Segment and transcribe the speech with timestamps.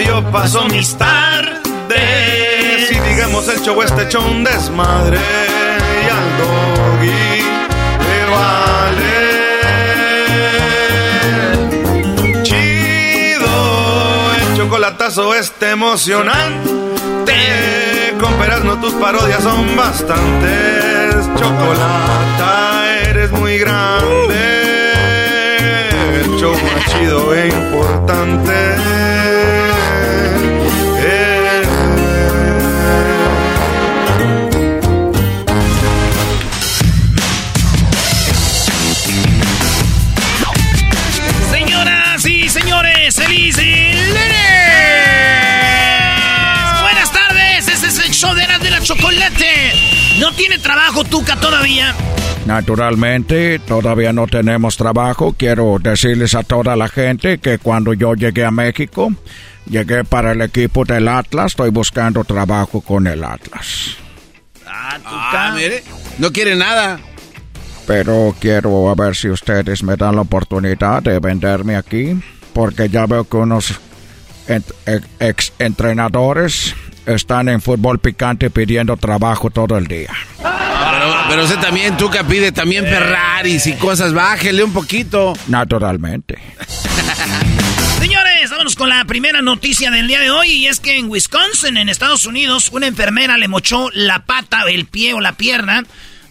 [0.00, 1.60] Yo paso mis tardes.
[2.88, 7.42] Si digamos el show este hecho un desmadre y al doggy,
[7.98, 9.24] pero ale.
[12.42, 16.74] Chido, el chocolatazo este emocionante.
[18.64, 21.28] No tus parodias son bastantes.
[21.36, 24.94] Chocolata, eres muy grande
[26.14, 26.54] el show
[26.86, 29.13] chido e importante.
[49.08, 49.72] Chocolate.
[50.18, 51.94] ¿No tiene trabajo Tuca todavía?
[52.46, 55.34] Naturalmente, todavía no tenemos trabajo.
[55.36, 59.12] Quiero decirles a toda la gente que cuando yo llegué a México,
[59.68, 61.52] llegué para el equipo del Atlas.
[61.52, 63.96] Estoy buscando trabajo con el Atlas.
[64.66, 65.82] Ah, Ah, mire,
[66.18, 67.00] no quiere nada.
[67.86, 72.18] Pero quiero a ver si ustedes me dan la oportunidad de venderme aquí,
[72.52, 73.74] porque ya veo que unos
[74.48, 76.74] ent- ex, ex entrenadores
[77.06, 80.12] están en fútbol picante pidiendo trabajo todo el día.
[80.38, 84.12] Pero, pero usted también, Tuca, pide también Ferraris y cosas.
[84.12, 85.34] Bájele un poquito.
[85.48, 86.38] Naturalmente.
[88.00, 91.76] Señores, vámonos con la primera noticia del día de hoy y es que en Wisconsin,
[91.76, 95.84] en Estados Unidos, una enfermera le mochó la pata, el pie o la pierna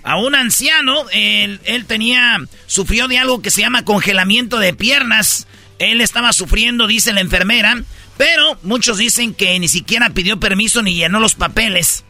[0.04, 1.06] a un anciano.
[1.12, 5.48] Él, él tenía, sufrió de algo que se llama congelamiento de piernas.
[5.80, 7.82] Él estaba sufriendo, dice la enfermera,
[8.18, 12.04] pero muchos dicen que ni siquiera pidió permiso ni llenó los papeles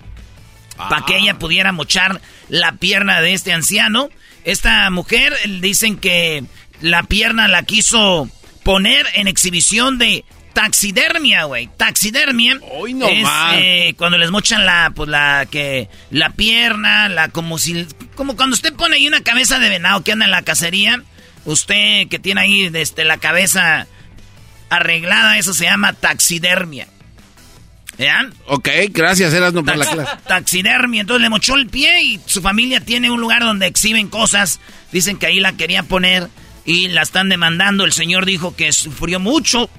[0.78, 4.10] para que ella pudiera mochar la pierna de este anciano.
[4.44, 6.44] Esta mujer dicen que
[6.82, 8.30] la pierna la quiso
[8.64, 11.70] poner en exhibición de taxidermia, güey.
[11.78, 17.30] Taxidermia Hoy no es eh, cuando les mochan la, pues la que la pierna, la
[17.30, 20.44] como si, como cuando usted pone ahí una cabeza de venado que anda en la
[20.44, 21.04] cacería.
[21.46, 23.88] Usted que tiene ahí desde la cabeza
[24.78, 26.88] arreglada, eso se llama taxidermia.
[27.98, 28.34] ¿Vean?
[28.48, 30.12] Ok, gracias, Erasmo, por la clase.
[30.28, 31.02] taxidermia.
[31.02, 34.60] Entonces le mochó el pie y su familia tiene un lugar donde exhiben cosas.
[34.92, 36.28] Dicen que ahí la quería poner
[36.66, 37.86] y la están demandando.
[37.86, 39.70] El señor dijo que sufrió mucho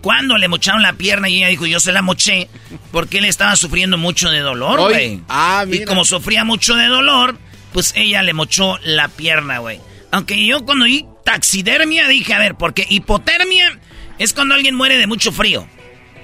[0.00, 2.48] cuando le mocharon la pierna y ella dijo, yo se la moché
[2.92, 5.20] porque él estaba sufriendo mucho de dolor, güey.
[5.28, 7.36] Ah, y como sufría mucho de dolor,
[7.72, 9.80] pues ella le mochó la pierna, güey.
[10.10, 13.78] Aunque yo cuando vi taxidermia dije, a ver, porque hipotermia
[14.18, 15.66] es cuando alguien muere de mucho frío.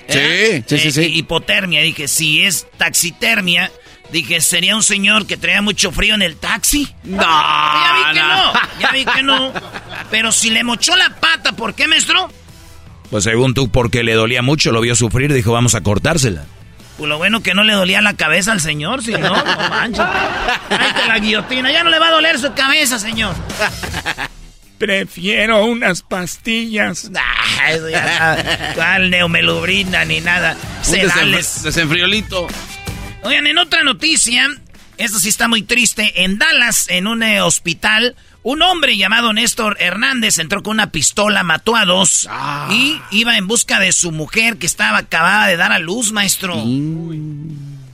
[0.09, 1.01] Sí, sí, sí, Eh, sí.
[1.15, 3.71] Hipotermia, dije, si es taxitermia,
[4.13, 6.89] dije, sería un señor que traía mucho frío en el taxi.
[7.05, 8.37] No, ya vi que no.
[8.37, 9.53] no, ya vi que no.
[10.11, 12.31] Pero si le mochó la pata, ¿por qué, maestro?
[13.11, 16.45] Pues según tú, porque le dolía mucho, lo vio sufrir, dijo, vamos a cortársela.
[16.99, 20.01] Pues lo bueno que no le dolía la cabeza al señor, si no, no manches.
[20.71, 23.35] Ahí está la guillotina, ya no le va a doler su cabeza, señor.
[24.79, 27.11] Prefiero unas pastillas.
[28.75, 30.57] ¿Cuál neomelubrina ni nada?
[30.79, 31.47] Un Sedales.
[31.59, 32.47] desenfri- desenfriolito.
[33.23, 34.47] Oigan, en otra noticia,
[34.99, 36.25] esto sí está muy triste.
[36.25, 41.43] En Dallas, en un eh, hospital, un hombre llamado Néstor Hernández entró con una pistola,
[41.43, 42.69] mató a dos Ah.
[42.71, 46.63] y iba en busca de su mujer que estaba acabada de dar a luz, maestro.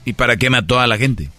[0.03, 1.29] ¿Y para qué mató a la gente?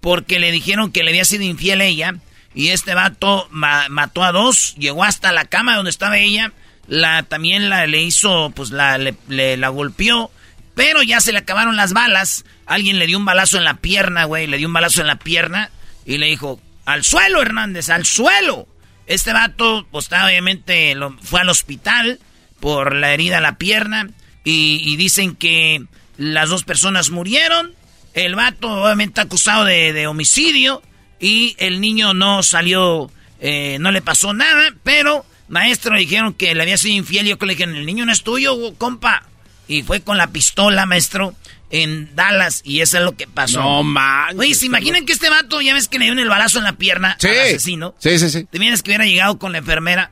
[0.00, 2.14] Porque le dijeron que le había sido infiel ella
[2.54, 6.52] y este vato ma- mató a dos, llegó hasta la cama donde estaba ella,
[6.86, 10.30] la también la le hizo, pues la le, la golpeó,
[10.74, 12.44] pero ya se le acabaron las balas.
[12.66, 15.16] Alguien le dio un balazo en la pierna, güey, le dio un balazo en la
[15.18, 15.70] pierna
[16.04, 18.66] y le dijo, "Al suelo, Hernández, al suelo."
[19.06, 22.20] Este vato, pues obviamente fue al hospital
[22.60, 24.08] por la herida a la pierna
[24.44, 25.84] y, dicen que
[26.16, 27.74] las dos personas murieron.
[28.14, 30.82] El vato obviamente acusado de, de homicidio
[31.20, 36.54] y el niño no salió, eh, no le pasó nada, pero maestro le dijeron que
[36.54, 37.26] le había sido infiel.
[37.26, 39.24] Yo que le dije, el niño no es tuyo, compa.
[39.68, 41.34] Y fue con la pistola, maestro,
[41.70, 43.60] en Dallas y eso es lo que pasó.
[43.60, 44.38] No manches.
[44.40, 46.72] Oye, ¿se imaginan que este vato, ya ves que le dio el balazo en la
[46.72, 47.28] pierna Sí.
[47.28, 47.94] al asesino?
[47.98, 48.44] Sí, sí, sí.
[48.50, 50.10] ¿Te vienes que hubiera llegado con la enfermera?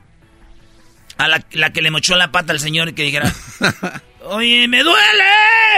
[1.17, 3.33] A la, la que le mochó la pata al señor y que dijera,
[4.23, 5.25] oye, me duele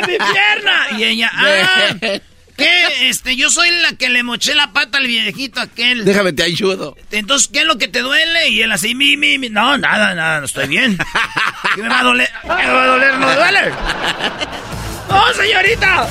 [0.07, 1.00] mi pierna.
[1.00, 1.95] Y ella, ah,
[2.63, 3.10] ¿qué?
[3.10, 6.06] Este, yo soy la que le moché la pata al viejito aquel.
[6.06, 6.96] Déjame te ayudo.
[7.12, 8.50] Entonces, ¿qué es lo que te duele?
[8.50, 9.50] Y él así, mi, mi, mi.
[9.50, 10.98] No, nada, nada, no estoy bien.
[11.75, 12.30] ¿Qué me va a doler?
[12.42, 13.13] ¿Qué me va a doler?
[13.18, 13.72] ¿No duele?
[15.10, 16.08] ¡Oh, señorita!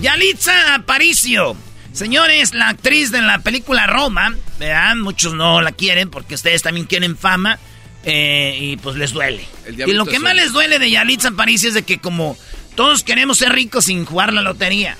[0.00, 1.56] Yalitza Aparicio.
[1.92, 6.86] Señores, la actriz de la película Roma, vean, muchos no la quieren porque ustedes también
[6.86, 7.58] quieren fama
[8.04, 9.46] eh, y pues les duele.
[9.64, 12.36] El Y lo que más les duele de Yalitza Aparicio es de que como
[12.76, 14.96] todos queremos ser ricos sin jugar la lotería,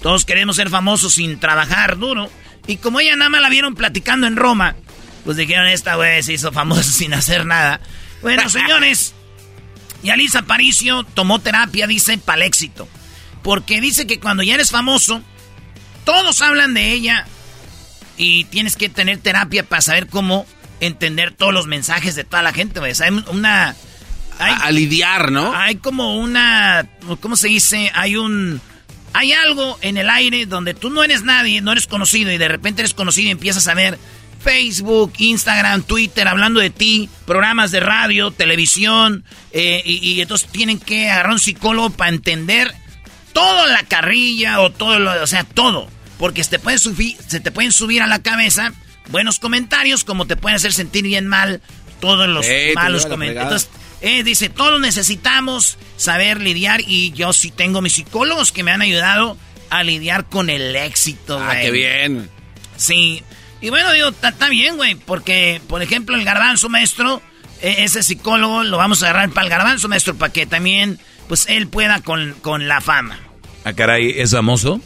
[0.00, 2.30] todos queremos ser famosos sin trabajar duro,
[2.66, 4.76] y como ella nada más la vieron platicando en Roma,
[5.24, 7.80] pues dijeron, esta güey se hizo famosa sin hacer nada.
[8.22, 9.14] Bueno, señores,
[10.02, 12.88] Yalitza Aparicio tomó terapia, dice, para el éxito.
[13.42, 15.22] Porque dice que cuando ya eres famoso,
[16.04, 17.26] todos hablan de ella
[18.16, 20.46] y tienes que tener terapia para saber cómo
[20.80, 22.92] entender todos los mensajes de toda la gente, güey.
[22.92, 23.74] O sea, una...
[24.38, 25.54] hay- A, a lidiar, ¿no?
[25.54, 26.86] hay como una,
[27.20, 27.90] ¿cómo se dice?
[27.94, 28.60] Hay un,
[29.12, 32.48] hay algo en el aire donde tú no eres nadie, no eres conocido y de
[32.48, 33.98] repente eres conocido y empiezas a ver
[34.42, 40.78] Facebook, Instagram, Twitter, hablando de ti, programas de radio, televisión, eh, y, y entonces tienen
[40.78, 42.74] que agarrar un psicólogo para entender
[43.32, 45.88] toda la carrilla o todo lo, o sea, todo.
[46.18, 48.72] Porque se te, pueden subir, se te pueden subir a la cabeza
[49.08, 51.60] buenos comentarios como te pueden hacer sentir bien mal
[52.00, 52.44] todos los
[52.74, 53.42] malos comentarios.
[53.64, 53.70] Entonces,
[54.04, 58.82] eh, dice, todos necesitamos saber lidiar y yo sí tengo mis psicólogos que me han
[58.82, 59.36] ayudado
[59.70, 61.62] a lidiar con el éxito, Ah, güey.
[61.62, 62.30] qué bien.
[62.76, 63.22] Sí.
[63.60, 67.22] Y bueno, digo, está está bien, güey, porque, por ejemplo, el garbanzo maestro,
[67.62, 70.98] eh, ese psicólogo lo vamos a agarrar para el garbanzo maestro, para que también,
[71.28, 73.18] pues, él pueda con, con la fama.
[73.64, 74.80] Ah, caray, ¿es famoso?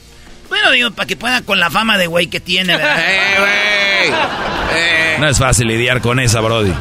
[0.49, 2.99] Bueno, digo, para que pueda con la fama de güey que tiene, ¿verdad?
[3.05, 4.19] ¡Eh, güey!
[4.71, 5.17] Eh.
[5.19, 6.73] No es fácil lidiar con esa, Brody.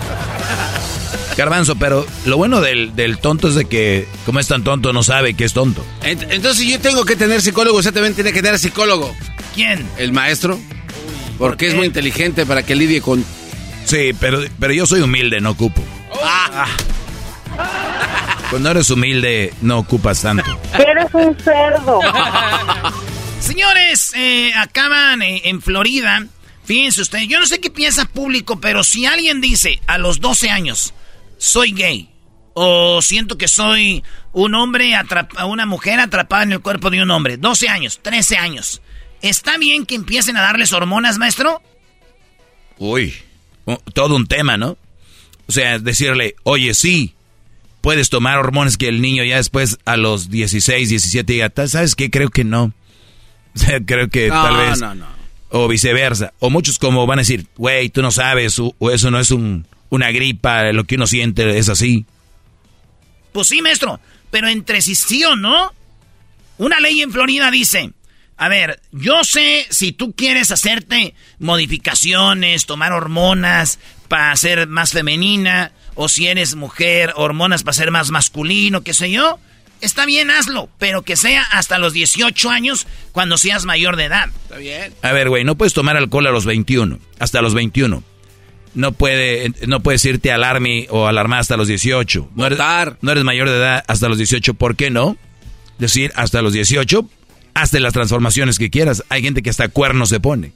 [1.38, 5.04] Garbanzo, pero lo bueno del, del tonto es de que, como es tan tonto, no
[5.04, 5.86] sabe que es tonto.
[6.02, 9.16] Ent- Entonces yo tengo que tener psicólogo, usted también tiene que tener psicólogo.
[9.54, 9.88] ¿Quién?
[9.98, 10.60] El maestro.
[11.38, 13.24] Porque es muy inteligente para que lidie con...
[13.86, 15.84] Sí, pero, pero yo soy humilde, no ocupo.
[16.24, 16.66] Ah,
[18.50, 20.60] Cuando eres humilde, no ocupas tanto.
[20.74, 22.00] Eres un cerdo.
[23.40, 26.26] Señores, eh, acaban eh, en Florida.
[26.66, 30.50] Fíjense ustedes, yo no sé qué piensa público, pero si alguien dice a los 12
[30.50, 30.94] años,
[31.38, 32.10] soy gay,
[32.54, 34.04] o siento que soy
[34.34, 38.38] un hombre, atrapa- una mujer atrapada en el cuerpo de un hombre, 12 años, 13
[38.38, 38.82] años,
[39.22, 41.62] ¿está bien que empiecen a darles hormonas, maestro?
[42.78, 43.14] Uy,
[43.94, 44.78] todo un tema, ¿no?
[45.48, 47.14] O sea, decirle, oye, sí,
[47.82, 51.96] puedes tomar hormonas que el niño ya después a los 16, 17 diga, "Ta- ¿sabes
[51.96, 52.10] qué?
[52.12, 52.74] Creo que no.
[53.56, 54.80] O sea, creo que no, tal vez...
[54.80, 55.06] no, no.
[55.50, 56.34] O viceversa.
[56.40, 59.32] O muchos como van a decir, güey, tú no sabes, o, o eso no es
[59.32, 62.06] un, una gripa, lo que uno siente es así.
[63.32, 64.00] Pues sí, maestro,
[64.32, 65.74] pero entre si sí o no,
[66.58, 67.92] una ley en Florida dice,
[68.36, 75.72] a ver, yo sé si tú quieres hacerte modificaciones, tomar hormonas para ser más femenina,
[75.96, 79.40] o si eres mujer, hormonas para ser más masculino, qué sé yo,
[79.82, 84.30] está bien, hazlo, pero que sea hasta los 18 años cuando seas mayor de edad.
[84.44, 84.94] Está bien.
[85.02, 88.04] A ver, güey, no puedes tomar alcohol a los 21, hasta los 21.
[88.78, 92.30] No, puede, no puedes irte al army o alarmar hasta los 18.
[92.36, 92.60] No eres,
[93.02, 94.54] no eres mayor de edad hasta los 18.
[94.54, 95.18] ¿Por qué no?
[95.80, 97.10] Decir, hasta los 18,
[97.56, 99.04] hazte las transformaciones que quieras.
[99.10, 100.52] Hay gente que hasta cuernos se pone.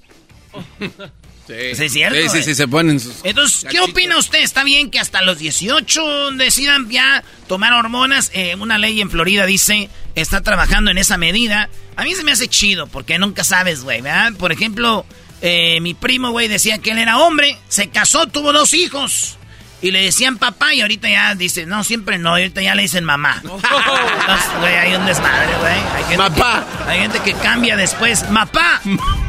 [1.47, 1.83] Sí.
[1.83, 2.15] es cierto.
[2.15, 2.43] Sí, sí, güey.
[2.43, 3.15] sí, se ponen sus.
[3.23, 4.39] Entonces, ¿qué opina usted?
[4.39, 8.31] ¿Está bien que hasta los 18 decidan ya tomar hormonas?
[8.33, 11.69] Eh, una ley en Florida dice, está trabajando en esa medida.
[11.97, 14.33] A mí se me hace chido, porque nunca sabes, güey, ¿verdad?
[14.37, 15.05] Por ejemplo,
[15.41, 19.37] eh, mi primo, güey, decía que él era hombre, se casó, tuvo dos hijos.
[19.83, 22.83] Y le decían papá y ahorita ya dice, no, siempre no, y ahorita ya le
[22.83, 23.41] dicen mamá.
[23.43, 25.73] Entonces, güey, hay un desmadre, güey.
[25.73, 26.65] Hay gente Mapá.
[26.85, 28.29] que- hay gente que cambia después.
[28.29, 28.79] ¡Mapá!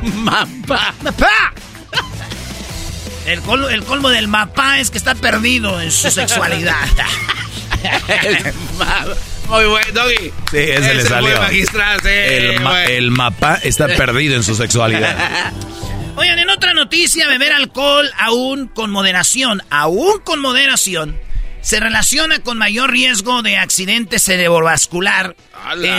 [0.02, 0.92] Mapa.
[1.02, 1.54] ¡Mapá!
[3.24, 6.74] El colmo, el colmo del mapá es que está perdido en su sexualidad.
[9.48, 10.32] Muy bueno, Doggy.
[10.50, 11.40] Sí, ese le salió.
[11.40, 15.52] magistral, sí, El, ma- el mapa está perdido en su sexualidad.
[16.16, 21.18] Oigan, en otra noticia, beber alcohol aún con moderación, aún con moderación,
[21.62, 25.36] se relaciona con mayor riesgo de accidente cerebrovascular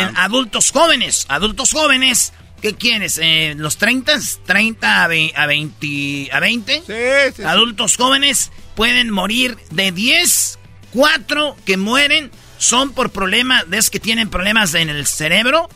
[0.10, 1.26] en adultos jóvenes.
[1.30, 3.20] Adultos jóvenes, ¿qué quieres?
[3.22, 4.14] Eh, ¿Los 30?
[4.16, 6.30] ¿30 a, ve- a 20?
[6.32, 6.74] A 20?
[6.76, 7.44] Sí, sí, sí.
[7.44, 10.60] Adultos jóvenes pueden morir de 10,
[10.92, 12.30] 4 que mueren
[12.60, 15.70] son por problemas, es que tienen problemas en el cerebro,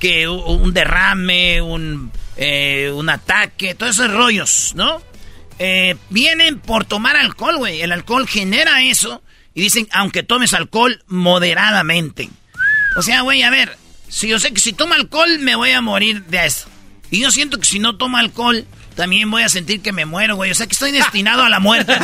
[0.00, 5.02] que un derrame, un, eh, un ataque, todos esos rollos, ¿no?
[5.58, 7.80] Eh, vienen por tomar alcohol, güey.
[7.82, 9.22] El alcohol genera eso.
[9.54, 12.28] Y dicen, aunque tomes alcohol moderadamente.
[12.96, 13.76] O sea, güey, a ver,
[14.08, 16.66] si yo sé que si tomo alcohol me voy a morir de eso.
[17.10, 20.34] Y yo siento que si no tomo alcohol, también voy a sentir que me muero,
[20.36, 20.50] güey.
[20.50, 21.92] O sea que estoy destinado a la muerte.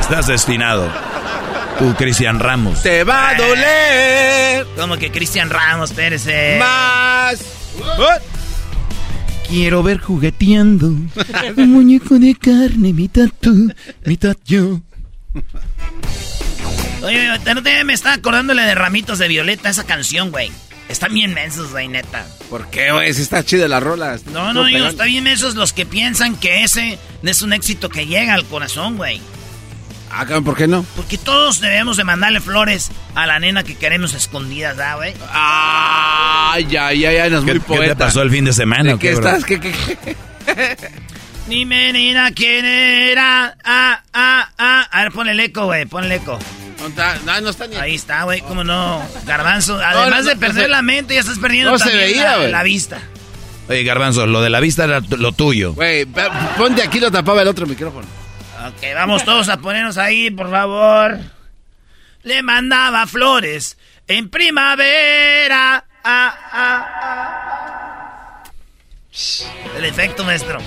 [0.00, 0.90] Estás destinado.
[1.78, 2.82] Tú, Cristian Ramos.
[2.82, 6.56] Te va a doler Como que Cristian Ramos, espérese.
[6.58, 7.38] más.
[9.48, 13.72] Quiero ver jugueteando un muñeco de carne, mitad tú,
[14.04, 14.80] mitad yo.
[17.02, 17.30] Oye,
[17.64, 20.50] día me estaba acordándole de Ramitos de Violeta, esa canción, güey.
[20.88, 22.26] Están bien mensos, güey, neta.
[22.50, 23.12] ¿Por qué, güey?
[23.14, 24.18] Si está chida la rola.
[24.32, 28.06] No, no, digo, está bien mensos los que piensan que ese es un éxito que
[28.06, 29.20] llega al corazón, güey.
[30.10, 30.84] Ah, ¿por qué no?
[30.96, 35.14] Porque todos debemos de mandarle flores a la nena que queremos escondidas, ¿verdad, güey?
[35.30, 37.94] Ay, ay, ay, ay, no es ¿Qué, muy qué poeta.
[37.94, 38.92] te pasó el fin de semana?
[38.92, 39.26] ¿De qué bro?
[39.28, 39.44] estás?
[39.44, 40.16] ¿Qué, qué, qué?
[41.48, 43.56] Mi menina, ¿quién era?
[43.64, 44.86] Ah, ah, ah.
[44.90, 46.38] A ver, ponle el eco, güey, ponle el eco.
[46.80, 47.76] No está, no, no está ni...
[47.76, 49.02] Ahí está, güey, cómo no.
[49.26, 52.04] Garbanzo, además no, de no perder se- la mente, ya estás perdiendo no se también
[52.06, 52.50] veía, la, güey.
[52.52, 52.98] la vista.
[53.68, 55.72] Oye, Garbanzo, lo de la vista era lo tuyo.
[55.74, 56.06] Güey,
[56.56, 58.06] ponte aquí, lo tapaba el otro micrófono.
[58.66, 61.18] Ok, vamos todos a ponernos ahí, por favor.
[62.22, 65.84] Le mandaba flores en primavera.
[66.02, 68.42] Ah, ah, ah.
[69.76, 70.58] El efecto, maestro.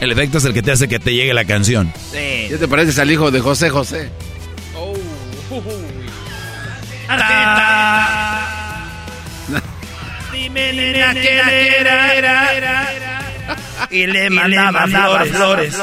[0.00, 1.92] El efecto es el que te hace que te llegue la canción.
[2.12, 2.48] Sí.
[2.50, 4.10] ¿Ya te pareces al hijo de José José?
[10.32, 13.09] Dime, nena, ¿quién era?
[13.90, 14.86] Y le mandaba,
[15.26, 15.74] flores,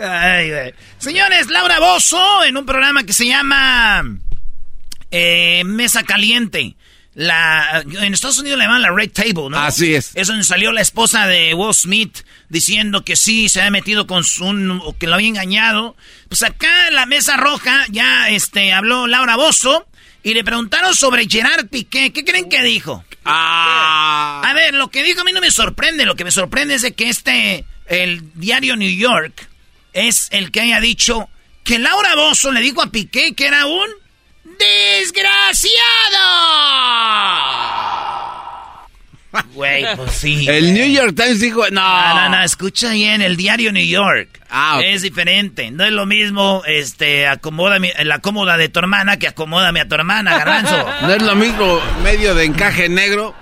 [0.00, 0.74] Ay, güey.
[0.98, 4.04] Señores, Laura Bozo en un programa que se llama
[5.10, 6.76] eh, Mesa Caliente.
[7.14, 9.58] La, en Estados Unidos le llaman la Red Table, ¿no?
[9.58, 10.10] Así es.
[10.14, 14.24] Es donde salió la esposa de Will Smith diciendo que sí, se había metido con
[14.24, 15.96] su, un, o que lo había engañado.
[16.28, 19.86] Pues acá en la Mesa Roja ya este, habló Laura Bozo
[20.24, 22.12] y le preguntaron sobre Gerard Piqué.
[22.12, 23.04] ¿Qué creen que dijo?
[23.26, 24.42] Ah.
[24.42, 26.06] A ver, lo que dijo a mí no me sorprende.
[26.06, 29.48] Lo que me sorprende es de que este, el diario New York,
[29.92, 31.28] es el que haya dicho
[31.62, 33.88] que Laura Bozo le dijo a Piqué que era un
[34.58, 35.74] desgraciado.
[39.54, 40.46] Güey, pues sí.
[40.48, 41.80] El New York Times dijo, no.
[41.80, 44.40] No, no, no, escucha bien, el diario New York.
[44.50, 44.80] Ah.
[44.84, 45.70] Es diferente.
[45.70, 49.94] No es lo mismo, este, acomoda la cómoda de tu hermana que acomódame a tu
[49.94, 50.86] hermana, garbanzo.
[51.02, 53.34] No es lo mismo medio de encaje negro.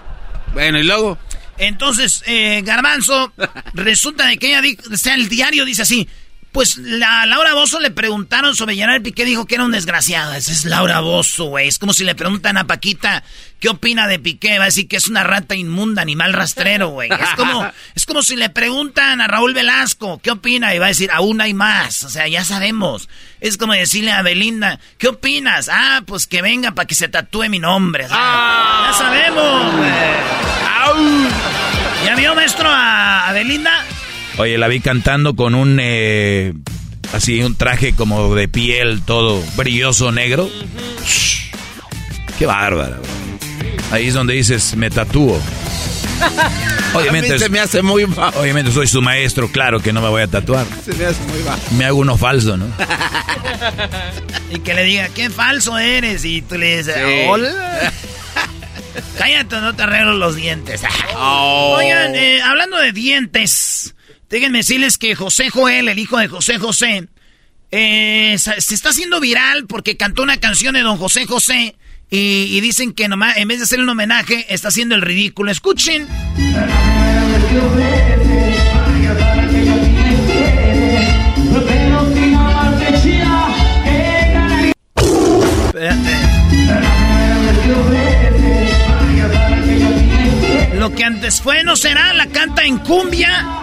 [0.53, 1.19] Bueno, y luego.
[1.59, 3.33] Entonces, eh, Garbanzo,
[3.75, 6.09] resulta de que ella o sea, el diario dice así,
[6.53, 10.35] pues la Laura Bozo le preguntaron sobre Gerard Piqué, dijo que era un desgraciado.
[10.35, 11.67] Esa es Laura Bozo, güey.
[11.67, 13.25] Es como si le preguntan a Paquita
[13.59, 17.09] qué opina de Piqué, va a decir que es una rata inmunda, animal rastrero, güey.
[17.11, 20.89] Es como, es como si le preguntan a Raúl Velasco qué opina y va a
[20.89, 22.05] decir, aún hay más.
[22.05, 23.09] O sea, ya sabemos.
[23.41, 25.71] Es como decirle a Belinda, ¿qué opinas?
[25.73, 28.09] Ah, pues que venga para que se tatúe mi nombre.
[28.09, 29.93] Sea, Ya sabemos, güey.
[32.05, 33.85] ¿Ya vio, maestro, a, a Belinda?
[34.39, 36.55] Oye, la vi cantando con un eh,
[37.13, 40.49] así un traje como de piel todo brilloso negro.
[41.07, 41.51] Shh.
[42.39, 42.97] Qué bárbara.
[42.97, 43.03] bro.
[43.91, 45.39] Ahí es donde dices, me tatúo.
[46.95, 48.39] Obviamente, A mí se me hace muy bajo.
[48.41, 50.67] obviamente soy su maestro, claro que no me voy a tatuar.
[50.85, 51.61] Se me hace muy bajo.
[51.77, 52.67] Me hago uno falso, ¿no?
[54.51, 56.25] Y que le diga, qué falso eres.
[56.27, 57.25] Y tú le dices, Sí.
[57.29, 57.49] hola.
[59.19, 60.83] Cállate, no te arreglo los dientes.
[61.17, 61.77] Oh.
[61.79, 63.95] Oigan, eh, hablando de dientes,
[64.33, 67.07] déjenme decirles que José Joel, el hijo de José José,
[67.71, 71.77] eh, se está haciendo viral porque cantó una canción de Don José José
[72.11, 75.53] y, y dicen que nomás, en vez de hacerle un homenaje, está haciendo el ridículo.
[75.53, 76.09] Escuchen.
[90.79, 93.62] Lo que antes fue no será, la canta en cumbia.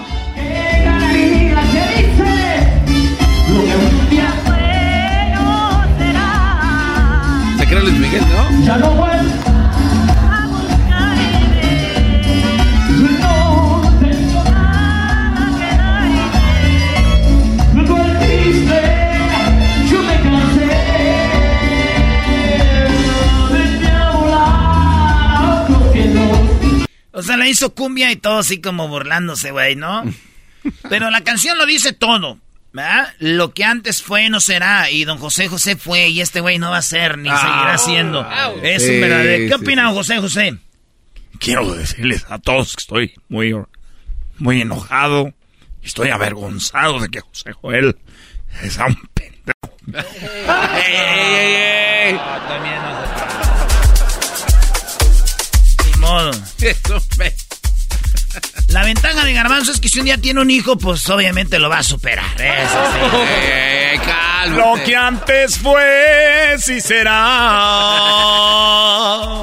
[27.59, 30.03] Hizo cumbia y todo así como burlándose, güey, ¿no?
[30.89, 32.39] Pero la canción lo dice todo,
[32.71, 33.13] ¿verdad?
[33.19, 36.71] Lo que antes fue no será y don José José fue y este güey no
[36.71, 38.25] va a ser ni seguirá siendo.
[38.63, 39.43] Es un verdadero.
[39.49, 40.57] ¿Qué sí, opina don José José?
[41.39, 43.53] Quiero decirles a todos que estoy muy,
[44.37, 45.33] muy enojado.
[45.83, 47.97] Estoy avergonzado de que José Joel
[48.69, 50.05] sea un pendejo.
[50.85, 52.19] ¡Ey, ey, ey, ey!
[55.85, 56.31] Ni modo.
[56.59, 57.48] Eso me-
[58.71, 61.69] La ventaja de Garbanzo es que si un día tiene un hijo, pues obviamente lo
[61.69, 62.39] va a superar.
[62.39, 62.99] Eso sí.
[63.17, 64.61] ¡Ey, ey, ey, cálmate!
[64.61, 67.15] Lo que antes fue, sí será.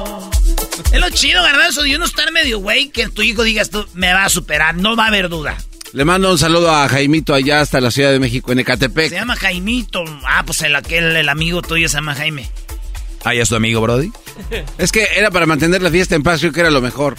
[0.91, 4.13] Es lo chido, Garbanzo, de uno estar medio güey, que tu hijo digas tú, me
[4.13, 5.57] va a superar, no va a haber duda.
[5.91, 9.09] Le mando un saludo a Jaimito allá hasta la Ciudad de México, en Ecatepec.
[9.09, 10.05] Se llama Jaimito.
[10.25, 12.49] Ah, pues el aquel, el amigo tuyo se llama Jaime.
[13.25, 14.11] Ah, ¿ya es tu amigo, Brody?
[14.77, 17.15] Es que era para mantener la fiesta en paz, creo que era lo mejor.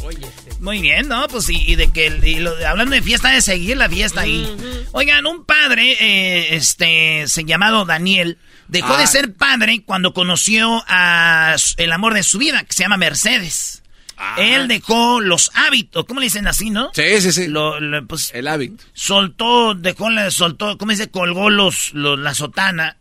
[0.60, 1.28] Muy bien, ¿no?
[1.28, 4.46] Pues y, y de que, y lo- hablando de fiesta, de seguir la fiesta ahí.
[4.92, 9.06] Oigan, un padre, eh, este, se llamado Daniel, dejó de Ah.
[9.06, 13.82] ser padre cuando conoció a el amor de su vida, que se llama Mercedes.
[14.36, 16.90] Él dejó los hábitos, ¿cómo le dicen así, no?
[16.92, 17.46] Sí, sí, sí.
[17.46, 18.82] Lo, lo- pues, El hábito.
[18.92, 21.08] soltó, dejó, soltó, ¿cómo dice?
[21.08, 22.96] Colgó los, los- la sotana.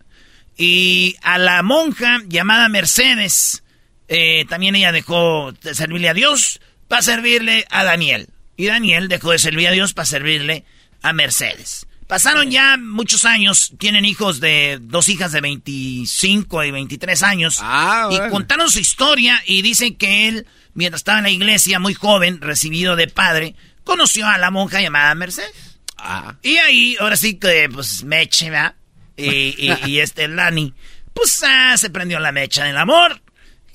[0.55, 3.63] Y a la monja llamada Mercedes,
[4.07, 8.29] eh, también ella dejó de servirle a Dios para servirle a Daniel.
[8.55, 10.65] Y Daniel dejó de servir a Dios para servirle
[11.01, 11.87] a Mercedes.
[12.07, 17.59] Pasaron ya muchos años, tienen hijos de, dos hijas de 25 y 23 años.
[17.61, 21.93] Ah, y contaron su historia y dicen que él, mientras estaba en la iglesia, muy
[21.93, 25.79] joven, recibido de padre, conoció a la monja llamada Mercedes.
[25.97, 26.35] Ah.
[26.43, 28.75] Y ahí, ahora sí que, pues, meche, ¿verdad?
[29.17, 30.73] Y, y, y este Lani,
[31.13, 33.21] pues, ah, se prendió la mecha del amor.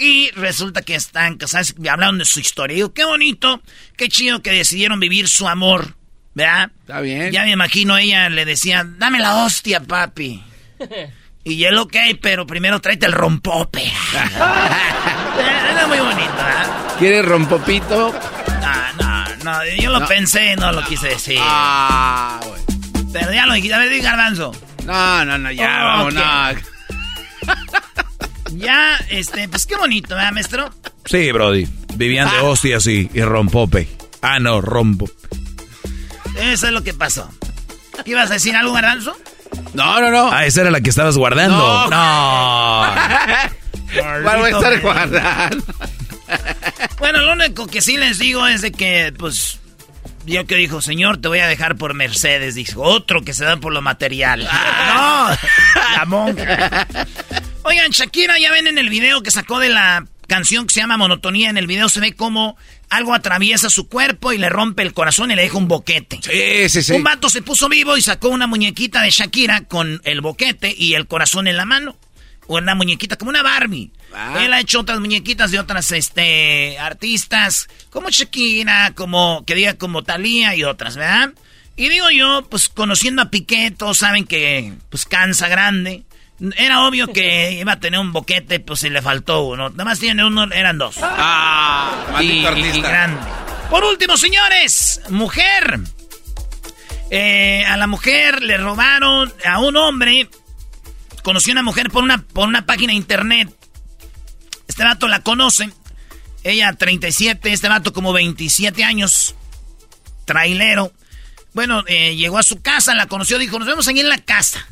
[0.05, 2.73] Y resulta que están casados, y hablaron de su historia.
[2.75, 3.62] Y digo, qué bonito,
[3.97, 5.95] qué chido que decidieron vivir su amor,
[6.35, 6.73] ¿verdad?
[6.81, 7.31] Está bien.
[7.31, 10.43] Ya me imagino ella le decía, dame la hostia, papi.
[11.45, 13.83] Y él, ok, pero primero tráete el rompope.
[15.73, 16.95] Era muy bonito, ¿verdad?
[17.01, 18.15] ¿Quieres rompopito?
[18.61, 20.07] No, no, no, yo lo No.
[20.07, 21.38] pensé, no lo quise decir.
[21.41, 22.65] Ah, bueno.
[23.12, 24.53] Pero ya lo dijiste, a ver, di garbanzo.
[24.85, 26.21] No, no, no, ya, Oh, vamos, ok.
[27.47, 27.53] no.
[28.55, 30.71] Ya, este, pues qué bonito, ¿verdad, maestro?
[31.05, 31.67] Sí, Brody.
[31.95, 33.88] Vivían de hostias y, y rompope.
[34.21, 35.11] Ah, no, rompo.
[36.38, 37.31] Eso es lo que pasó.
[38.05, 39.17] ¿Ibas a decir algo, garbanzo?
[39.75, 40.31] No, no, no.
[40.33, 41.57] Ah, esa era la que estabas guardando.
[41.57, 41.91] No.
[41.91, 42.95] No.
[44.23, 45.65] ¿Cuál voy a estar guardando?
[46.99, 49.61] Bueno, lo único que sí les digo es de que, pues,
[50.25, 52.55] yo que dijo, señor, te voy a dejar por Mercedes.
[52.55, 54.45] Dijo, otro que se da por lo material.
[54.95, 55.29] no,
[55.97, 56.87] la monja.
[57.64, 60.96] Oigan, Shakira, ya ven en el video que sacó de la canción que se llama
[60.96, 61.48] Monotonía.
[61.48, 62.57] En el video se ve como
[62.90, 66.18] algo atraviesa su cuerpo y le rompe el corazón y le deja un boquete.
[66.22, 66.92] Sí, sí, sí.
[66.92, 70.94] Un vato se puso vivo y sacó una muñequita de Shakira con el boquete y
[70.94, 71.96] el corazón en la mano.
[72.48, 73.92] Una muñequita como una Barbie.
[74.12, 74.40] Ah.
[74.42, 80.03] Él ha hecho otras muñequitas de otras este, artistas, como Shakira, como, que diga como
[80.03, 81.33] Thalía y otras, ¿verdad?
[81.77, 86.03] Y digo yo, pues conociendo a Piqué, todos saben que pues cansa grande.
[86.57, 89.70] Era obvio que iba a tener un boquete, pues si le faltó uno.
[89.70, 90.96] Nada más tiene uno, eran dos.
[91.00, 93.20] Ah, Y, y grande.
[93.70, 95.81] Por último, señores, mujer.
[97.11, 100.28] Eh, a la mujer le robaron a un hombre.
[101.22, 103.48] Conoció a una mujer por una, por una página de internet.
[104.66, 105.70] Este vato la conoce.
[106.42, 109.37] Ella 37, este vato como 27 años.
[110.24, 110.92] Trailero.
[111.55, 114.66] Bueno, eh, llegó a su casa, la conoció, dijo, nos vemos ahí en la casa.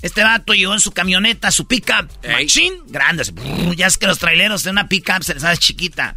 [0.00, 3.24] Este vato llegó en su camioneta, su pickup, machine, grande.
[3.76, 6.16] Ya es que los traileros de una pickup se les hace chiquita.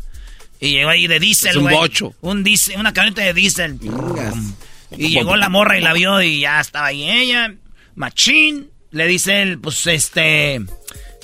[0.59, 2.13] Y llegó ahí de diésel, un bocho.
[2.21, 3.79] Un diésel, una camioneta de diésel.
[4.95, 7.55] Y llegó la morra y la vio y ya estaba ahí ella.
[7.95, 8.69] Machín.
[8.91, 10.61] Le dice él, pues este,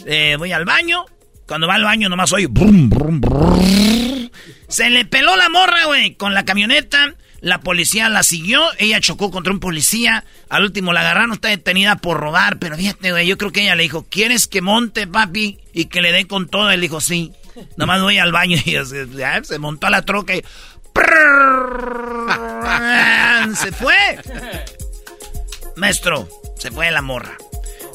[0.06, 1.06] eh, voy al baño.
[1.46, 4.30] Cuando va al baño nomás oye, brum, brum, brum.
[4.70, 7.14] Se le peló la morra, güey, con la camioneta.
[7.42, 10.26] La policía la siguió, ella chocó contra un policía.
[10.50, 12.58] Al último la agarraron, está detenida por robar.
[12.58, 15.60] Pero fíjate, güey, yo creo que ella le dijo, ¿quieres que monte, papi?
[15.74, 16.72] Y que le dé con todo.
[16.72, 17.32] Él dijo, sí.
[17.76, 20.44] Nomás voy al baño y se, montó a la troca y...
[23.56, 23.96] se fue.
[25.76, 27.38] Maestro, se fue la morra.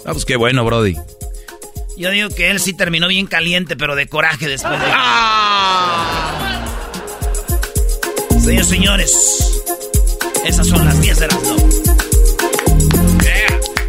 [0.04, 0.96] Ah, pues qué bueno, Brody.
[1.96, 4.86] Yo digo que él sí terminó bien caliente, pero de coraje después de...
[4.88, 6.51] ¡Ah!
[8.42, 9.62] Señores, señores,
[10.44, 11.38] esas son las 10 de las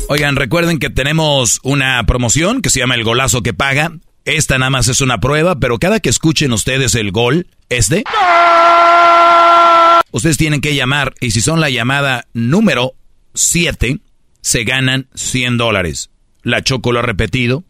[0.10, 3.94] Oigan, recuerden que tenemos una promoción que se llama El Golazo que Paga.
[4.26, 8.04] Esta nada más es una prueba, pero cada que escuchen ustedes el gol, este,
[10.12, 12.94] ustedes tienen que llamar y si son la llamada número
[13.34, 14.02] 7,
[14.42, 16.12] se ganan 100 dólares.
[16.44, 17.64] La Choco lo ha repetido,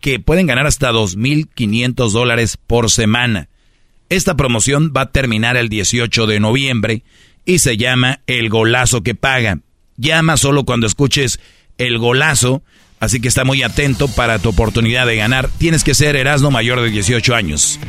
[0.00, 3.50] que pueden ganar hasta 2.500 dólares por semana.
[4.10, 7.02] Esta promoción va a terminar el 18 de noviembre
[7.46, 9.60] y se llama El Golazo que Paga.
[9.96, 11.40] Llama solo cuando escuches
[11.78, 12.62] el golazo
[13.00, 15.48] Así que está muy atento para tu oportunidad de ganar.
[15.56, 17.80] Tienes que ser Erasmo mayor de 18 años.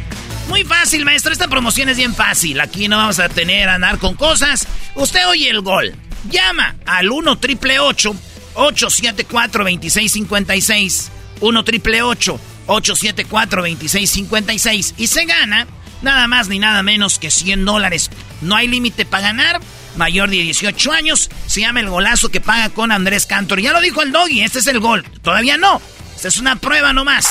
[0.47, 1.33] Muy fácil, maestro.
[1.33, 2.61] Esta promoción es bien fácil.
[2.61, 4.65] Aquí no vamos a tener a andar con cosas.
[4.95, 5.93] Usted oye el gol.
[6.29, 11.11] Llama al 1 triple 874 2656.
[11.41, 14.93] 1 triple 874 2656.
[14.97, 15.67] Y se gana
[16.01, 18.11] nada más ni nada menos que 100 dólares.
[18.41, 19.61] No hay límite para ganar
[19.95, 21.29] mayor de 18 años.
[21.47, 23.59] Se llama el golazo que paga con Andrés Cantor.
[23.59, 25.03] Ya lo dijo el doggy, este es el gol.
[25.21, 25.81] Todavía no.
[26.15, 27.29] Esta es una prueba nomás.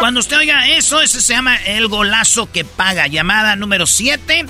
[0.00, 3.06] Cuando usted oiga eso, ese se llama el golazo que paga.
[3.06, 4.46] Llamada número 7.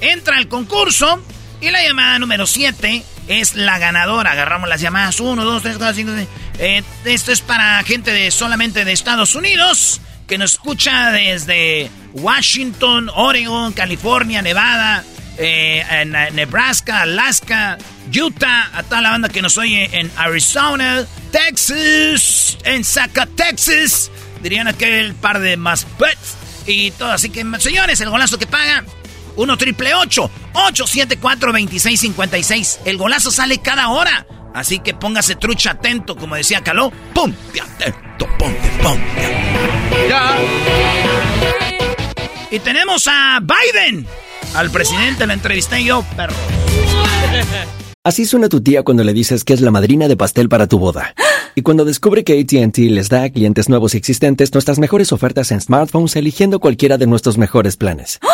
[0.00, 1.22] Entra al concurso.
[1.60, 4.32] Y la llamada número 7 es la ganadora.
[4.32, 6.12] Agarramos las llamadas 1, 2, 3, 4, 5,
[6.58, 6.84] 6.
[7.06, 10.00] esto es para gente de solamente de Estados Unidos
[10.34, 15.04] que nos escucha desde Washington, Oregon, California, Nevada,
[15.38, 17.78] eh, eh, Nebraska, Alaska,
[18.12, 24.10] Utah, a toda la banda que nos oye en Arizona, Texas, en Zacatexas,
[24.42, 26.34] dirían aquel par de más pets
[26.66, 27.12] y todo.
[27.12, 28.84] Así que, señores, el golazo que paga.
[29.36, 32.80] 1 triple 874 2656.
[32.86, 34.26] El golazo sale cada hora.
[34.54, 36.92] Así que póngase trucha atento, como decía Caló.
[37.12, 40.08] Ponte atento, ponte, ponte.
[40.08, 40.38] Ya.
[42.50, 44.06] Y tenemos a Biden.
[44.54, 46.34] Al presidente la entrevisté yo, perro.
[48.04, 50.78] Así suena tu tía cuando le dices que es la madrina de pastel para tu
[50.78, 51.14] boda.
[51.54, 55.50] Y cuando descubre que ATT les da a clientes nuevos y existentes nuestras mejores ofertas
[55.52, 58.20] en smartphones eligiendo cualquiera de nuestros mejores planes.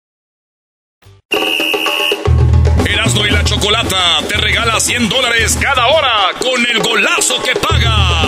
[3.51, 8.23] Chocolata te regala 100 dólares cada hora con el golazo que paga.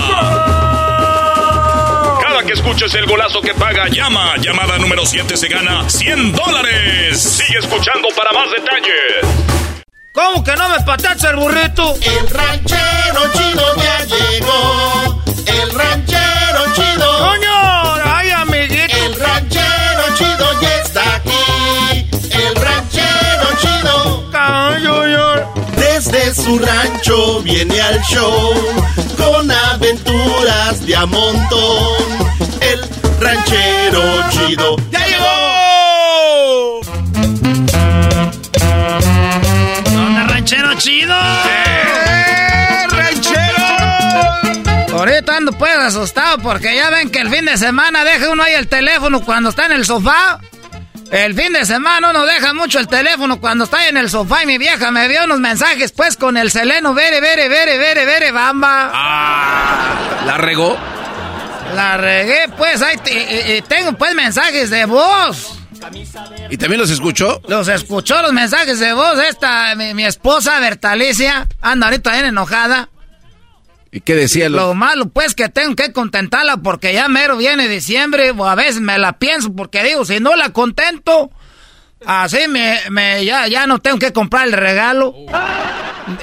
[2.22, 4.36] Cada que escuches el golazo que paga, llama.
[4.42, 7.22] Llamada número 7 se gana 100 dólares.
[7.22, 9.26] Sigue escuchando para más detalles.
[10.12, 11.96] ¿Cómo que no me patacha el burrito?
[12.02, 15.24] El ranchero chido ya llegó.
[15.46, 17.20] El ranchero chido.
[17.30, 17.96] ¡Coño!
[18.14, 18.98] ¡Ay, amiguito!
[18.98, 20.73] El ranchero chido ya
[26.14, 28.54] Desde su rancho viene al show
[29.18, 31.98] con aventuras de a montón.
[32.62, 32.88] El
[33.20, 36.82] ranchero chido ya llegó.
[39.92, 41.16] ¿Dónde ranchero chido?
[41.16, 41.74] ¡Eh,
[44.94, 48.54] ahorita ando pues asustado porque ya ven que el fin de semana deja uno ahí
[48.54, 50.40] el teléfono cuando está en el sofá.
[51.14, 54.48] El fin de semana uno deja mucho el teléfono cuando está en el sofá y
[54.48, 58.32] mi vieja me dio unos mensajes pues con el seleno, vere, vere, vere, vere, vere,
[58.32, 58.90] bamba.
[58.92, 60.76] Ah, ¿la regó?
[61.76, 62.98] La regué pues, ahí
[63.68, 65.60] tengo pues mensajes de voz.
[66.50, 67.44] ¿Y también los escuchó?
[67.48, 69.20] Los escuchó los mensajes de voz.
[69.20, 72.90] Esta, mi, esposa Bertalicia, anda ahorita bien enojada.
[73.94, 74.50] ¿Y qué decía?
[74.50, 74.74] Lo...
[74.74, 78.98] malo, pues, que tengo que contentarla porque ya mero viene diciembre, o a veces me
[78.98, 81.30] la pienso porque digo, si no la contento,
[82.04, 85.14] así me, me ya, ya no tengo que comprar el regalo.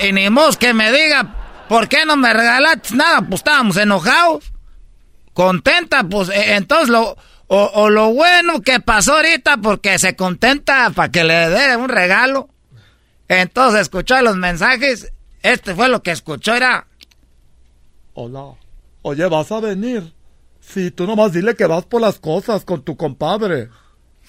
[0.02, 3.20] Y ni modo que me diga, ¿por qué no me regalaste nada?
[3.20, 4.52] Pues estábamos enojados.
[5.33, 10.90] Contenta, pues, e, entonces lo, o, o lo bueno que pasó ahorita porque se contenta
[10.90, 12.48] para que le dé un regalo.
[13.28, 15.12] Entonces escuchó los mensajes.
[15.44, 16.88] Este fue lo que escuchó, era...
[18.14, 18.55] Hola.
[19.03, 20.12] Oye, ¿vas a venir?
[20.61, 23.68] Sí, tú nomás dile que vas por las cosas con tu compadre.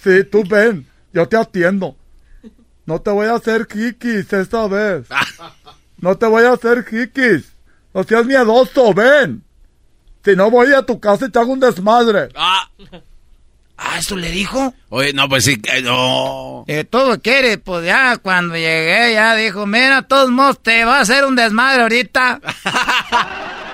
[0.01, 1.95] Sí, tú ven, yo te atiendo.
[2.85, 5.07] No te voy a hacer kikis esta vez.
[5.97, 7.53] No te voy a hacer kikis.
[7.93, 9.43] No seas miedoso, ven.
[10.25, 12.29] Si no voy a tu casa y te hago un desmadre.
[12.33, 12.67] Ah.
[13.77, 14.73] Ah, ¿eso le dijo?
[14.89, 16.65] Oye, no, pues sí, no.
[16.67, 21.01] Eh, todo quiere, pues ya cuando llegué ya dijo, mira, todos modos te va a
[21.01, 22.41] hacer un desmadre ahorita.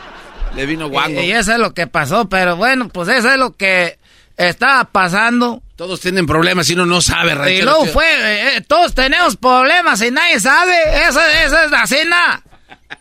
[0.58, 1.22] le vino guango.
[1.22, 4.00] Y, eso es lo que pasó, pero bueno, pues eso es lo que
[4.36, 5.62] estaba pasando.
[5.76, 7.60] Todos tienen problemas y uno no sabe, ranchero.
[7.60, 10.74] Y luego fue, eh, eh, todos tenemos problemas y nadie sabe.
[11.08, 12.44] Eso, eso es la cena.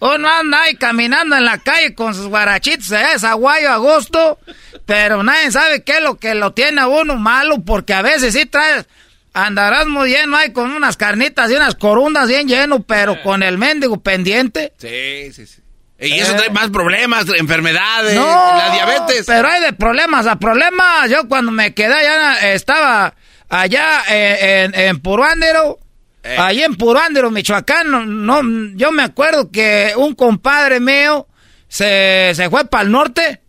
[0.01, 4.39] Uno anda ahí caminando en la calle con sus guarachitos, es aguayo agosto,
[4.85, 8.35] pero nadie sabe qué es lo que lo tiene a uno malo, porque a veces
[8.35, 8.87] sí traes,
[9.33, 13.57] andarás muy lleno ahí con unas carnitas y unas corundas bien lleno, pero con el
[13.59, 14.75] mendigo pendiente.
[14.77, 15.63] Sí, sí, sí.
[15.99, 19.25] Y eso trae más problemas, enfermedades, la diabetes.
[19.27, 21.09] Pero hay de problemas a problemas.
[21.09, 23.15] Yo cuando me quedé allá, estaba
[23.49, 25.79] allá en, en Puruándero
[26.27, 26.37] eh.
[26.39, 28.43] Ahí en Purándero, Michoacán, no,
[28.75, 31.29] yo me acuerdo que un compadre mío
[31.69, 33.43] se, fue para el norte.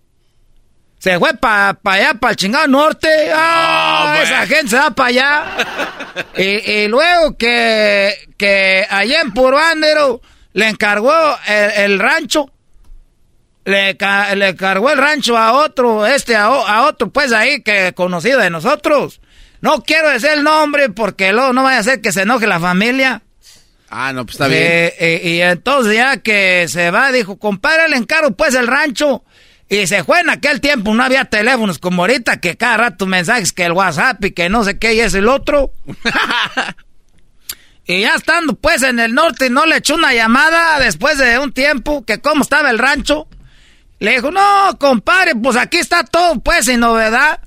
[1.00, 3.32] Se fue para allá, para el chingado norte.
[3.34, 4.20] ¡Ah!
[4.22, 5.46] esa gente se va para allá.
[6.38, 10.22] y, luego que, que allá en Purándero
[10.58, 11.14] le encargó
[11.46, 12.50] el, rancho.
[13.64, 13.96] Le,
[14.36, 18.50] le encargó el rancho a otro, este, a, a otro, pues ahí que conocido de
[18.50, 19.22] nosotros.
[19.62, 22.60] No quiero decir el nombre porque luego no vaya a ser que se enoje la
[22.60, 23.22] familia.
[23.92, 24.64] Ah, no, pues está bien.
[24.64, 29.24] Eh, eh, y entonces ya que se va, dijo, compadre, le encargo pues el rancho.
[29.70, 33.54] Y se fue en aquel tiempo, no había teléfonos como ahorita, que cada rato mensajes,
[33.54, 35.72] que el WhatsApp y que no sé qué, y es el otro.
[37.88, 41.54] y ya estando pues en el norte, no le echó una llamada después de un
[41.54, 43.28] tiempo, que cómo estaba el rancho.
[44.00, 47.42] Le dijo, no, compadre, pues aquí está todo pues sin novedad.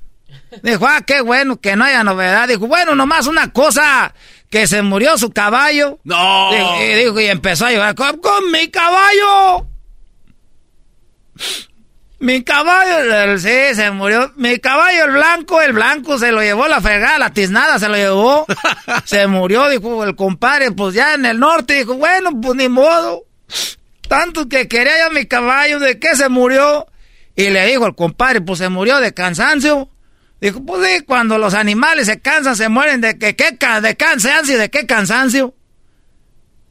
[0.63, 2.47] Dijo, ah, qué bueno que no haya novedad.
[2.47, 4.13] Dijo, bueno, nomás una cosa,
[4.49, 5.99] que se murió su caballo.
[6.03, 6.49] No.
[6.81, 9.67] y, dijo, y empezó a llorar, con, mi caballo.
[12.21, 14.31] Mi caballo, sí, se murió.
[14.35, 17.95] Mi caballo, el blanco, el blanco se lo llevó la fregada, la tiznada se lo
[17.95, 18.45] llevó.
[19.05, 21.79] se murió, dijo el compadre, pues ya en el norte.
[21.79, 23.23] Dijo, bueno, pues ni modo.
[24.07, 26.85] Tanto que quería ya mi caballo, ¿de qué se murió?
[27.35, 29.89] Y le dijo el compadre, pues se murió de cansancio.
[30.39, 34.59] Dijo, pues sí, cuando los animales se cansan, se mueren de que, ¿qué, de cansancio,
[34.59, 35.55] ¿de qué cansancio?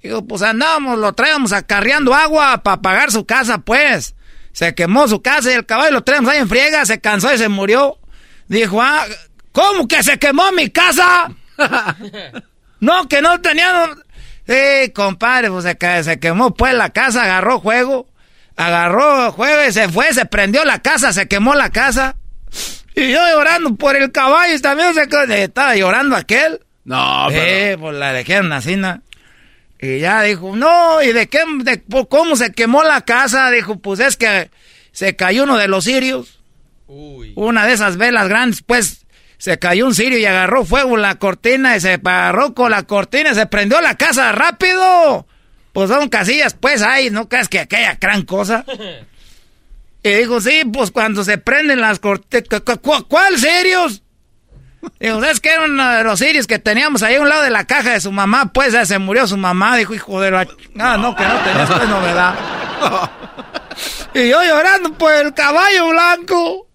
[0.00, 4.14] Dijo, pues andábamos, lo traíamos acarreando agua para pagar su casa, pues.
[4.52, 7.38] Se quemó su casa y el caballo lo traíamos ahí en friega, se cansó y
[7.38, 7.98] se murió.
[8.48, 9.06] Dijo, ah,
[9.52, 11.30] ¿cómo que se quemó mi casa?
[12.80, 13.98] no, que no teníamos...
[14.46, 18.08] Sí, compadre, pues se, se quemó pues la casa, agarró juego,
[18.56, 22.16] agarró juego y se fue, se prendió la casa, se quemó la casa.
[22.96, 26.60] Y yo llorando por el caballo y también se estaba llorando aquel.
[26.84, 27.42] No, pero...
[27.42, 29.00] Eh, pues la dejaron así, ¿no?
[29.80, 33.50] Y ya dijo, no, ¿y de qué, de, cómo se quemó la casa?
[33.50, 34.50] Dijo, pues es que
[34.92, 36.38] se cayó uno de los sirios.
[36.86, 37.32] Uy.
[37.36, 39.06] Una de esas velas grandes, pues
[39.38, 42.82] se cayó un sirio y agarró fuego en la cortina y se paró con la
[42.82, 45.26] cortina y se prendió la casa rápido.
[45.72, 48.64] Pues son casillas, pues, ay, no crees que aquella gran cosa.
[50.02, 52.44] Y dijo, sí, pues cuando se prenden las cortes...
[53.06, 54.02] ¿Cuál serios?
[54.98, 57.50] Dijo, es que era uno de los sirios que teníamos ahí a un lado de
[57.50, 58.52] la caja de su mamá?
[58.52, 59.76] Pues se murió su mamá.
[59.76, 60.46] Dijo, hijo de la...
[60.78, 62.34] Ah, no, que no tenías pues novedad.
[64.14, 66.66] y yo llorando por el caballo blanco.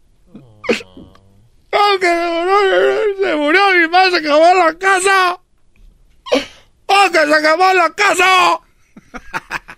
[1.72, 2.56] Oh, que se murió,
[3.22, 5.40] se murió mi mamá, se acabó la casa.
[6.88, 8.60] Oh, que se acabó la casa.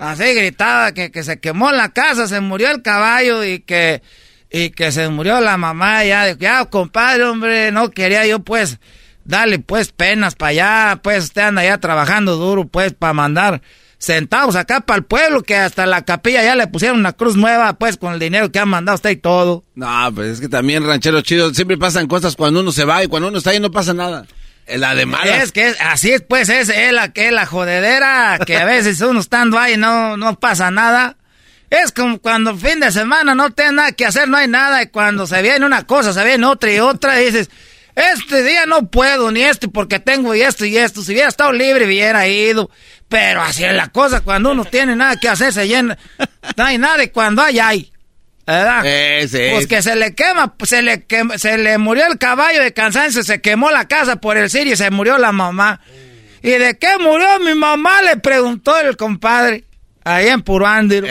[0.00, 4.02] Así gritaba que, que se quemó la casa, se murió el caballo y que,
[4.50, 6.04] y que se murió la mamá.
[6.04, 8.78] Ya, de, ya, compadre, hombre, no quería yo pues
[9.24, 13.62] darle pues penas para allá, pues usted anda ya trabajando duro pues para mandar
[14.00, 17.74] centavos acá para el pueblo, que hasta la capilla ya le pusieron una cruz nueva,
[17.74, 19.64] pues, con el dinero que han mandado usted y todo.
[19.74, 23.08] No, pues es que también, ranchero chido, siempre pasan cosas cuando uno se va y
[23.08, 24.26] cuando uno está ahí no pasa nada.
[24.66, 25.42] La de malas.
[25.42, 29.20] Es que así es, pues, es, es la, que la jodedera, que a veces uno
[29.20, 31.16] estando ahí no, no pasa nada.
[31.70, 34.88] Es como cuando fin de semana no tiene nada que hacer, no hay nada, y
[34.88, 37.48] cuando se viene una cosa, se viene otra y otra, dices,
[37.94, 41.02] este día no puedo, ni este, porque tengo y esto y esto.
[41.02, 42.70] Si hubiera estado libre, hubiera ido.
[43.08, 45.98] Pero así es la cosa, cuando uno tiene nada que hacer, se llena.
[46.56, 47.92] No hay nada y cuando hay, hay.
[48.46, 48.82] ¿Verdad?
[49.52, 51.06] Pues que se le quema, se le
[51.36, 54.76] se le murió el caballo de cansancio, se quemó la casa por el sirio y
[54.76, 55.80] se murió la mamá.
[56.42, 58.02] ¿Y de qué murió mi mamá?
[58.02, 59.64] Le preguntó el compadre,
[60.02, 61.06] ahí en Purándiro.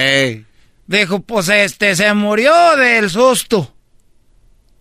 [0.89, 3.71] Dijo, pues este, se murió del susto.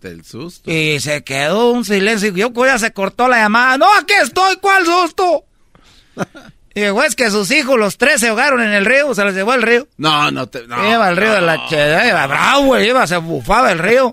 [0.01, 0.71] Del susto.
[0.71, 2.33] Y se quedó un silencio.
[2.33, 3.77] Yo ya se cortó la llamada.
[3.77, 5.43] No, aquí estoy, ¿cuál susto?
[6.73, 9.35] y dijo, es que sus hijos, los tres, se ahogaron en el río, se los
[9.35, 9.87] llevó al río.
[9.97, 10.65] No, no te.
[10.65, 11.67] No, iba al río de la
[12.07, 14.11] iba bravo, iba, se bufaba el río.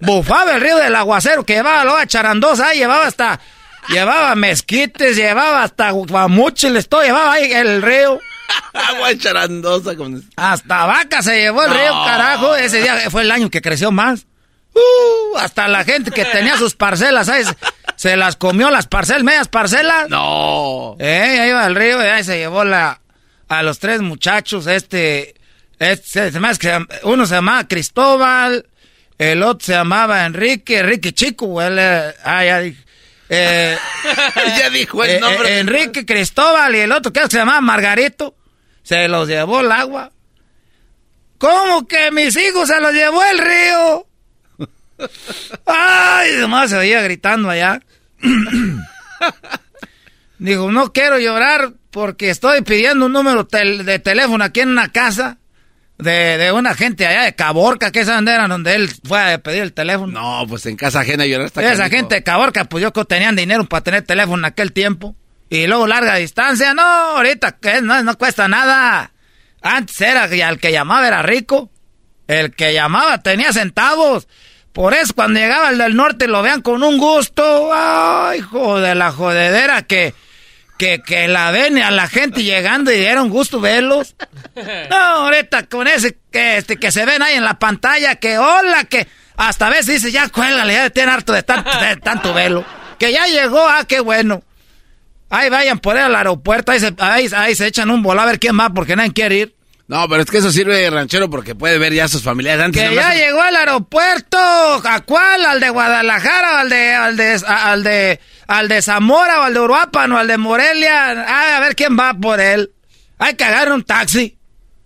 [0.00, 3.40] bufaba el río del aguacero, que llevaba luego a charandosa, llevaba hasta.
[3.88, 8.20] Llevaba mezquites, llevaba hasta guamuchiles, todo llevaba ahí el río.
[8.72, 9.96] Agua charandosa.
[9.96, 10.22] Con...
[10.36, 12.56] Hasta vaca se llevó el río, carajo.
[12.56, 14.26] Ese día fue el año que creció más.
[14.74, 17.54] Uh, hasta la gente que tenía sus parcelas, ¿sabes?
[17.96, 20.08] Se las comió las parcelas, medias parcelas.
[20.08, 20.96] No.
[20.98, 23.02] Eh, ahí iba al río y ahí se llevó la,
[23.48, 25.34] a los tres muchachos, este,
[25.78, 26.32] este,
[27.02, 28.66] uno se llamaba Cristóbal,
[29.18, 32.82] el otro se llamaba Enrique, Enrique Chico, él, ah, ya dije.
[33.28, 33.78] Eh,
[34.58, 35.48] ya dijo el eh, nombre.
[35.48, 38.34] Eh, Enrique Cristóbal y el otro que se llamaba Margarito,
[38.82, 40.12] se los llevó el agua.
[41.38, 44.06] ¿Cómo que mis hijos se los llevó el río?
[45.66, 47.80] Ay, nomás se oía gritando allá.
[50.38, 55.38] Dijo, no quiero llorar porque estoy pidiendo un número de teléfono aquí en una casa
[55.98, 59.72] de, una gente allá de Caborca, que esa era donde él fue a pedir el
[59.72, 60.12] teléfono.
[60.12, 63.36] No, pues en casa ajena llorar hasta Esa gente de Caborca, pues yo que tenían
[63.36, 65.14] dinero para tener teléfono en aquel tiempo.
[65.52, 69.12] Y luego larga distancia, no, ahorita que no, no cuesta nada.
[69.60, 71.70] Antes era, el que llamaba era rico.
[72.26, 74.28] El que llamaba tenía centavos.
[74.72, 77.70] Por eso cuando llegaba el del norte lo vean con un gusto.
[77.70, 80.14] Ay, hijo de la jodedera que,
[80.78, 84.16] que, que la ven a la gente llegando y un gusto verlos.
[84.88, 88.84] No, ahorita con ese que, este, que se ven ahí en la pantalla, que hola,
[88.84, 92.64] que hasta a veces dice, ya cuélgale, ya tiene harto de tanto, de tanto velo.
[92.98, 94.42] Que ya llegó, ah, qué bueno.
[95.34, 98.32] Ahí vayan por ahí al aeropuerto, ahí se, ahí, ahí se echan un volado a
[98.32, 99.56] ver quién va porque nadie quiere ir.
[99.88, 102.62] No, pero es que eso sirve de ranchero porque puede ver ya a sus familiares
[102.62, 102.86] antes.
[102.86, 104.36] Que ya llegó al aeropuerto.
[104.36, 105.46] ¿A cuál?
[105.46, 106.60] ¿Al de Guadalajara?
[106.60, 110.26] ¿Al de, al de, al de, al de Zamora o al de Uruapan o al
[110.28, 111.56] de Morelia?
[111.56, 112.70] a ver quién va por él.
[113.18, 114.36] Hay que agarrar un taxi.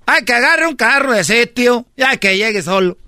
[0.07, 1.89] Hay que agarrar un carro de sitio.
[1.97, 2.99] Ya que llegue solo.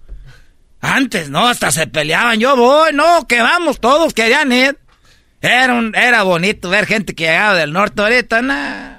[0.81, 2.41] Antes, no, hasta se peleaban.
[2.41, 4.77] Yo voy, no, que vamos, todos querían ir.
[5.41, 8.99] Era, un, era bonito ver gente que llegaba del norte ahorita, nada.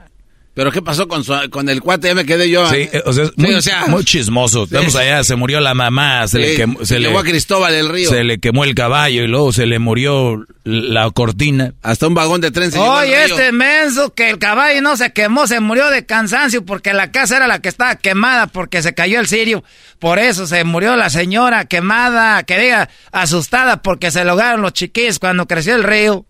[0.60, 2.10] ¿Pero qué pasó con, con el cuate?
[2.10, 2.70] Ya me quedé yo.
[2.70, 3.14] Sí, o
[3.62, 4.68] sea, muy, chismoso.
[4.70, 6.84] Vamos allá, se murió la mamá, se le quemó...
[6.84, 8.10] Se le, a Cristóbal del Río.
[8.10, 11.76] Se le quemó el caballo y luego se le murió la cortina.
[11.82, 15.48] Hasta un vagón de tren se Oye, este menso que el caballo no se quemó,
[15.48, 19.22] se murió de cansancio porque la casa era la que estaba quemada porque se cayó
[19.22, 19.64] el sirio.
[19.98, 25.20] Por eso se murió la señora quemada, que diga, asustada porque se lograron los chiquillos
[25.20, 26.26] cuando creció el río.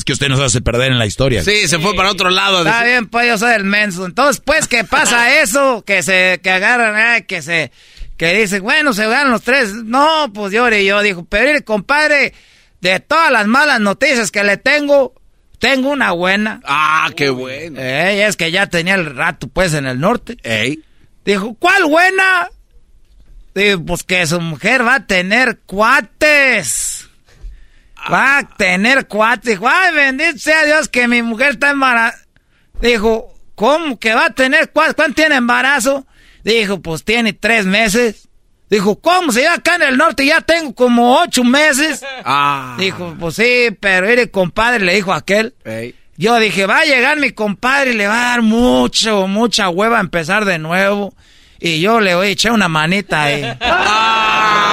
[0.00, 1.44] Es que usted nos hace perder en la historia.
[1.44, 2.60] Sí, se fue para otro lado.
[2.60, 4.06] Está bien, pues yo soy el menso.
[4.06, 5.84] Entonces, pues, ¿qué pasa eso?
[5.84, 7.70] Que se, que agarran, que se,
[8.16, 9.74] que dicen, bueno, se ganan los tres.
[9.74, 12.32] No, pues yo y yo dijo, pero compadre,
[12.80, 15.12] de todas las malas noticias que le tengo,
[15.58, 16.62] tengo una buena.
[16.64, 17.78] Ah, qué bueno.
[17.78, 20.38] Eh, es que ya tenía el rato, pues, en el norte.
[20.44, 20.82] Ey.
[21.26, 22.48] Dijo, ¿cuál buena?
[23.54, 26.99] Dijo, pues que su mujer va a tener cuates.
[28.12, 29.50] Va a tener cuatro.
[29.50, 32.18] Dijo, ay, bendito sea Dios que mi mujer está embarazada.
[32.80, 34.94] Dijo, ¿cómo que va a tener cuatro?
[34.94, 36.06] ¿Cuánto tiene embarazo?
[36.44, 38.28] Dijo, pues tiene tres meses.
[38.70, 39.32] Dijo, ¿cómo?
[39.32, 42.04] Si yo acá en el norte ya tengo como ocho meses.
[42.24, 42.76] Ah.
[42.78, 45.54] Dijo, pues sí, pero el compadre le dijo a aquel.
[46.16, 49.96] Yo dije, va a llegar mi compadre y le va a dar mucho, mucha hueva
[49.96, 51.14] a empezar de nuevo.
[51.58, 53.42] Y yo le voy a echar una manita ahí.
[53.60, 54.69] ¡Ah!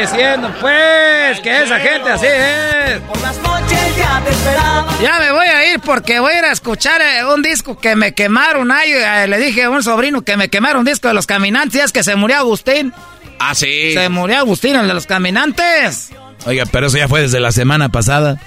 [0.00, 3.00] Diciendo, pues, que esa gente así es.
[3.00, 4.86] Por las noches ya te esperaba.
[5.02, 7.96] Ya me voy a ir porque voy a ir a escuchar eh, un disco que
[7.96, 8.70] me quemaron.
[8.70, 11.82] Ahí, eh, le dije a un sobrino que me quemaron un disco de los caminantes.
[11.84, 12.92] es que se murió Agustín.
[13.38, 13.92] Ah, sí.
[13.94, 16.10] Se murió Agustín, el de los caminantes.
[16.46, 18.40] Oiga, pero eso ya fue desde la semana pasada.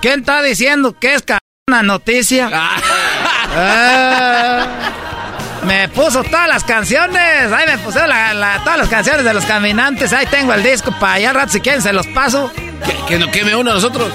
[0.00, 1.24] ¿Quién está diciendo que es
[1.68, 2.48] una noticia?
[3.52, 5.06] Ah.
[5.64, 7.52] Me puso todas las canciones.
[7.52, 10.12] Ahí me puso todas las canciones de los caminantes.
[10.12, 12.52] Ahí tengo el disco para allá rato si quieren se los paso.
[13.06, 14.10] Que, no queme uno a nosotros.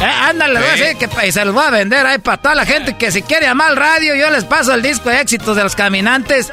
[0.00, 2.66] Eh, ándale, voy a decir que se los voy a vender ahí para toda la
[2.66, 5.62] gente que si quiere llamar al radio, yo les paso el disco de éxitos de
[5.62, 6.50] los caminantes.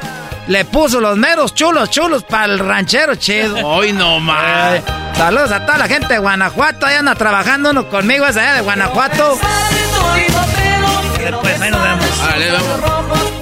[0.48, 3.56] Le puso los meros chulos, chulos para el ranchero chido.
[3.66, 4.80] Hoy no más.
[5.16, 6.86] saludos a toda la gente de Guanajuato.
[6.86, 9.38] Ahí anda trabajando uno conmigo, es allá de Guanajuato.
[11.18, 12.08] Después, ahí nos vemos.
[12.18, 13.41] vamos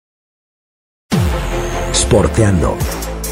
[1.93, 2.77] Sporteando.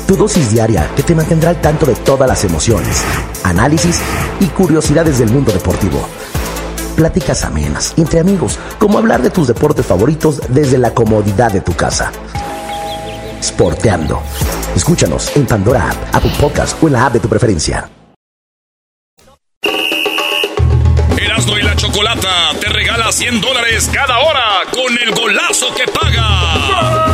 [0.07, 3.03] Tu dosis diaria que te mantendrá al tanto de todas las emociones,
[3.43, 4.01] análisis
[4.39, 6.07] y curiosidades del mundo deportivo.
[6.95, 11.73] Pláticas amenas, entre amigos, como hablar de tus deportes favoritos desde la comodidad de tu
[11.73, 12.11] casa.
[13.41, 14.21] Sporteando.
[14.75, 17.89] Escúchanos en Pandora App, Apple Podcast o en la app de tu preferencia.
[21.17, 27.08] Erasmo y la Chocolata te regala 100 dólares cada hora con el golazo que paga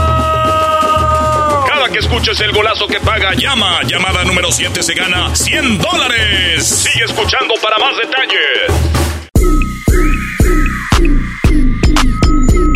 [1.95, 3.81] que escuches el golazo que paga, llama.
[3.83, 6.67] Llamada número 7 se gana 100 dólares.
[6.67, 8.69] Sigue escuchando para más detalles.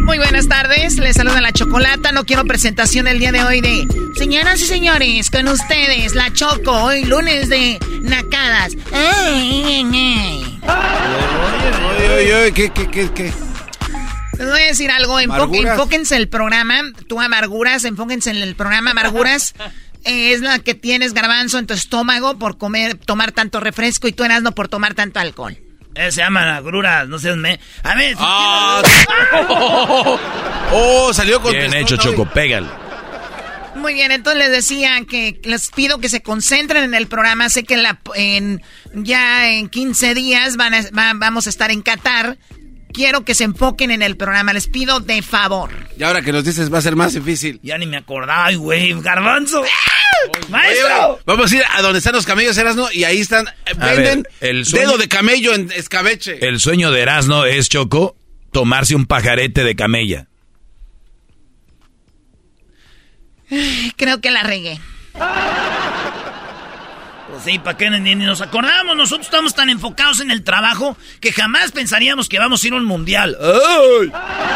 [0.05, 2.13] Muy buenas tardes, les saluda la Chocolata.
[2.13, 6.72] No quiero presentación el día de hoy de señoras y señores, con ustedes, la Choco,
[6.72, 8.72] hoy lunes de Nacadas.
[8.93, 10.61] Ay, ay,
[12.32, 12.51] ay.
[12.53, 13.48] ¿Qué, qué, qué, qué?
[14.39, 19.53] Les voy a decir algo, enfóquense el programa, tú amarguras, enfóquense en el programa amarguras.
[20.05, 24.13] Eh, es la que tienes garbanzo en tu estómago por comer, tomar tanto refresco y
[24.13, 25.57] tú eras no por tomar tanto alcohol.
[25.93, 27.59] Eh, se llama agruras, no sé me.
[27.83, 28.15] A ver.
[28.17, 28.81] Ah,
[30.71, 31.51] oh, salió con.
[31.51, 32.69] Bien hecho, Choco, pégale.
[33.75, 37.49] Muy bien, entonces les decía que les pido que se concentren en el programa.
[37.49, 38.61] Sé que la, en,
[38.93, 40.73] ya en 15 días van
[41.19, 42.37] vamos a estar en Qatar
[42.93, 44.53] quiero que se enfoquen en el programa.
[44.53, 45.71] Les pido de favor.
[45.97, 47.59] Y ahora que nos dices va a ser más difícil.
[47.63, 48.99] Ya ni me acordaba, güey.
[49.01, 49.63] Garbanzo.
[50.49, 51.19] ¡Maestro!
[51.25, 53.47] vamos a ir a donde están los camellos Erasno y ahí están.
[53.47, 56.45] Eh, venden el dedo de camello en escabeche.
[56.45, 58.17] El sueño de Erasno es, Choco,
[58.51, 60.27] tomarse un pajarete de camella.
[63.95, 64.79] Creo que la regué.
[65.13, 65.23] Pues
[67.43, 68.95] sí, ¿para qué ni, nos acordamos?
[68.95, 72.77] Nosotros estamos tan enfocados en el trabajo que jamás pensaríamos que vamos a ir a
[72.77, 73.37] un mundial.
[73.41, 74.11] ¡Ay!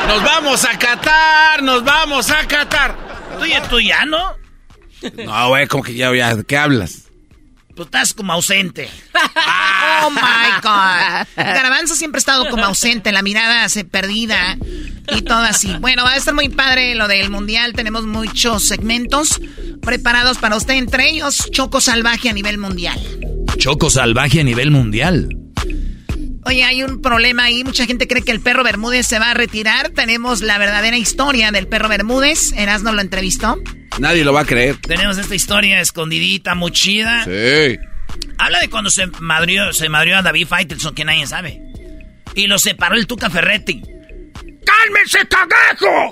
[0.08, 2.96] Nos vamos a Qatar, nos vamos a Qatar.
[3.70, 4.36] ¿Tú, ya no?
[5.26, 7.03] No, güey, como que ya, ya, ¿qué hablas?
[7.76, 8.90] Pues estás como ausente.
[10.04, 11.28] oh my God.
[11.36, 14.58] Garbanzo siempre ha estado como ausente, la mirada se perdida
[15.12, 15.76] y todo así.
[15.80, 17.74] Bueno, va a estar muy padre lo del mundial.
[17.74, 19.42] Tenemos muchos segmentos
[19.82, 23.00] preparados para usted, entre ellos Choco Salvaje a nivel mundial.
[23.58, 25.43] Choco Salvaje a nivel mundial.
[26.46, 27.64] Oye, hay un problema ahí.
[27.64, 29.90] Mucha gente cree que el perro Bermúdez se va a retirar.
[29.90, 32.52] Tenemos la verdadera historia del perro Bermúdez.
[32.54, 33.58] Erasno lo entrevistó.
[34.00, 34.78] Nadie lo va a creer.
[34.78, 37.24] Tenemos esta historia escondidita, muy chida.
[37.26, 37.80] Sí.
[38.38, 41.62] Habla de cuando se madrió, se madrió a David Faitelson, que nadie sabe.
[42.36, 43.82] Y lo separó el Tuca Ferretti.
[44.66, 46.12] ¡Cálmese, cagajo!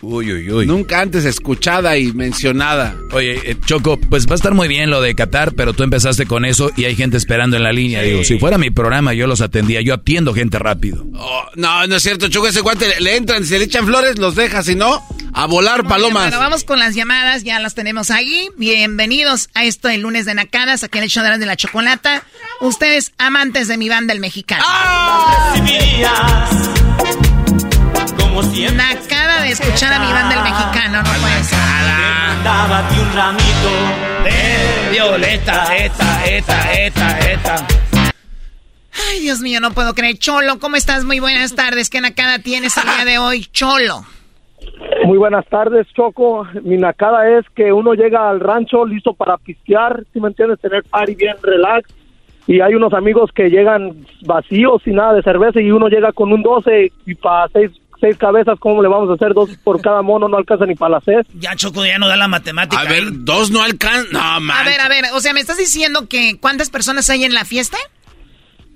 [0.00, 0.66] Uy, uy, uy.
[0.66, 2.94] Nunca antes escuchada y mencionada.
[3.12, 6.26] Oye, eh, Choco, pues va a estar muy bien lo de Qatar, pero tú empezaste
[6.26, 8.02] con eso y hay gente esperando en la línea.
[8.02, 9.80] Digo, si fuera mi programa, yo los atendía.
[9.80, 11.04] Yo atiendo gente rápido.
[11.14, 12.46] Oh, no, no es cierto, Choco.
[12.46, 14.62] Ese guante le, entran, si le echan flores, los deja.
[14.62, 16.24] Si no, a volar palomas.
[16.24, 17.42] bueno, vamos con las llamadas.
[17.42, 18.50] Ya las tenemos ahí.
[18.56, 22.22] Bienvenidos a esto el lunes de Nacadas, aquí en el show de la chocolata.
[22.60, 24.62] Ustedes, amantes de mi banda, el mexicano.
[24.64, 25.54] ¡Ah!
[28.18, 31.58] Como Nacada de escuchar a mi banda el mexicano, no puede ser.
[33.00, 33.70] un ramito
[34.24, 37.66] de violeta, esta, esta, esta, esta.
[39.10, 40.18] Ay, Dios mío, no puedo creer.
[40.18, 41.04] Cholo, ¿cómo estás?
[41.04, 41.88] Muy buenas tardes.
[41.88, 44.02] ¿Qué nacada tienes el día de hoy, Cholo?
[45.04, 46.46] Muy buenas tardes, Choco.
[46.62, 50.82] Mi nacada es que uno llega al rancho listo para pistear, si me entiendes, tener
[50.84, 51.88] party bien relax.
[52.46, 56.32] Y hay unos amigos que llegan vacíos sin nada de cerveza y uno llega con
[56.32, 57.70] un 12 y para seis,
[58.00, 59.34] seis cabezas, ¿cómo le vamos a hacer?
[59.34, 61.26] Dos por cada mono, no alcanza ni para la sed.
[61.34, 62.80] Ya Choco ya no da la matemática.
[62.82, 64.06] A ver, dos no alcanzan.
[64.12, 64.56] No, man.
[64.58, 67.44] A ver, a ver, o sea, ¿me estás diciendo que cuántas personas hay en la
[67.44, 67.76] fiesta?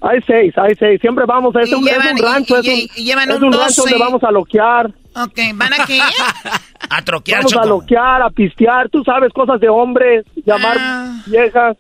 [0.01, 1.01] Hay seis, hay seis.
[1.01, 3.45] Siempre vamos, es, un, es un rancho, y- es un, y- y llevan es un
[3.45, 3.91] un rancho 12.
[3.91, 4.87] donde vamos a loquear.
[5.15, 6.01] Ok, ¿van a qué?
[6.91, 11.23] a troquear, Vamos a loquear, a pistear, tú sabes, cosas de hombres, llamar Ah.
[11.27, 11.77] viejas.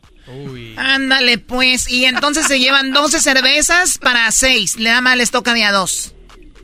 [0.76, 1.90] Ándale, pues.
[1.90, 4.78] Y entonces se llevan 12 cervezas para 6.
[4.78, 6.14] Le da más, les toca de a dos.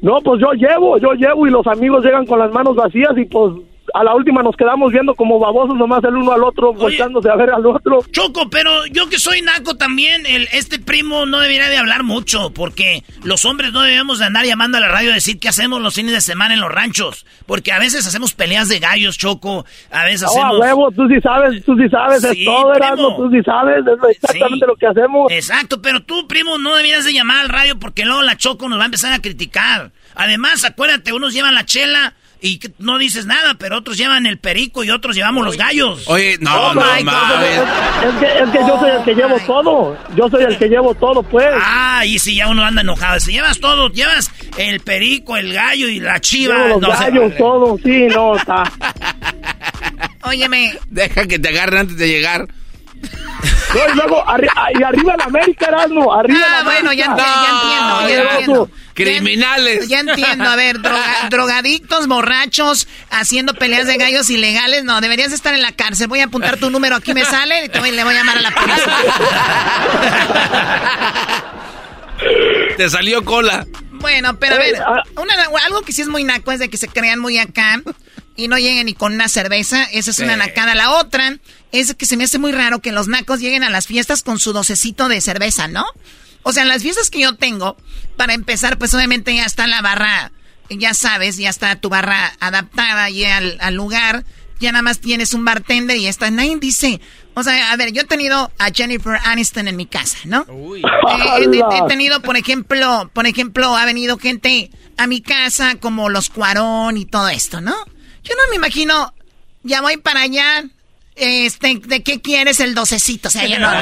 [0.01, 3.25] No, pues yo llevo, yo llevo y los amigos llegan con las manos vacías y
[3.25, 3.55] pues
[3.95, 7.37] a la última nos quedamos viendo como babosos nomás el uno al otro, volteándose a
[7.37, 8.01] ver al otro.
[8.13, 12.51] Choco, pero yo que soy naco también, el, este primo no debería de hablar mucho,
[12.53, 15.81] porque los hombres no debemos de andar llamando a la radio a decir qué hacemos
[15.81, 19.65] los fines de semana en los ranchos, porque a veces hacemos peleas de gallos, Choco,
[19.91, 20.61] a veces Oh, a hacemos...
[20.61, 24.17] huevo, tú sí sabes, tú sí sabes, Sí, es todo, Erasmo, tú sí sabes, es
[24.17, 25.31] exactamente lo que hacemos.
[25.33, 28.79] Exacto, pero tú, primo, no deberías de llamar al radio porque luego la Choco nos
[28.79, 29.93] va a empezar a criticar.
[30.15, 34.39] Además, acuérdate, unos llevan la chela y que no dices nada, pero otros llevan el
[34.39, 36.05] perico y otros llevamos los gallos.
[36.07, 37.43] Oye, no, Oh, no, my God.
[37.43, 40.95] Es que, es que yo soy el que llevo todo, yo soy el que llevo
[40.95, 41.47] todo, pues.
[41.61, 43.19] Ah, y si ya uno anda enojado.
[43.21, 46.55] Si llevas todo, llevas el perico, el gallo y la chiva.
[46.57, 48.63] Llevo los no gallos, todo, sí, no, está.
[50.23, 50.79] Óyeme.
[50.89, 52.47] Deja que te agarren antes de llegar.
[53.75, 57.27] No, y luego, arri- y arriba la América, Erasmo, arriba Ah, la bueno, ya, América.
[57.43, 58.31] ya entiendo, ya Asqueroso.
[58.39, 58.71] entiendo.
[59.05, 59.89] Criminales.
[59.89, 65.55] Ya entiendo, a ver, droga- drogadictos, borrachos, haciendo peleas de gallos ilegales, no, deberías estar
[65.55, 66.09] en la cárcel.
[66.09, 68.39] Voy a apuntar tu número, aquí me sale y te voy- le voy a llamar
[68.39, 68.99] a la policía.
[72.77, 73.67] Te salió cola.
[73.93, 75.03] Bueno, pero a ver, Eh, ah.
[75.21, 75.35] una-
[75.67, 77.83] algo que sí es muy naco es de que se crean muy acá
[78.37, 79.85] y no lleguen ni con una cerveza.
[79.93, 80.39] Esa es una Sí.
[80.39, 80.75] nacada.
[80.77, 81.37] La otra
[81.73, 84.39] es que se me hace muy raro que los nacos lleguen a las fiestas con
[84.39, 85.85] su docecito de cerveza, ¿no?
[86.43, 87.77] O sea, en las fiestas que yo tengo,
[88.17, 90.33] para empezar, pues obviamente ya está la barra,
[90.71, 94.25] ya sabes, ya está tu barra adaptada ya al, al lugar.
[94.61, 96.29] Ya nada más tienes un bartender y ya está.
[96.33, 97.01] Nadie dice,
[97.35, 100.45] o sea, a ver, yo he tenido a Jennifer Aniston en mi casa, ¿no?
[100.81, 100.83] Eh,
[101.45, 106.09] he, he- he tenido, por ejemplo, por ejemplo, ha venido gente a mi casa como
[106.09, 107.73] los Cuarón y todo esto, ¿no?
[108.25, 109.15] Yo no me imagino,
[109.63, 110.65] ya voy para allá,
[111.19, 113.29] este, ¿de qué quieres el docecito?
[113.29, 113.79] O sea, yo no, no.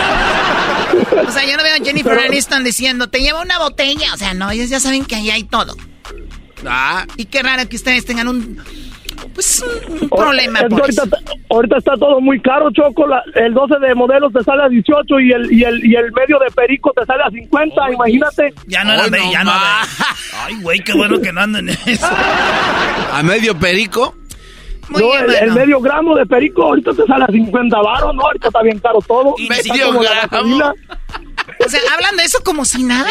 [1.29, 4.15] O sea, yo no veo a Jennifer Aniston diciendo, te llevo una botella.
[4.15, 5.75] O sea, no, ellos ya saben que ahí hay todo.
[6.67, 7.07] Ah.
[7.17, 8.59] Y qué raro que ustedes tengan un,
[9.35, 11.17] pues, un, un problema por ahorita, eso.
[11.51, 13.07] ahorita está todo muy caro, Choco.
[13.07, 16.11] la- el 12 de modelos te sale a 18 y el, y el, y el
[16.13, 18.55] medio de perico te sale a 50, imagínate.
[18.67, 19.83] Ya no era, ya no era.
[20.45, 22.07] Ay, güey, qué bueno que no andan en eso.
[23.13, 24.15] ¿A medio perico?
[24.91, 28.23] No, el, el medio gramo de perico ahorita te sale a 50 baros, ¿no?
[28.23, 29.35] Ahorita está bien caro todo.
[29.49, 30.73] Medio gramo.
[31.65, 33.11] O sea, hablan de eso como si nada.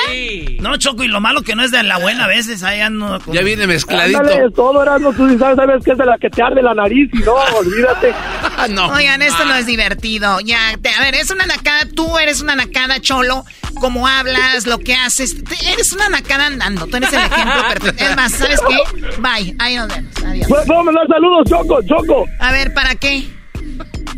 [0.60, 3.20] No, Choco, y lo malo que no es de la buena a veces, ahí ando
[3.22, 4.20] como- Ya viene mezcladito.
[4.20, 7.10] Ándale, todo Erasmo, tú sabes, sabes que es de la que te arde la nariz
[7.14, 8.14] y no, olvídate.
[8.58, 8.88] Ah, no.
[8.88, 10.40] Oigan, esto no es divertido.
[10.42, 11.88] Ya, te- a ver, es una nacada.
[11.96, 13.46] Tú eres una nacada, cholo.
[13.82, 15.44] Cómo hablas, lo que haces.
[15.44, 16.88] Te- eres una nacada andando.
[16.88, 18.04] Tú eres el ejemplo perfecto.
[18.06, 19.02] Es más, ¿sabes qué?
[19.22, 19.56] Bye.
[19.60, 20.14] Ahí nos vemos.
[20.26, 20.48] Adiós.
[20.48, 22.26] ¿Puedo puedo mandar saludos, Choco, Choco?
[22.40, 23.26] A ver, ¿para qué?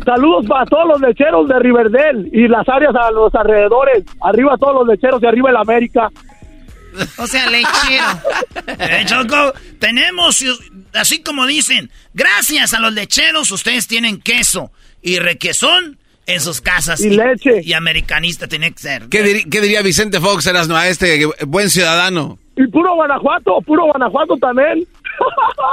[0.04, 4.04] Saludos para todos los lecheros de Riverdale y las áreas a los alrededores.
[4.20, 6.08] Arriba todos los lecheros y arriba el América.
[7.18, 8.04] O sea, lechero.
[8.80, 10.44] Eh, Choco, tenemos,
[10.94, 14.70] así como dicen, gracias a los lecheros ustedes tienen queso
[15.02, 17.00] y requesón en sus casas.
[17.00, 17.62] Y leche.
[17.62, 19.08] Y americanista tiene que ser.
[19.08, 22.38] ¿Qué, diri- qué diría Vicente Fox, Erasno, a este buen ciudadano?
[22.56, 24.84] Y puro Guanajuato, puro Guanajuato también.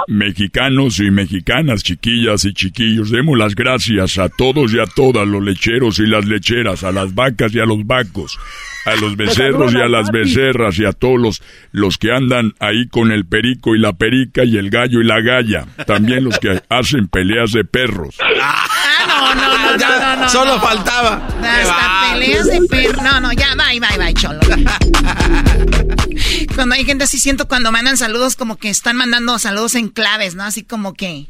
[0.07, 5.43] Mexicanos y mexicanas, chiquillas y chiquillos, demos las gracias a todos y a todas los
[5.43, 8.37] lecheros y las lecheras, a las vacas y a los vacos,
[8.85, 12.87] a los becerros y a las becerras y a todos los, los que andan ahí
[12.87, 16.61] con el perico y la perica y el gallo y la galla, también los que
[16.69, 18.15] hacen peleas de perros.
[18.21, 18.65] Ah,
[19.07, 20.29] no, no, no, no, no, no.
[20.29, 20.61] Solo no.
[20.61, 21.27] faltaba.
[21.41, 23.01] Hasta peleas de perro.
[23.01, 24.39] No, no, ya, bye, bye, bye, cholo.
[26.55, 30.35] Cuando hay gente así, siento cuando mandan saludos como que están mandando saludos en claves,
[30.35, 30.43] ¿no?
[30.43, 31.27] Así como que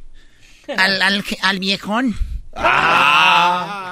[0.77, 2.15] al, al, al viejón.
[2.55, 3.84] Ah.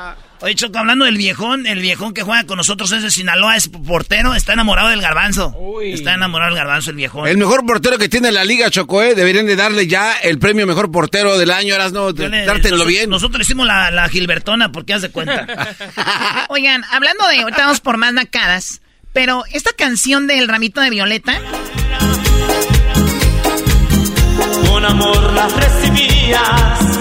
[0.44, 3.70] Oye, Choco, hablando del viejón, el viejón que juega con nosotros es de Sinaloa, es
[3.70, 5.56] portero, está enamorado del garbanzo.
[5.82, 7.30] Está enamorado del garbanzo el viejón.
[7.30, 9.16] El mejor portero que tiene la liga, Choco, ¿eh?
[9.16, 12.12] Deberían de darle ya el premio mejor portero del año, Erasno.
[12.12, 13.10] Yo le- Dártelo bien.
[13.10, 15.48] Nosotros hicimos la, la Gilbertona, porque haz de cuenta.
[16.50, 18.82] Oigan, hablando de, ahorita vamos por más nacadas,
[19.14, 21.40] pero esta canción del ramito de Violeta,
[24.68, 27.00] Con amor las recibías,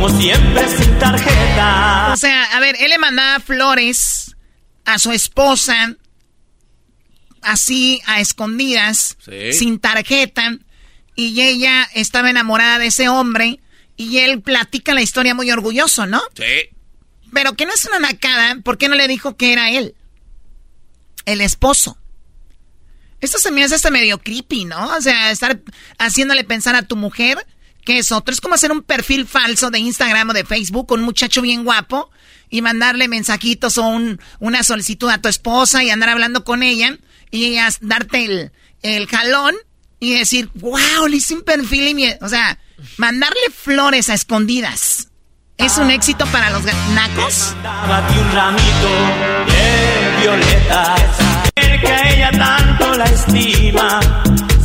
[0.00, 2.10] como siempre sin tarjeta.
[2.14, 4.34] O sea, a ver, él le mandaba flores
[4.86, 5.94] a su esposa,
[7.42, 9.18] así a escondidas,
[9.52, 10.56] sin tarjeta,
[11.14, 13.60] y ella estaba enamorada de ese hombre,
[13.98, 16.22] y él platica la historia muy orgulloso, ¿no?
[16.34, 16.74] Sí.
[17.34, 19.94] Pero que no es una nacada, ¿por qué no le dijo que era él?
[21.26, 21.98] El esposo.
[23.20, 24.96] Esto se me hace hasta medio creepy, ¿no?
[24.96, 25.60] O sea, estar
[25.98, 27.46] haciéndole pensar a tu mujer
[27.98, 28.32] es otro.
[28.32, 31.64] Es como hacer un perfil falso de Instagram o de Facebook con un muchacho bien
[31.64, 32.10] guapo
[32.48, 36.98] y mandarle mensajitos o un, una solicitud a tu esposa y andar hablando con ella
[37.30, 39.54] y ella darte el, el jalón
[40.00, 42.08] y decir, wow, le hice un perfil y mi...
[42.20, 42.58] O sea,
[42.96, 45.08] mandarle flores a escondidas.
[45.58, 46.62] ¿Es un éxito para los
[46.94, 47.54] nacos?
[47.54, 48.88] un ramito
[49.46, 51.00] de violetas.
[51.54, 54.00] El que ella tanto la estima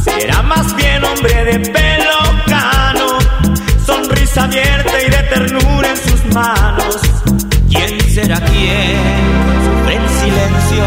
[0.02, 3.15] será más bien hombre de pelo cano,
[3.86, 6.98] sonrisa abierta y de ternura en sus manos.
[7.70, 8.98] ¿Quién será quién?
[9.66, 10.86] Sufre en silencio.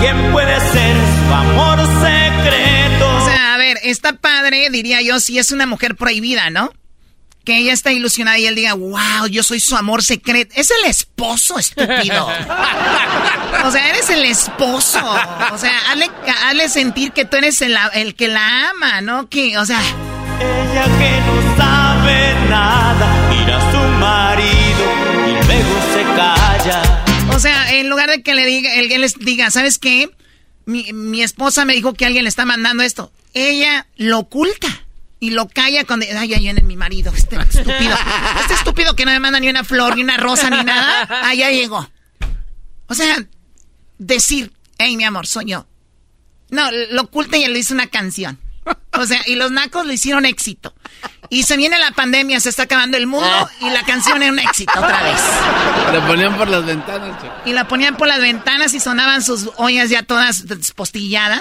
[0.00, 3.16] ¿Quién puede ser su amor secreto?
[3.16, 6.72] O sea, a ver, está padre, diría yo, si es una mujer prohibida, ¿no?
[7.46, 10.52] que ella está ilusionada y él diga, wow, yo soy su amor secreto.
[10.56, 12.26] Es el esposo, estúpido.
[13.64, 14.98] o sea, eres el esposo.
[15.52, 15.72] O sea,
[16.48, 19.28] hazle, sentir que tú eres el, el, que la ama, ¿no?
[19.28, 19.80] Que, o sea...
[20.40, 21.45] Ella que no
[22.06, 24.84] sabe nada, mira a su marido
[25.26, 27.04] y luego se calla.
[27.34, 30.10] O sea, en lugar de que le diga, él, les diga, ¿sabes qué?
[30.66, 33.12] Mi, mi esposa me dijo que alguien le está mandando esto.
[33.34, 34.68] Ella lo oculta
[35.20, 36.06] y lo calla cuando.
[36.16, 37.96] Ay, ahí viene mi marido, este estúpido.
[38.40, 41.34] Este estúpido que no me manda ni una flor, ni una rosa, ni nada.
[41.34, 41.88] Ya llegó.
[42.86, 43.16] O sea,
[43.98, 45.66] decir, hey, mi amor, soy yo.
[46.50, 48.38] No, lo oculta y le hizo una canción.
[48.98, 50.74] O sea, y los nacos le hicieron éxito.
[51.28, 54.38] Y se viene la pandemia, se está acabando el mundo y la canción es un
[54.38, 55.20] éxito otra vez.
[55.92, 59.90] La ponían por las ventanas, Y la ponían por las ventanas y sonaban sus ollas
[59.90, 61.40] ya todas despostilladas.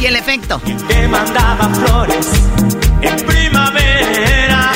[0.00, 0.60] y el efecto.
[0.88, 2.26] Te mandaba flores
[3.00, 4.72] en primavera.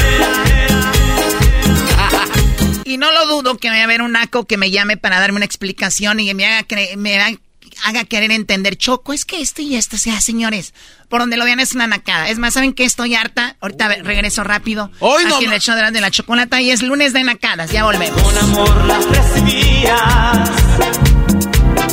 [2.85, 5.37] Y no lo dudo que vaya a haber un naco que me llame para darme
[5.37, 7.37] una explicación y que me haga, me haga
[8.09, 8.76] querer entender.
[8.76, 10.74] Choco, es que esto y esto, o sea, señores,
[11.09, 12.29] por donde lo vean es una nacada.
[12.29, 13.57] Es más, ¿saben que Estoy harta.
[13.61, 14.91] Ahorita regreso rápido.
[15.01, 17.70] Hoy aquí en el show de la chocolata y es lunes de nacadas.
[17.70, 18.20] Ya volvemos.
[18.22, 20.51] Con amor las recibías,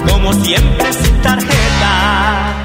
[0.07, 2.64] como siempre sin tarjeta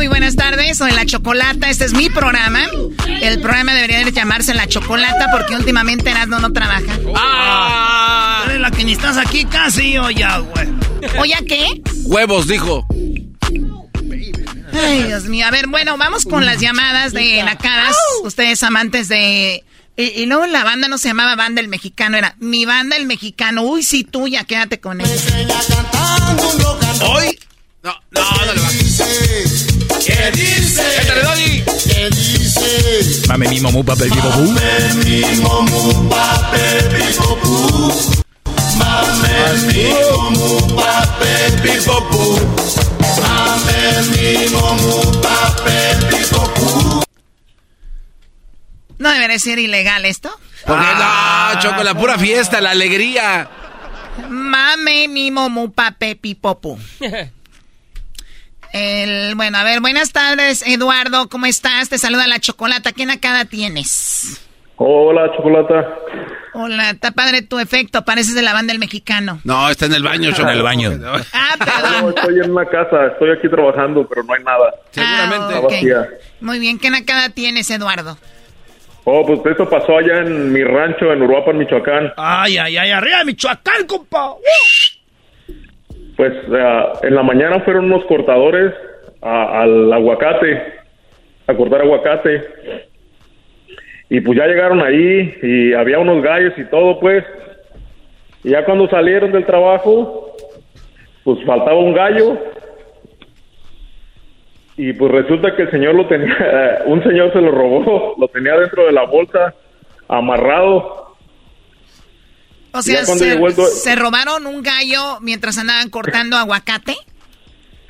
[0.00, 2.60] Muy buenas tardes, soy La Chocolata, este es mi programa.
[3.20, 6.98] El programa debería llamarse La Chocolata porque últimamente Erasmo no trabaja.
[7.14, 8.44] ¡Ah!
[8.46, 10.68] Eres la que ni estás aquí casi o ya, güey.
[11.18, 11.82] ¿O ya qué?
[12.04, 12.86] Huevos, dijo.
[14.72, 15.46] Ay, Dios mío.
[15.46, 17.94] A ver, bueno, vamos con las llamadas de Nacadas.
[18.24, 19.64] Ustedes amantes de...
[19.98, 23.64] Y, luego la banda no se llamaba Banda el Mexicano, era Mi Banda el Mexicano.
[23.64, 25.10] Uy, sí, tuya, quédate con él.
[27.02, 27.38] ¿Hoy?
[27.82, 28.68] No, no, no le va.
[30.04, 30.82] ¿Qué dice?
[31.22, 31.64] Doggy!
[31.88, 33.22] ¿Qué dice?
[33.28, 37.38] Mame mi momu papel pipo Mame mi momu papel pipo
[38.76, 41.96] Mame mi momu papel pipo
[43.22, 47.02] Mame mi momu papel pipo
[48.98, 50.30] ¿No debería ser ilegal esto?
[50.66, 53.48] Porque no, Choco, la pura fiesta, la alegría.
[54.28, 56.78] Mame mi momu pape pipopu.
[58.72, 61.88] El, bueno, a ver, buenas tardes, Eduardo, ¿cómo estás?
[61.88, 62.92] Te saluda la Chocolata.
[62.92, 64.40] ¿Qué nacada tienes?
[64.76, 65.88] Hola, Chocolata.
[66.52, 69.40] Hola, está padre tu efecto, pareces de la banda del mexicano.
[69.44, 70.48] No, está en el baño, Choco.
[70.48, 70.90] En el baño.
[71.32, 72.02] Ah, perdón.
[72.02, 74.74] No, estoy en una casa, estoy aquí trabajando, pero no hay nada.
[74.90, 75.54] Seguramente.
[75.54, 76.08] Ah, ok.
[76.40, 78.16] Muy bien, ¿qué nacada tienes, Eduardo?
[79.04, 82.12] Oh, pues esto pasó allá en mi rancho en Uruapan, Michoacán.
[82.16, 84.34] Ay, ay, ay, arriba Michoacán, compa.
[86.20, 88.74] Pues eh, en la mañana fueron unos cortadores
[89.22, 90.62] a- al aguacate,
[91.46, 92.44] a cortar aguacate.
[94.10, 97.24] Y pues ya llegaron ahí y había unos gallos y todo, pues.
[98.44, 100.36] Y ya cuando salieron del trabajo,
[101.24, 102.36] pues faltaba un gallo.
[104.76, 108.58] Y pues resulta que el señor lo tenía, un señor se lo robó, lo tenía
[108.58, 109.54] dentro de la bolsa,
[110.06, 110.99] amarrado.
[112.72, 116.96] O sea, se, llegó el se robaron un gallo mientras andaban cortando aguacate.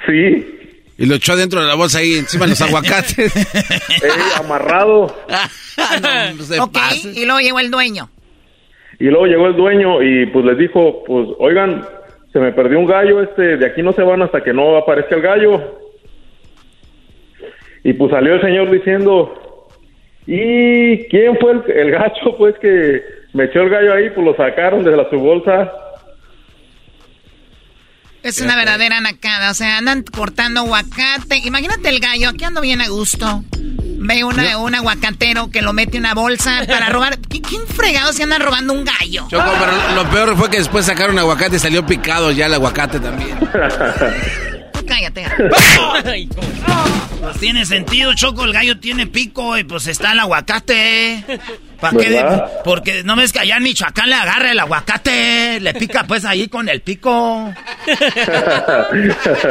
[0.07, 0.59] Sí.
[0.97, 3.33] Y lo echó dentro de la bolsa ahí encima de los aguacates.
[4.39, 5.05] amarrado.
[6.61, 6.78] ok,
[7.14, 8.11] y luego llegó el dueño.
[8.99, 11.87] Y luego llegó el dueño y pues les dijo, pues oigan,
[12.33, 15.16] se me perdió un gallo, este, de aquí no se van hasta que no aparezca
[15.16, 15.78] el gallo.
[17.83, 19.68] Y pues salió el señor diciendo,
[20.26, 23.03] ¿y quién fue el, el gacho pues que
[23.33, 24.11] me echó el gallo ahí?
[24.11, 25.70] Pues lo sacaron desde la su bolsa.
[28.22, 29.51] Es una verdadera nacada.
[29.51, 31.39] O sea, andan cortando aguacate.
[31.45, 33.45] Imagínate el gallo, aquí ando bien a gusto.
[34.03, 37.18] Ve una, un aguacatero que lo mete en una bolsa para robar.
[37.18, 39.26] ¿Qui- ¿Quién fregado se andan robando un gallo?
[39.28, 43.01] Choco, pero lo peor fue que después sacaron aguacate y salió picado ya el aguacate
[43.01, 43.39] también.
[44.87, 45.24] Cállate.
[47.20, 51.22] Pues tiene sentido, Choco, el gallo tiene pico y pues está el aguacate.
[51.81, 52.43] ¿Para qué?
[52.64, 56.49] Porque no ves que allá en Michoacán le agarra el aguacate, le pica pues ahí
[56.49, 57.53] con el pico.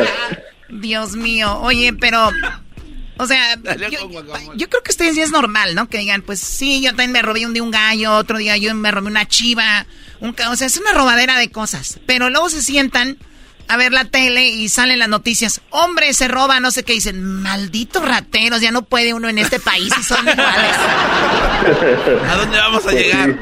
[0.70, 1.60] Dios mío.
[1.62, 2.32] Oye, pero.
[3.18, 3.56] O sea,
[3.92, 4.10] yo,
[4.56, 5.90] yo creo que ustedes ya es normal, ¿no?
[5.90, 8.74] Que digan, pues sí, yo también me robé un día un gallo, otro día yo
[8.76, 9.86] me robé una chiva.
[10.22, 12.00] Un, ca- o sea, es una robadera de cosas.
[12.06, 13.18] Pero luego se sientan
[13.70, 15.62] a ver la tele y salen las noticias.
[15.70, 16.94] Hombre, se roba, no sé qué.
[16.94, 20.76] Dicen, malditos rateros, ya no puede uno en este país y son iguales.
[22.30, 23.36] ¿A dónde vamos a llegar?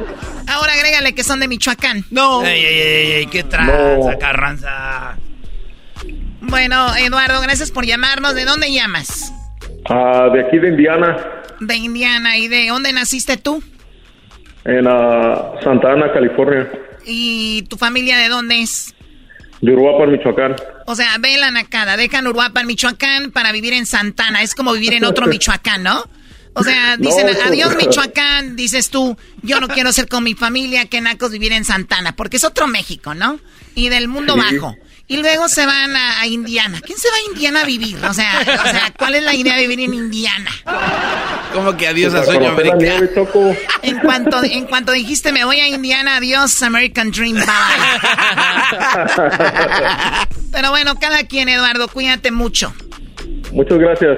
[0.48, 2.04] Ahora agrégale que son de Michoacán.
[2.12, 2.44] No.
[2.44, 5.18] Ey, ey, ey, ey, qué tranza, Carranza.
[6.42, 8.36] Bueno, Eduardo, gracias por llamarnos.
[8.36, 9.32] ¿De dónde llamas?
[9.90, 11.16] Ah, de aquí de Indiana,
[11.62, 12.36] De Indiana.
[12.36, 13.64] ¿Y de dónde naciste tú?
[14.66, 16.70] en ah, Santa Ana, California,
[17.06, 18.94] ¿Y tu familia de dónde es?
[19.62, 20.56] De Uruapan, Michoacán.
[20.86, 21.98] O sea, ve la nacada.
[21.98, 24.42] Dejan Uruapan, Michoacán, para vivir en Santana.
[24.42, 26.04] Es como vivir en otro Michoacán, ¿no?
[26.54, 30.86] O sea, dicen, No, adiós Michoacán, dices tú, yo no quiero ser con mi familia,
[30.86, 33.40] que nacos vivir en Santana, porque es otro México, ¿no?
[33.76, 34.40] Y del mundo Sí.
[34.56, 34.76] bajo.
[35.10, 36.82] Y luego se van a, a Indiana.
[36.86, 37.98] ¿Quién se va a Indiana a vivir?
[38.04, 40.52] O sea, o sea, ¿cuál es la idea de vivir en Indiana?
[41.54, 42.82] Como que adiós a sueño americano.
[43.84, 47.46] En cuanto, en cuanto dijiste me voy a Indiana, adiós American Dream, bye.
[50.52, 52.74] Pero bueno, cada quien, Eduardo, cuídate mucho.
[53.54, 54.18] Muchas gracias.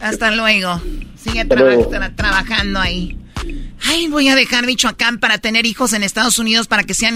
[0.00, 0.80] Hasta luego.
[1.22, 1.90] Sigue Hasta traba- luego.
[1.90, 3.18] tra- trabajando ahí.
[3.84, 7.14] Ay, voy a dejar Michoacán para tener hijos en Estados Unidos para que sean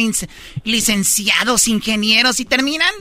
[0.65, 2.93] licenciados, ingenieros y terminan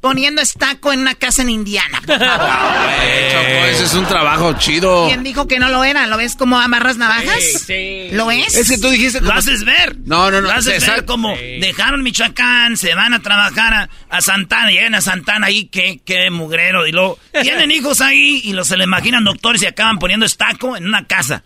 [0.00, 2.00] poniendo estaco en una casa en Indiana.
[2.04, 2.82] por favor.
[3.04, 5.06] Eh, Choco, ese es un trabajo chido.
[5.08, 6.06] ¿Quién dijo que no lo era?
[6.06, 7.66] ¿Lo ves como amarras navajas?
[8.12, 8.54] ¿Lo ves?
[8.54, 9.20] Es que tú dijiste...
[9.20, 9.96] Lo como- haces ver.
[10.04, 10.48] No, no, no.
[10.48, 15.00] Lo haces ver como dejaron Michoacán, se van a trabajar a, a Santana, llegan a
[15.00, 16.86] Santana ahí, qué, qué mugrero.
[16.86, 20.76] Y luego tienen hijos ahí y los se le imaginan doctores y acaban poniendo estaco
[20.76, 21.42] en una casa.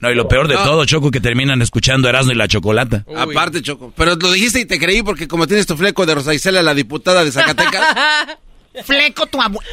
[0.00, 0.62] No, y lo peor de No.
[0.64, 3.04] todo, Choco, que terminan escuchando Erasmo y la Chocolata.
[3.16, 3.92] Aparte, Choco.
[3.96, 6.74] Pero lo dijiste y te creí porque como tienes tu fleco de Rosa Isela, la
[6.74, 7.96] diputada de Zacatecas.
[8.84, 9.68] Fleco tu abuelo.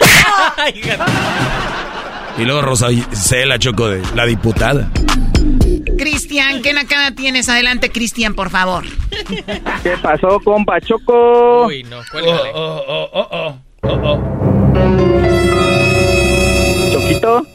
[2.37, 4.91] Y luego Rosa Cela, Choco, de la diputada.
[5.97, 7.47] Cristian, ¿qué nacada tienes?
[7.49, 8.83] Adelante, Cristian, por favor.
[9.83, 11.65] ¿Qué pasó, compa Choco?
[11.67, 12.03] Uy, no, Oh,
[12.53, 15.66] oh, oh, oh, oh, oh, oh.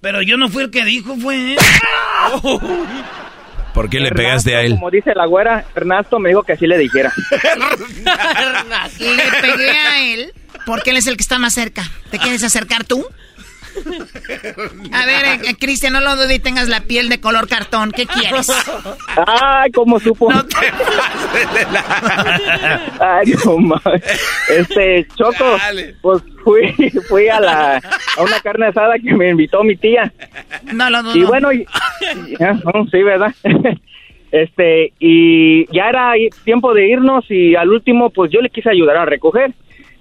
[0.00, 1.56] Pero yo no fui el que dijo, fue.
[3.74, 4.72] ¿Por qué le pegaste a él?
[4.72, 7.12] Como dice la güera, Ernesto me dijo que así le dijera.
[8.98, 10.32] Le pegué a él
[10.66, 11.90] porque él es el que está más cerca.
[12.10, 13.06] ¿Te quieres acercar tú?
[14.92, 17.90] A ver, eh, eh, Cristian, no lo dudes y tengas la piel de color cartón.
[17.92, 18.50] ¿Qué quieres?
[19.26, 20.30] Ay, ¿cómo supo?
[23.00, 24.02] Ay, no mames.
[24.48, 25.56] Este, Choco,
[26.00, 26.72] pues fui,
[27.08, 27.76] fui a la,
[28.16, 30.12] a una carne asada que me invitó mi tía.
[30.72, 31.16] No lo dudo.
[31.16, 31.62] Y bueno, y,
[32.28, 33.34] y- ah, no, sí, ¿verdad?
[34.32, 36.12] Este, y ya era
[36.44, 39.52] tiempo de irnos y al último, pues yo le quise ayudar a recoger.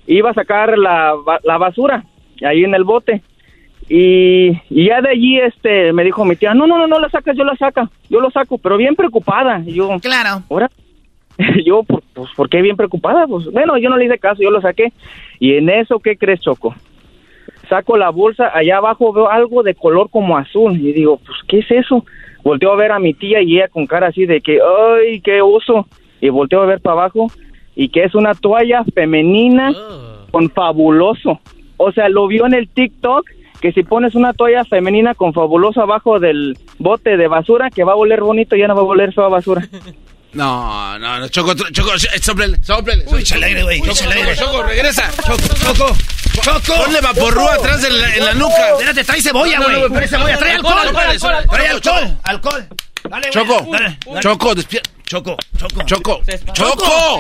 [0.08, 1.14] Iba a sacar la,
[1.44, 2.06] la basura
[2.48, 3.22] ahí en el bote.
[3.94, 7.10] Y, y ya de allí, este, me dijo mi tía, no, no, no, no la
[7.10, 9.62] sacas, yo la saca, yo lo saco, pero bien preocupada.
[9.66, 10.44] Y yo, claro.
[10.50, 10.72] ¿ahora?
[11.66, 13.28] yo, por- pues, ¿por qué bien preocupada?
[13.28, 14.94] Pues, bueno, yo no le hice caso, yo lo saqué.
[15.42, 16.74] Y en eso, ¿qué crees, Choco?
[17.68, 20.72] Saco la bolsa, allá abajo veo algo de color como azul.
[20.80, 22.06] Y digo, pues, ¿qué es eso?
[22.44, 25.42] volteo a ver a mi tía y ella con cara así de que, ay, qué
[25.42, 25.86] oso.
[26.22, 27.28] Y volteo a ver para abajo
[27.76, 29.74] y que es una toalla femenina
[30.32, 31.40] con fabuloso.
[31.78, 33.30] O sea, lo vio en el TikTok
[33.62, 37.94] que si pones una toalla femenina con fabuloso abajo del bote de basura, que va
[37.94, 39.62] a oler bonito, ya no va a oler fea basura.
[40.34, 41.92] No, no, no, Choco, Choco,
[42.22, 43.04] soplele, soplele.
[43.08, 44.36] Uy, aire, güey, Choco, échale aire.
[44.38, 45.12] Choco, regresa.
[45.28, 45.96] Choco, Choco,
[46.42, 46.84] Choco.
[46.86, 48.70] Ponle vaporru atrás en la, en la nuca.
[48.70, 49.90] Espérate, trae cebolla, No, no, güey.
[49.90, 50.78] no, Trae cebolla, trae alcohol.
[50.80, 52.68] alcohol, alcohol, Trae alcohol, alcohol, alcohol.
[53.10, 53.32] Dale, güey.
[53.34, 54.22] Choco, Dale, dale.
[54.22, 54.90] Choco, despierta.
[55.12, 55.84] Choco, Choco.
[55.84, 56.22] Choco,
[56.54, 57.18] Choco.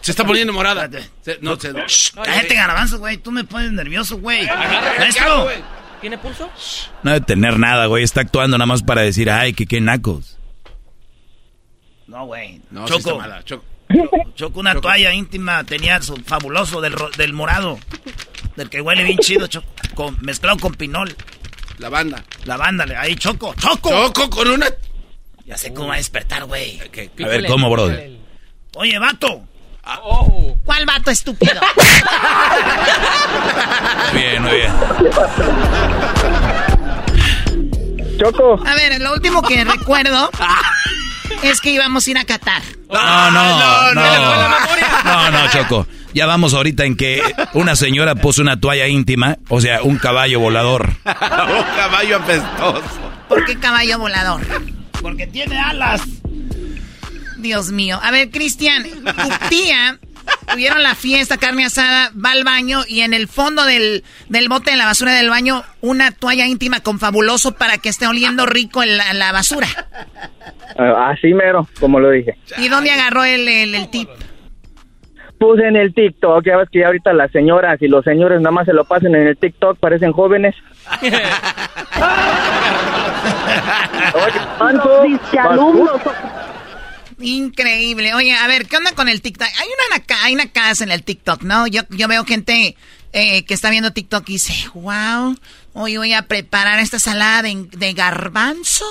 [0.00, 0.88] Se está poniendo morada.
[1.20, 1.70] Se- no, se...
[2.14, 3.18] Cállate, garbanzo, güey.
[3.18, 4.46] Tú me pones nervioso, güey.
[4.46, 5.46] Maestro.
[6.00, 6.50] ¿Tiene pulso?
[7.02, 8.04] No debe tener nada, güey.
[8.04, 10.38] Está actuando nada más para decir, ay, que qué nacos.
[12.06, 12.62] No, güey.
[12.70, 13.20] No, sí está Choco.
[13.20, 13.64] mala, Choco.
[14.34, 17.78] Choco, una toalla íntima tenía su fabuloso del, del morado.
[18.56, 19.68] Del que huele bien chido, Choco.
[19.94, 21.14] Con, mezclado con pinol.
[21.76, 22.24] La banda.
[22.46, 23.54] La banda, ahí, Choco.
[23.58, 23.90] Choco.
[23.90, 24.68] Choco con una...
[25.46, 26.80] Ya sé cómo va a despertar, güey.
[26.80, 28.10] A ver, ¿cómo, brother?
[28.76, 29.42] Oye, vato.
[30.64, 31.60] ¿Cuál vato estúpido?
[34.12, 34.72] Bien, muy bien.
[38.18, 38.62] Choco.
[38.66, 40.30] A ver, lo último que recuerdo
[41.42, 42.62] es que íbamos a ir a Qatar.
[42.90, 44.04] No, no, no.
[45.04, 45.86] No, no, Choco.
[46.12, 47.22] Ya vamos ahorita en que
[47.54, 50.88] una señora puso una toalla íntima, o sea, un caballo volador.
[51.04, 52.82] un caballo apestoso.
[53.28, 54.40] ¿Por qué caballo volador?
[55.02, 56.02] Porque tiene alas.
[57.38, 57.98] Dios mío.
[58.02, 59.98] A ver, Cristian, tu tía
[60.52, 64.72] tuvieron la fiesta, carne asada, va al baño y en el fondo del, del bote
[64.72, 68.82] de la basura del baño, una toalla íntima con fabuloso para que esté oliendo rico
[68.82, 69.68] en la, la basura.
[70.78, 72.36] Ah, así mero, como lo dije.
[72.58, 74.08] ¿Y dónde agarró el, el, el tip?
[75.38, 78.50] Puse en el TikTok, ya ves que ya ahorita las señoras y los señores nada
[78.50, 80.54] más se lo pasen en el TikTok, parecen jóvenes.
[84.14, 85.02] Oye, Pancho,
[85.38, 86.00] alumnos.
[87.20, 88.14] Increíble.
[88.14, 89.46] Oye, a ver, ¿qué onda con el TikTok?
[89.46, 91.66] Hay una, hay una casa en el TikTok, ¿no?
[91.66, 92.76] Yo, yo veo gente
[93.12, 95.36] eh, que está viendo TikTok y dice, wow,
[95.72, 98.84] hoy voy a preparar esta ensalada de, garbanzo,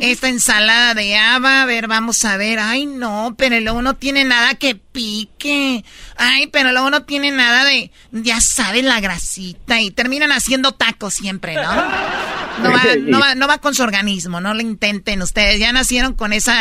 [0.00, 4.24] esta ensalada de haba, a ver, vamos a ver, ay no, pero luego no tiene
[4.24, 5.84] nada que pique,
[6.16, 11.14] ay, pero luego no tiene nada de, ya sabes, la grasita, y terminan haciendo tacos
[11.14, 11.62] siempre, ¿no?
[11.62, 16.14] No va, no va, no va con su organismo, no lo intenten ustedes, ya nacieron
[16.14, 16.52] con ese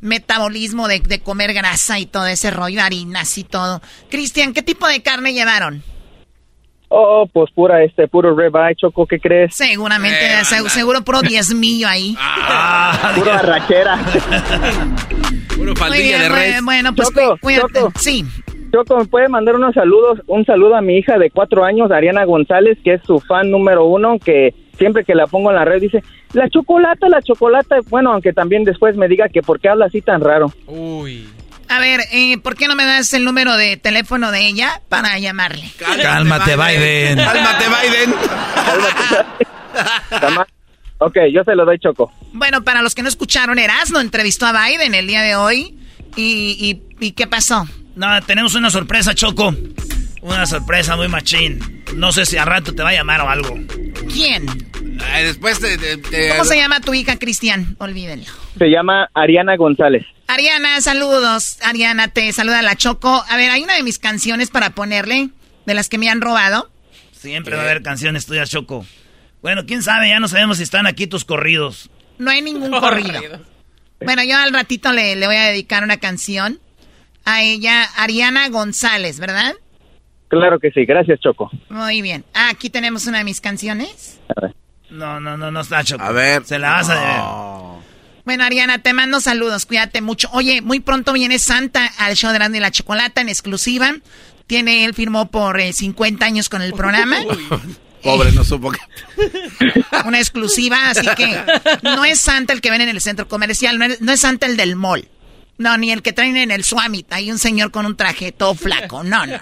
[0.00, 3.82] metabolismo de, de comer grasa y todo ese rollo, harinas y todo.
[4.08, 5.82] Cristian, ¿qué tipo de carne llevaron?
[6.94, 9.54] Oh, pues pura, este, puro ribeye, Choco, ¿qué crees?
[9.54, 10.68] Seguramente, Eh, se- anda.
[10.68, 12.14] seguro puro diezmillo ahí.
[13.16, 13.98] Pura arrachera.
[15.56, 17.38] Puro bien, de Bueno, pues Choco.
[17.40, 17.92] Choco.
[17.98, 18.24] Sí.
[18.72, 20.20] Choco, ¿me puede mandar unos saludos?
[20.26, 23.84] Un saludo a mi hija de cuatro años, Ariana González, que es su fan número
[23.84, 27.76] uno, que siempre que la pongo en la red dice, la chocolata, la chocolata.
[27.90, 30.50] Bueno, aunque también después me diga que por qué habla así tan raro.
[30.66, 31.26] Uy.
[31.72, 35.18] A ver, eh, ¿por qué no me das el número de teléfono de ella para
[35.18, 35.70] llamarle?
[35.78, 37.16] Cálmate, Biden.
[37.16, 38.14] Cálmate, Biden.
[40.98, 42.12] ok, yo se lo doy, Choco.
[42.34, 45.78] Bueno, para los que no escucharon, Erasmo entrevistó a Biden el día de hoy.
[46.14, 47.66] ¿Y, y, y qué pasó?
[47.96, 49.54] No, tenemos una sorpresa, Choco.
[50.20, 51.82] Una sorpresa muy machín.
[51.94, 53.58] No sé si a rato te va a llamar o algo.
[54.12, 54.44] ¿Quién?
[55.10, 55.76] Ay, después te...
[55.78, 57.76] te- te- ¿Cómo se llama tu hija, Cristian?
[57.78, 58.26] Olvídenlo.
[58.58, 60.04] Se llama Ariana González.
[60.26, 61.58] Ariana, saludos.
[61.62, 63.22] Ariana, te saluda la Choco.
[63.28, 65.30] A ver, hay una de mis canciones para ponerle,
[65.66, 66.70] de las que me han robado.
[67.12, 68.86] Siempre va a haber canciones tuyas, Choco.
[69.42, 71.90] Bueno, quién sabe, ya no sabemos si están aquí tus corridos.
[72.18, 73.20] No hay ningún corrido.
[74.00, 76.58] Bueno, yo al ratito le, le voy a dedicar una canción
[77.24, 79.54] a ella, Ariana González, ¿verdad?
[80.28, 81.50] Claro que sí, gracias, Choco.
[81.68, 82.24] Muy bien.
[82.34, 84.18] Ah, aquí tenemos una de mis canciones.
[84.92, 86.02] No, no, no, no está, Choco.
[86.02, 86.44] A ver.
[86.44, 87.82] Se la vas a deber.
[88.24, 90.28] Bueno, Ariana, te mando saludos, cuídate mucho.
[90.32, 93.96] Oye, muy pronto viene Santa al show de Grande y la Chocolata en exclusiva.
[94.46, 97.16] Tiene, él firmó por eh, 50 años con el programa.
[98.02, 98.80] Pobre, no supo que...
[100.04, 101.40] Una exclusiva, así que
[101.82, 104.46] no es Santa el que ven en el centro comercial, no es, no es Santa
[104.46, 105.08] el del mall.
[105.58, 107.12] No, ni el que traen en el Swamit.
[107.12, 109.04] Hay un señor con un traje todo flaco.
[109.04, 109.38] No, no.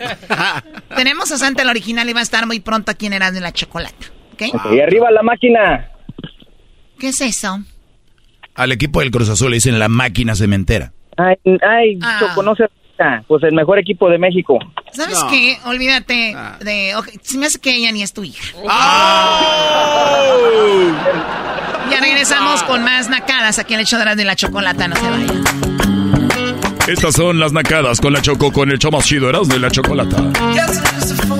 [0.96, 3.42] Tenemos a Santa el original y va a estar muy pronto aquí en Erasmo y
[3.42, 4.19] la Chocolata.
[4.72, 5.90] Y arriba la máquina.
[6.98, 7.58] ¿Qué es eso?
[8.54, 10.92] Al equipo del Cruz Azul le dicen la máquina cementera.
[11.16, 12.16] Ay, ay Ah.
[12.20, 12.64] Choco, no se...
[13.26, 14.58] Pues el mejor equipo de México.
[14.92, 15.30] ¿Sabes No.
[15.30, 15.56] qué?
[15.64, 16.94] Olvídate de...
[16.96, 18.54] ok, se me hace que ella ni es tu hija.
[21.90, 24.86] Ya regresamos con más nacadas aquí en el show de la Chocolata.
[24.86, 25.44] No se vayan.
[26.88, 30.18] Estas son las nacadas con la Choco, con el show más chido y la Chocolata.
[30.18, 31.39] Erasmo y la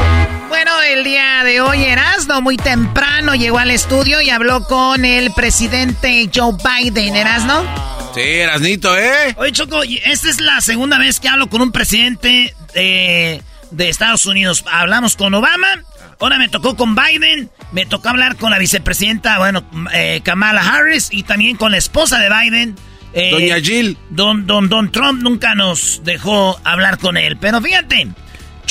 [0.63, 5.33] Bueno, el día de hoy Erasno muy temprano llegó al estudio y habló con el
[5.33, 7.63] presidente Joe Biden, Erasno.
[8.13, 9.33] Sí, Erasnito, ¿eh?
[9.37, 13.41] Oye, Choco, esta es la segunda vez que hablo con un presidente de,
[13.71, 14.63] de Estados Unidos.
[14.71, 15.81] Hablamos con Obama,
[16.19, 19.63] ahora me tocó con Biden, me tocó hablar con la vicepresidenta, bueno,
[19.95, 22.75] eh, Kamala Harris y también con la esposa de Biden.
[23.13, 23.97] eh, Doña Jill.
[24.11, 27.35] Don, don, don Trump nunca nos dejó hablar con él.
[27.37, 28.09] Pero fíjate,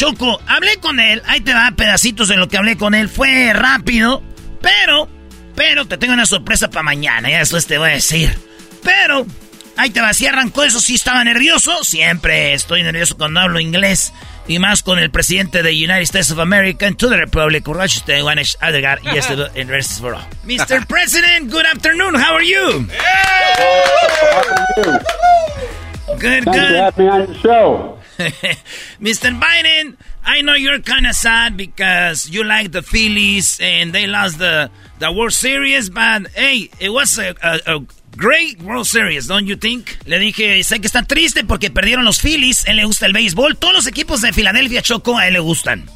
[0.01, 3.11] Choco, hablé con él, ahí te va pedacitos de lo que hablé con él.
[3.11, 4.22] Fue rápido,
[4.62, 5.07] pero,
[5.55, 8.34] pero te tengo una sorpresa para mañana, ya después te voy a decir.
[8.82, 9.26] Pero,
[9.76, 11.84] ahí te va, si arrancó eso, sí estaba nervioso.
[11.84, 14.14] Siempre estoy nervioso cuando hablo inglés.
[14.48, 18.24] Y más con el presidente de United States of America and to the Republic, Rochester,
[18.24, 20.24] Ganesh Adegar, y este and rest for all.
[20.46, 20.86] Mr.
[20.86, 22.88] President, good afternoon, how are you?
[26.19, 26.77] Good, Thanks for good.
[26.77, 27.99] having me on the show.
[29.01, 29.39] Mr.
[29.41, 34.39] Biden, I know you're kind of sad because you like the Phillies and they lost
[34.39, 37.81] the, the World Series, but hey, it was a, a, a
[38.17, 39.97] great World Series, don't you think?
[40.07, 43.57] Le dije, sé que está triste porque perdieron los Phillies, él le gusta el béisbol,
[43.57, 45.89] todos los equipos de Filadelfia, Choco, a él le gustan.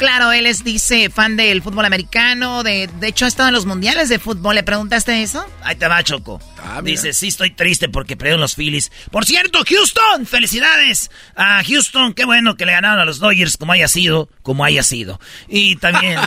[0.00, 3.66] Claro, él es, dice, fan del fútbol americano, de, de hecho ha estado en los
[3.66, 4.54] mundiales de fútbol.
[4.54, 5.44] ¿Le preguntaste eso?
[5.62, 6.40] Ahí te va, Choco.
[6.82, 8.90] Dice, sí, estoy triste porque perdieron los Phillies.
[9.10, 12.14] Por cierto, Houston, felicidades a Houston.
[12.14, 15.20] Qué bueno que le ganaron a los Dodgers, como haya sido, como haya sido.
[15.48, 16.18] Y también,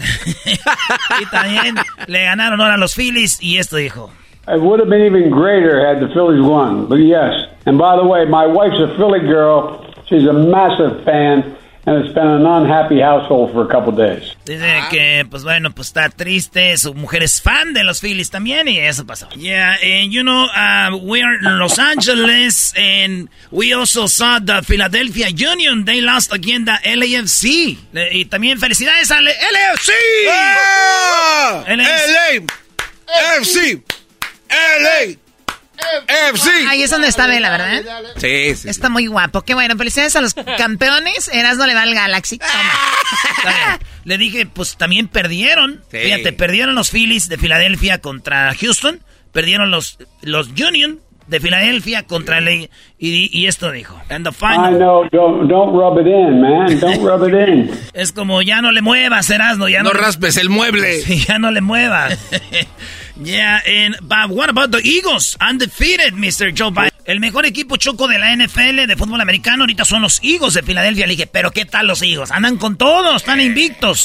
[1.20, 3.42] y también le ganaron ahora a los Phillies.
[3.42, 4.12] Y esto dijo.
[4.48, 7.34] It would have been even greater had the Phillies won, but yes.
[7.66, 9.84] And by the way, my wife's a Philly girl.
[10.06, 11.56] She's a massive fan,
[11.86, 14.36] and it's been an unhappy household for a couple days.
[14.46, 16.78] Dice que, pues bueno, pues está triste.
[16.78, 19.28] Su mujer es fan de los Phillies también y eso pasó.
[19.36, 24.62] Yeah, and you know, uh, we are in Los Angeles and we also saw the
[24.64, 25.84] Philadelphia Union.
[25.86, 27.78] They lost again the LAFC.
[28.12, 29.92] Y también felicidades al LAFC.
[30.32, 31.64] ¡Ah!
[31.68, 32.48] LAFC.
[33.40, 33.84] FC.
[34.50, 35.23] LA.
[36.30, 36.50] FC.
[36.70, 37.82] Ahí es donde está Vela, ¿verdad?
[38.18, 38.70] Sí, sí.
[38.70, 39.42] Está muy guapo.
[39.42, 39.76] Qué bueno.
[39.76, 41.30] Felicidades a los campeones.
[41.34, 42.38] Erasmo le va al Galaxy.
[43.44, 43.80] Toma.
[44.04, 45.84] Le dije, pues también perdieron.
[45.92, 45.98] Sí.
[45.98, 49.02] Fíjate, perdieron los Phillies de Filadelfia contra Houston.
[49.32, 52.68] Perdieron los, los Union de Filadelfia contra LA.
[53.00, 54.00] Y, y esto dijo.
[54.10, 54.78] And the I final.
[54.78, 55.04] know.
[55.12, 56.80] Don't don't rub it in, man.
[56.80, 57.72] Don't rub it in.
[57.94, 59.68] Es como ya no le muevas, Erasmo.
[59.70, 61.02] Ya No no, raspes el mueble.
[61.02, 62.20] Sí, ya no le muevas.
[63.22, 65.38] Yeah, and but what about the Eagles?
[65.40, 66.54] Undefeated, Mr.
[66.54, 66.92] Joe Biden.
[67.06, 70.64] El mejor equipo choco de la NFL de fútbol americano ahorita son los Eagles de
[70.64, 71.06] Filadelfia.
[71.06, 72.32] Le dije, pero ¿qué tal los Eagles?
[72.32, 74.00] Andan con todos, están invictos.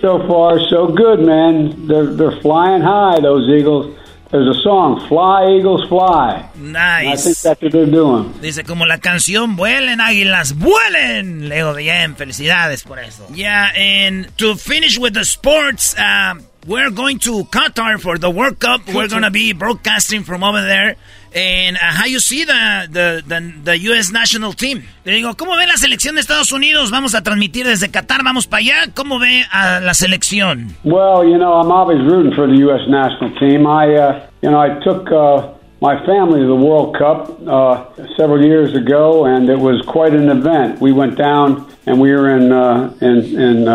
[0.00, 1.86] So far, so good, man.
[1.88, 3.20] They're they're flying high.
[3.20, 3.96] Those Eagles.
[4.30, 7.22] There's a song, "Fly Eagles Fly." And I Nice.
[7.22, 8.32] think that's what they're doing.
[8.42, 11.48] Dice como la canción Vuelen águilas, vuelen.
[11.48, 13.28] Le digo, bien, felicidades por eso.
[13.32, 16.34] Yeah, and to finish with the sports, uh,
[16.66, 18.86] we're going to Qatar for the World Cup.
[18.92, 20.96] We're going to be broadcasting from over there.
[21.34, 24.12] And uh, how you see the, the, the, the U.S.
[24.12, 24.84] national team?
[25.04, 26.90] Le digo, ¿cómo ve la selección de Estados Unidos?
[26.90, 28.92] Vamos a transmitir desde Qatar, vamos para allá.
[28.94, 30.76] ¿Cómo ve a la selección?
[30.84, 32.88] Well, you know, I'm always rooting for the U.S.
[32.88, 33.66] national team.
[33.66, 37.84] I, uh, you know, I took uh, my family to the World Cup uh,
[38.16, 40.80] several years ago, and it was quite an event.
[40.80, 43.68] We went down and we were in uh, in in,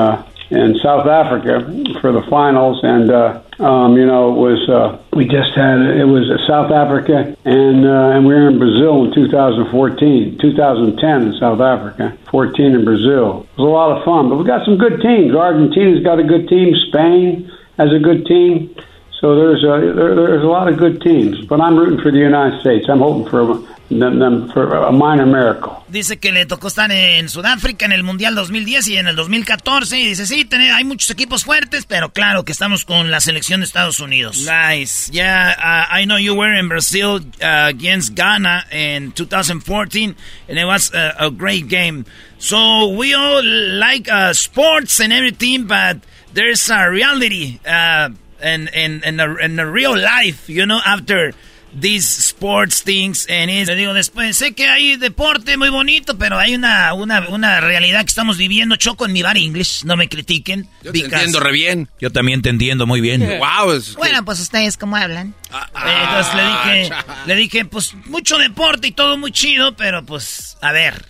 [0.50, 1.62] in South Africa
[2.02, 6.06] for the finals, and uh, um, you know, it was uh, we just had it
[6.06, 11.62] was South Africa, and uh, and we were in Brazil in 2014, 2010 in South
[11.62, 13.46] Africa, 14 in Brazil.
[13.46, 15.36] It was a lot of fun, but we got some good teams.
[15.36, 16.74] Argentina's got a good team.
[16.90, 18.74] Spain has a good team.
[19.20, 22.20] So there's a there, there's a lot of good teams, but I'm rooting for the
[22.20, 22.88] United States.
[22.88, 25.84] I'm hoping for them, them for a minor miracle.
[25.90, 30.00] Dice que le tocó estar en Sudáfrica en el Mundial 2010 y en el 2014.
[30.00, 33.66] Y dice, sí, hay muchos equipos fuertes, pero claro que estamos con la selección de
[33.66, 34.48] Estados Unidos.
[34.48, 35.12] Nice.
[35.12, 40.16] Yeah, uh, I know you were in Brazil uh, against Ghana in 2014,
[40.48, 42.06] and it was a, a great game.
[42.38, 45.98] So we all like uh, sports and everything, but
[46.34, 48.12] there's a reality uh,
[48.42, 51.34] and, and, and, a, and a real life, you know, after
[51.72, 56.56] these sports things and le digo después sé que hay deporte muy bonito pero hay
[56.56, 60.68] una, una, una realidad que estamos viviendo choco en mi bar English no me critiquen
[60.82, 61.88] Yo te entiendo re bien.
[62.02, 63.22] Yo también te entiendo muy bien.
[63.40, 65.36] Wow, es que- Bueno, pues ustedes cómo hablan.
[65.54, 66.96] Eh, entonces le dije
[67.28, 71.06] le dije pues mucho deporte y todo muy chido pero pues a ver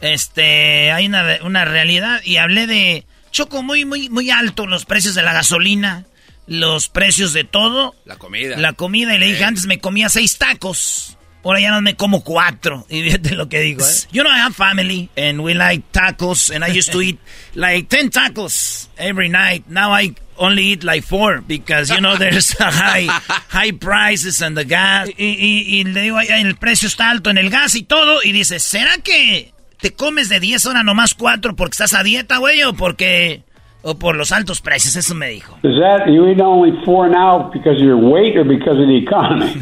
[0.00, 5.14] este, hay una, una realidad y hablé de Choco muy, muy, muy alto los precios
[5.14, 6.04] de la gasolina,
[6.48, 7.94] los precios de todo.
[8.04, 8.56] La comida.
[8.56, 11.14] La comida y le dije, antes me comía seis tacos.
[11.44, 12.84] Ahora ya no me como cuatro.
[12.90, 14.08] Y fíjate lo que digo, ¿eh?
[14.12, 17.18] You know, I have family and we like tacos and I used to eat
[17.54, 19.66] like 10 tacos every night.
[19.68, 23.06] Now I only eat like four because, you know, there's high,
[23.48, 25.08] high prices and the gas.
[25.16, 28.20] Y, y, y le digo, el precio está alto en el gas y todo.
[28.22, 32.38] Y dice, ¿será que te comes de 10 horas nomás 4 porque estás a dieta,
[32.38, 33.44] güey, o porque
[33.82, 35.54] o por los altos precios, eso me dijo.
[35.62, 38.96] Is that you eat only four now because of your weight or because of the
[38.96, 39.54] economy?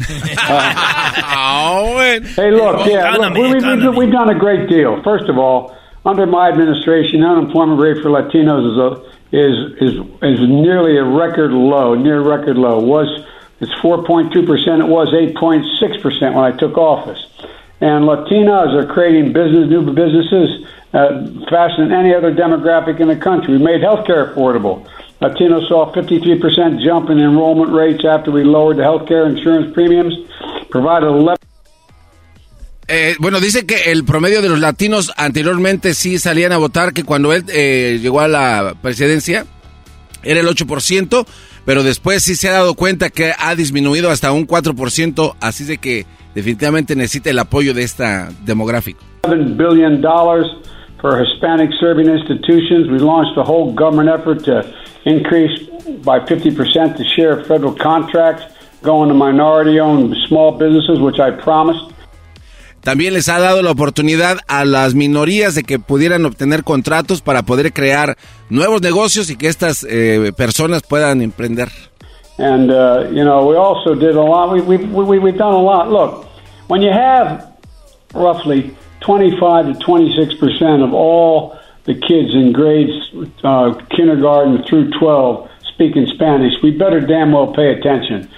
[1.29, 5.01] oh, hey, look, yeah, look, we, we've, we've done a great deal.
[5.03, 10.39] First of all, under my administration, unemployment rate for Latinos is a, is is is
[10.47, 12.79] nearly a record low, near record low.
[12.79, 13.25] Was
[13.59, 14.81] it's 4.2 percent.
[14.81, 17.25] It was 8.6 percent when I took office
[17.79, 23.15] and Latinos are creating business, new businesses uh, faster than any other demographic in the
[23.15, 23.57] country.
[23.57, 24.87] We made healthcare affordable.
[25.21, 30.13] Latinos saw a 53% jump in enrollment rates after we lowered the healthcare insurance premiums,
[30.69, 31.37] provided 11
[32.89, 37.03] Eh, bueno, dice que el promedio de los latinos anteriormente sí salían a votar, que
[37.03, 39.45] cuando él eh, llegó a la presidencia
[40.23, 41.25] era el 8%,
[41.65, 45.79] pero después sí se ha dado cuenta que ha disminuido hasta un 4%, así de
[45.79, 46.05] que
[46.37, 48.99] definitivamente necesita el apoyo de esta demográfico.
[49.23, 50.01] $7 billion
[51.01, 52.87] for Hispanic serving institutions.
[52.91, 54.63] We launched a whole government effort to
[55.05, 55.67] increase
[56.05, 58.43] by 50% the share of federal contracts
[58.83, 61.91] going to minority owned small businesses, which I promised.
[62.81, 67.41] También les ha dado la oportunidad a las minorías de que pudieran obtener contratos para
[67.41, 68.15] poder crear
[68.49, 71.69] nuevos negocios y que estas eh, personas puedan emprender.
[72.37, 74.53] And, uh, you know, we also did a lot.
[74.53, 75.89] We, we, we, we've done a lot.
[75.89, 76.26] Look,
[76.67, 77.53] when you have
[78.13, 82.93] roughly 25 to 26 percent of all the kids in grades
[83.43, 88.29] uh, kindergarten through 12 speaking Spanish, we better damn well pay attention.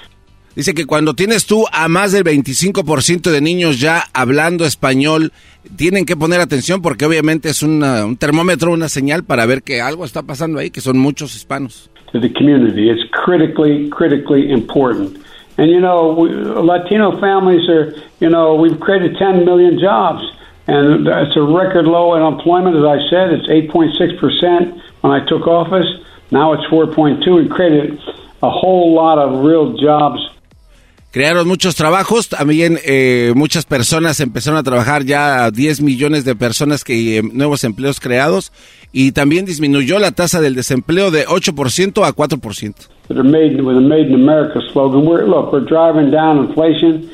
[0.56, 5.32] Dice que cuando tienes tú a más del 25% de niños ya hablando español,
[5.78, 9.80] tienen que poner atención porque obviamente es una, un termómetro, una señal para ver que
[9.80, 11.90] algo está pasando ahí, que son muchos hispanos.
[12.12, 15.18] To the community, it's critically, critically important.
[15.60, 20.24] And you know, we, Latino families are, you know, we've created 10 million jobs,
[20.68, 22.78] and it's a record low unemployment.
[22.78, 25.86] As I said, it's 8.6 percent when I took office.
[26.32, 27.44] Now it's 4.2.
[27.44, 28.00] We created
[28.42, 30.22] a whole lot of real jobs
[31.12, 36.84] crearon muchos trabajos, también eh, muchas personas empezaron a trabajar, ya 10 millones de personas
[36.84, 38.52] que eh, nuevos empleos creados
[38.92, 42.76] y también disminuyó la tasa del desempleo de 8% a 4%.
[43.08, 45.06] That made with a Made in America slogan.
[45.06, 47.10] We're, look, we're driving down inflation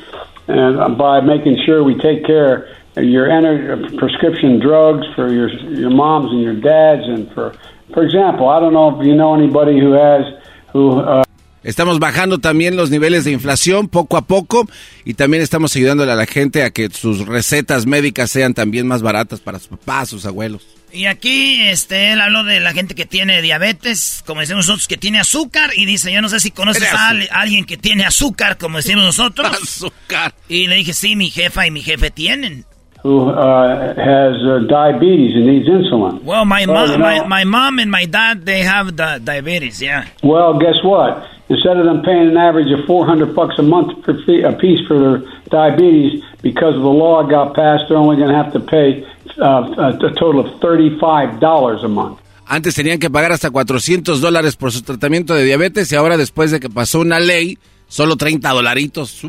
[0.48, 5.48] and uh, by making sure we take care of your energy, prescription drugs for your
[5.48, 7.54] your moms and your dads, and for
[7.92, 10.24] for example, I don't know if you know anybody who has
[10.72, 11.00] who.
[11.00, 11.25] Uh,
[11.66, 14.68] Estamos bajando también los niveles de inflación poco a poco
[15.04, 19.02] y también estamos ayudándole a la gente a que sus recetas médicas sean también más
[19.02, 20.64] baratas para sus papás, sus abuelos.
[20.92, 24.96] Y aquí este, él habló de la gente que tiene diabetes, como decimos nosotros, que
[24.96, 25.72] tiene azúcar.
[25.74, 29.50] Y dice, yo no sé si conoces a alguien que tiene azúcar, como decimos nosotros.
[29.60, 30.36] azúcar.
[30.48, 32.64] Y le dije, sí, mi jefa y mi jefe tienen.
[33.06, 36.24] Who uh, has uh, diabetes and needs insulin.
[36.24, 39.80] Well, my, well, you know, my, my mom and my dad, they have the diabetes,
[39.80, 40.08] yeah.
[40.24, 41.22] Well, guess what?
[41.48, 44.84] instead of them paying an average of 400 bucks a month per fee, a piece
[44.86, 45.18] for their
[45.50, 49.06] diabetes, because of the law got passed, they're only going to have to pay
[49.40, 52.20] uh, a total of $35 a month.
[52.48, 56.52] Antes tenían que pagar hasta 400 dólares por su tratamiento de diabetes y ahora después
[56.52, 59.22] de que pasó una ley, solo 30 dolaritos.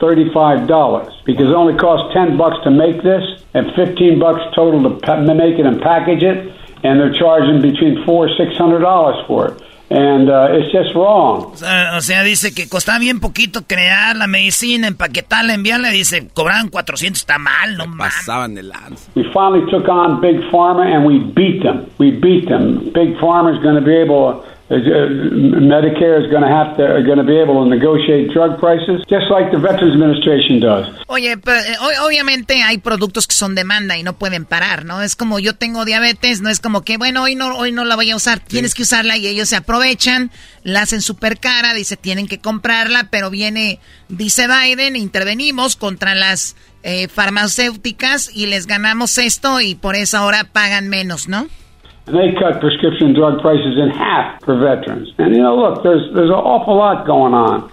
[0.00, 3.22] $35 because it only costs 10 bucks to make this
[3.54, 6.52] and 15 bucks total to make it and package it
[6.84, 9.62] and they're charging between 4 $600 for it.
[9.90, 11.54] And uh, it's just wrong.
[11.54, 15.88] O sea, dice que costaba bien poquito crear la medicina, empaquetarla, enviarla.
[15.88, 18.14] Dice, cobraban 400, está mal, no mames.
[18.14, 19.10] Pasaban de lanza.
[19.14, 21.90] We finally took on Big Pharma and we beat them.
[21.96, 22.90] We beat them.
[22.92, 27.16] Big Pharma is going to be able Uh, Medicare is going to have to going
[27.16, 30.86] to be able to negotiate drug prices just like the Veterans Administration does.
[31.06, 35.00] Oye, pero, eh, obviamente hay productos que son demanda y no pueden parar, ¿no?
[35.00, 37.96] Es como yo tengo diabetes, no es como que bueno, hoy no hoy no la
[37.96, 40.30] voy a usar, tienes que usarla y ellos se aprovechan,
[40.64, 43.80] la hacen súper cara, dice, tienen que comprarla, pero viene
[44.10, 50.44] dice Biden, intervenimos contra las eh, farmacéuticas y les ganamos esto y por eso ahora
[50.44, 51.46] pagan menos, ¿no?
[52.12, 55.12] They cut prescription drug prices in half for veterans.
[55.18, 57.70] And you know, look, there's there's an awful lot going on.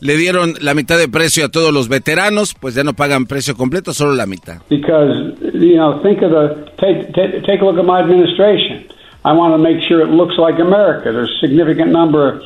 [0.00, 3.54] le dieron la mitad de precio a todos los veteranos, pues ya no pagan precio
[3.56, 4.60] completo, solo la mitad.
[4.68, 8.86] Because, you know, think of the, take, take, take a look at my administration.
[9.24, 11.12] I want to make sure it looks like America.
[11.12, 12.40] There's a significant number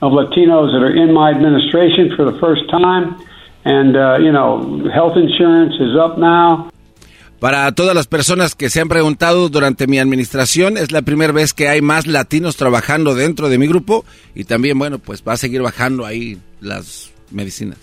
[0.00, 3.20] of Latinos that are in my administration for the first time.
[3.64, 6.71] And, uh, you know, health insurance is up now.
[7.42, 11.52] Para todas las personas que se han preguntado durante mi administración, es la primera vez
[11.52, 15.36] que hay más latinos trabajando dentro de mi grupo y también, bueno, pues va a
[15.36, 17.78] seguir bajando ahí las medicinas.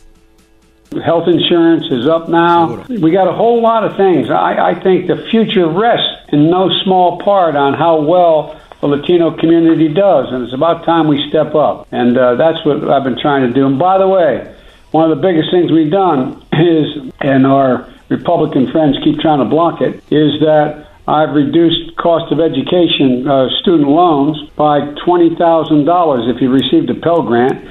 [0.94, 2.86] Health insurance is up now.
[2.88, 4.30] We got a whole lot of things.
[4.30, 9.36] I, I think the future rests in no small part on how well the Latino
[9.36, 11.86] community does, and it's about time we step up.
[11.91, 13.68] And uh, that's what I've been trying to do.
[13.68, 14.56] And by the way,
[14.91, 19.45] one of the biggest things we've done is, and our Republican friends keep trying to
[19.45, 26.41] block it, is that I've reduced cost of education uh, student loans by $20,000 if
[26.41, 27.64] you received a Pell Grant.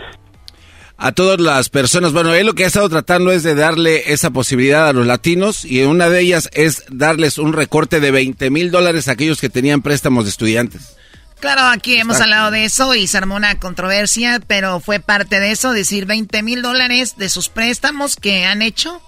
[0.98, 2.12] a todas las personas.
[2.12, 5.64] Bueno, él lo que ha estado tratando es de darle esa posibilidad a los latinos
[5.64, 9.48] y una de ellas es darles un recorte de 20 mil dólares a aquellos que
[9.48, 10.96] tenían préstamos de estudiantes.
[11.38, 15.52] Claro, aquí hemos hablado de eso y se armó una controversia, pero fue parte de
[15.52, 19.00] eso, decir 20 mil dólares de sus préstamos que han hecho.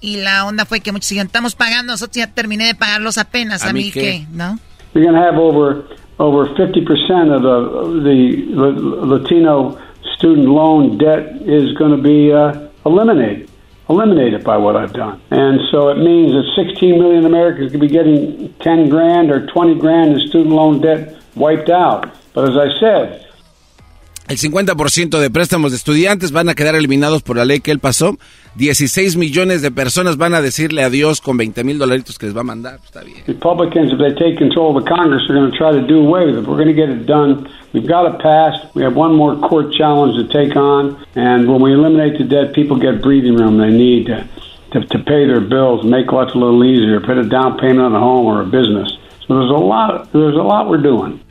[0.00, 3.64] Y la onda fue que muchos dijeron, estamos pagando, nosotros ya terminé de pagarlos apenas,
[3.64, 4.58] a, mí qué, ¿no?
[4.94, 5.84] We're going to have over,
[6.18, 8.10] over 50% of the,
[8.54, 9.78] the Latino
[10.16, 13.50] student loan debt is going to be uh, eliminated,
[13.88, 15.20] eliminated by what I've done.
[15.30, 19.78] And so it means that 16 million Americans could be getting 10 grand or 20
[19.78, 22.10] grand in student loan debt wiped out.
[22.34, 23.27] But as I said,
[24.28, 27.78] El 50% de préstamos de estudiantes van a quedar eliminados por la ley que él
[27.78, 28.18] pasó.
[28.56, 32.42] 16 millones de personas van a decirle adiós con 20 mil dolaritos que les va
[32.42, 32.78] a mandar.
[32.84, 33.22] Está bien.
[33.26, 36.26] Republicans, if they take control of the Congress, are going to try to do away
[36.26, 36.46] with it.
[36.46, 37.48] We're going to get it done.
[37.72, 38.74] We've got it passed.
[38.74, 41.02] We have one more court challenge to take on.
[41.16, 44.28] And when we eliminate the debt, people get breathing room they need to,
[44.72, 47.94] to, to pay their bills, make life a little easier, put a down payment on
[47.94, 48.92] a home or a business.
[49.24, 51.24] So there's a lot, there's a lot we're doing.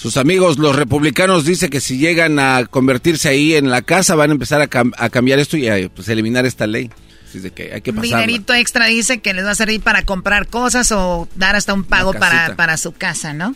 [0.00, 4.30] Sus amigos, los republicanos, dice que si llegan a convertirse ahí en la casa, van
[4.30, 6.90] a empezar a, cam a cambiar esto y a pues, eliminar esta ley.
[7.28, 8.20] Así de que hay que pasarla.
[8.20, 11.84] Dinerito extra dice que les va a servir para comprar cosas o dar hasta un
[11.84, 13.54] pago para, para su casa, ¿no?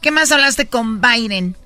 [0.00, 1.56] ¿Qué más hablaste con Biden?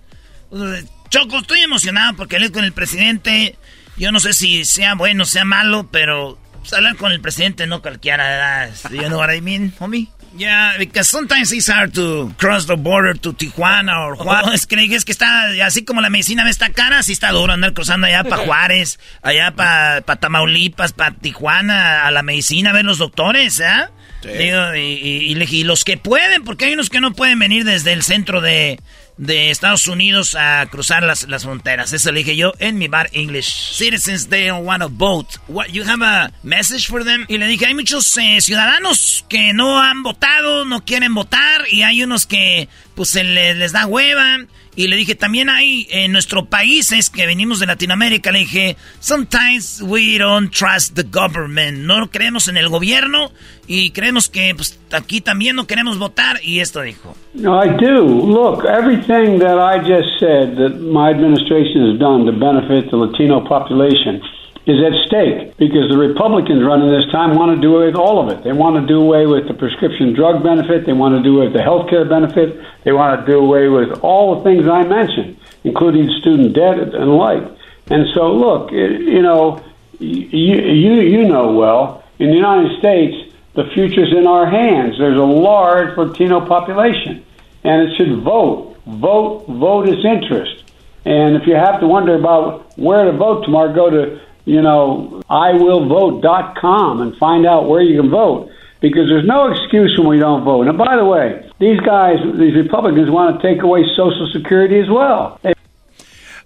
[1.10, 3.58] Choco, estoy emocionado porque hablé con el presidente.
[3.98, 7.66] Yo no sé si sea bueno o sea malo, pero pues, hablar con el presidente
[7.66, 8.70] no cualquiera.
[8.90, 10.08] You know what I mean, homie?
[10.36, 14.48] Yeah, because sometimes it's hard to cross the border to Tijuana or Juárez.
[14.48, 17.30] Oh, es que es que está, así como la medicina ve esta cara, así está
[17.30, 22.70] duro andar cruzando allá para Juárez, allá para pa Tamaulipas, para Tijuana, a la medicina,
[22.70, 23.86] a ver los doctores, ¿eh?
[24.22, 24.30] Sí.
[24.30, 27.92] Digo, y, y, y, los que pueden, porque hay unos que no pueden venir desde
[27.92, 28.80] el centro de,
[29.16, 31.92] de Estados Unidos a cruzar las, las fronteras.
[31.92, 33.72] Eso le dije yo en mi bar English.
[33.72, 35.38] Citizens, they don't want to vote.
[35.48, 37.24] What, you have a message for them?
[37.28, 41.82] Y le dije, hay muchos eh, ciudadanos que no han votado, no quieren votar, y
[41.82, 44.38] hay unos que pues se les, les da hueva.
[44.76, 48.76] Y le dije, también hay en nuestro país, es que venimos de Latinoamérica, le dije,
[48.98, 51.78] sometimes we don't trust the government.
[51.78, 53.30] No creemos en el gobierno
[53.68, 56.38] y creemos que pues, aquí también no queremos votar.
[56.42, 57.14] Y esto dijo.
[57.34, 58.04] No, I do.
[58.04, 63.40] Look, everything that I just said that my administration has done to benefit the Latino
[63.46, 64.20] population
[64.66, 68.18] is at stake because the Republicans running this time want to do away with all
[68.18, 68.42] of it.
[68.44, 70.86] They want to do away with the prescription drug benefit.
[70.86, 72.64] They want to do away with the health care benefit.
[72.84, 77.16] They want to do away with all the things I mentioned, including student debt and
[77.16, 77.44] like.
[77.90, 79.62] And so, look, you know,
[79.98, 84.98] you, you, you know well, in the United States, the future's in our hands.
[84.98, 87.24] There's a large Latino population,
[87.62, 88.76] and it should vote.
[88.86, 90.64] Vote, vote its interest.
[91.04, 95.22] And if you have to wonder about where to vote tomorrow, go to you know,
[95.30, 98.50] iwillvote.com and find out where you can vote
[98.80, 100.68] because there's no excuse when we don't vote.
[100.68, 104.88] And by the way, these guys, these Republicans want to take away Social Security as
[104.90, 105.38] well.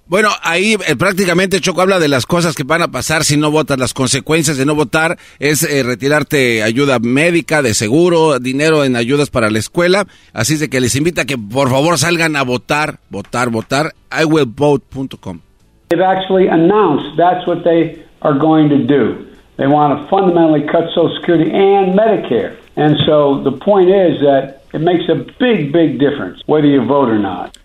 [0.07, 3.51] Bueno, ahí eh, prácticamente Choco habla de las cosas que van a pasar si no
[3.51, 3.79] votas.
[3.79, 9.29] Las consecuencias de no votar es eh, retirarte ayuda médica, de seguro, dinero en ayudas
[9.29, 10.07] para la escuela.
[10.33, 13.95] Así es de que les invita a que por favor salgan a votar, votar, votar.
[14.11, 15.41] iwillvote.com.
[15.89, 19.27] They've actually announced that's what they are going to do.
[19.57, 22.57] They want to fundamentally cut Social Security and Medicare.
[22.77, 27.09] And so the point is that it makes a big, big difference whether you vote
[27.09, 27.57] or not.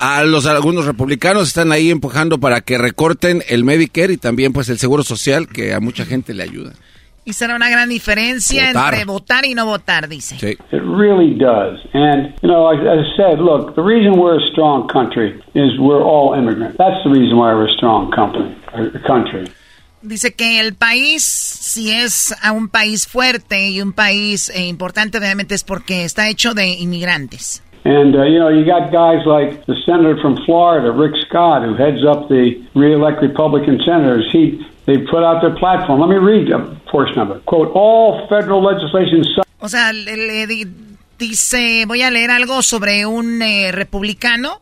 [0.00, 4.68] A los algunos republicanos están ahí empujando para que recorten el Medicare y también pues
[4.68, 6.72] el seguro social que a mucha gente le ayuda.
[7.26, 8.92] Y será una gran diferencia Votar.
[8.94, 10.36] entre votar y no votar, dice.
[10.36, 11.80] It really does.
[11.94, 16.02] And, you know, as I said, look, the reason we're a strong country is we're
[16.02, 16.76] all immigrants.
[16.76, 19.46] That's the reason why we're a strong company, or country.
[20.02, 25.16] Dice que el país, si es a un país fuerte y un país eh, importante,
[25.16, 27.62] obviamente es porque está hecho de inmigrantes.
[27.86, 31.74] And, uh, you know, you got guys like the senator from Florida, Rick Scott, who
[31.74, 34.26] heads up the re-elect Republican senators.
[34.32, 36.00] He, they put out their platform.
[36.00, 36.58] Let me read a
[36.90, 37.44] portion of it.
[37.46, 39.24] Quote, all federal legislation
[39.60, 40.66] O sea, le, le
[41.18, 44.60] dice, voy a leer algo sobre un eh, republicano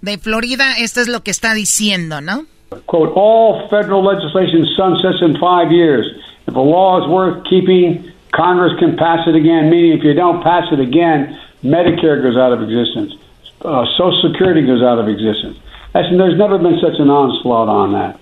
[0.00, 0.74] de Florida.
[0.78, 2.46] Esto es lo que está diciendo, ¿no?
[2.86, 6.06] quote, all federal legislation sunsets in five years.
[6.46, 10.42] If a law is worth keeping, Congress can pass it again, meaning if you don't
[10.42, 13.14] pass it again, Medicare goes out of existence.
[13.60, 15.58] Uh, Social Security goes out of existence.
[15.92, 18.20] That's, there's never been such an onslaught on that.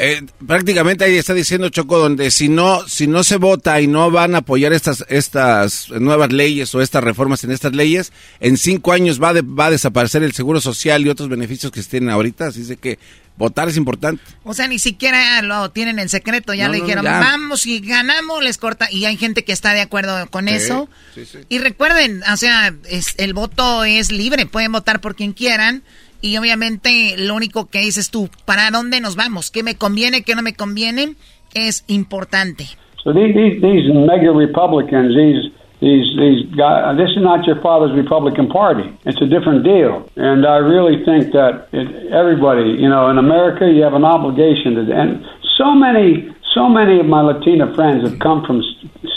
[0.00, 4.12] Eh, prácticamente ahí está diciendo Choco donde si no si no se vota y no
[4.12, 8.92] van a apoyar estas estas nuevas leyes o estas reformas en estas leyes en cinco
[8.92, 12.10] años va de- va a desaparecer el seguro social y otros beneficios que se tienen
[12.10, 13.00] ahorita así es que
[13.36, 16.54] votar es importante O sea, ni siquiera lo tienen en secreto.
[16.54, 17.20] Ya No, le no, dijeron, ya.
[17.20, 18.88] vamos, y ganamos, les corta.
[18.90, 20.88] Y hay gente que está de acuerdo con Sí, eso.
[21.14, 21.38] sí, sí.
[21.48, 25.82] Y recuerden, o sea, es- el voto es libre, pueden votar por quien quieran.
[26.20, 29.50] Y obviamente lo único que dices tú, ¿para dónde nos vamos?
[29.50, 31.14] ¿Qué me conviene, qué no me conviene?
[31.54, 32.66] Es importante.
[33.04, 37.94] So these, these, these mega Republicans, these these these guys, this is not your father's
[37.96, 38.82] Republican Party.
[39.06, 43.70] It's a different deal, and I really think that it, everybody, you know, in America,
[43.70, 44.92] you have an obligation to.
[44.92, 45.24] And
[45.56, 48.60] so many, so many of my Latina friends have come from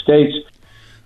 [0.04, 0.36] states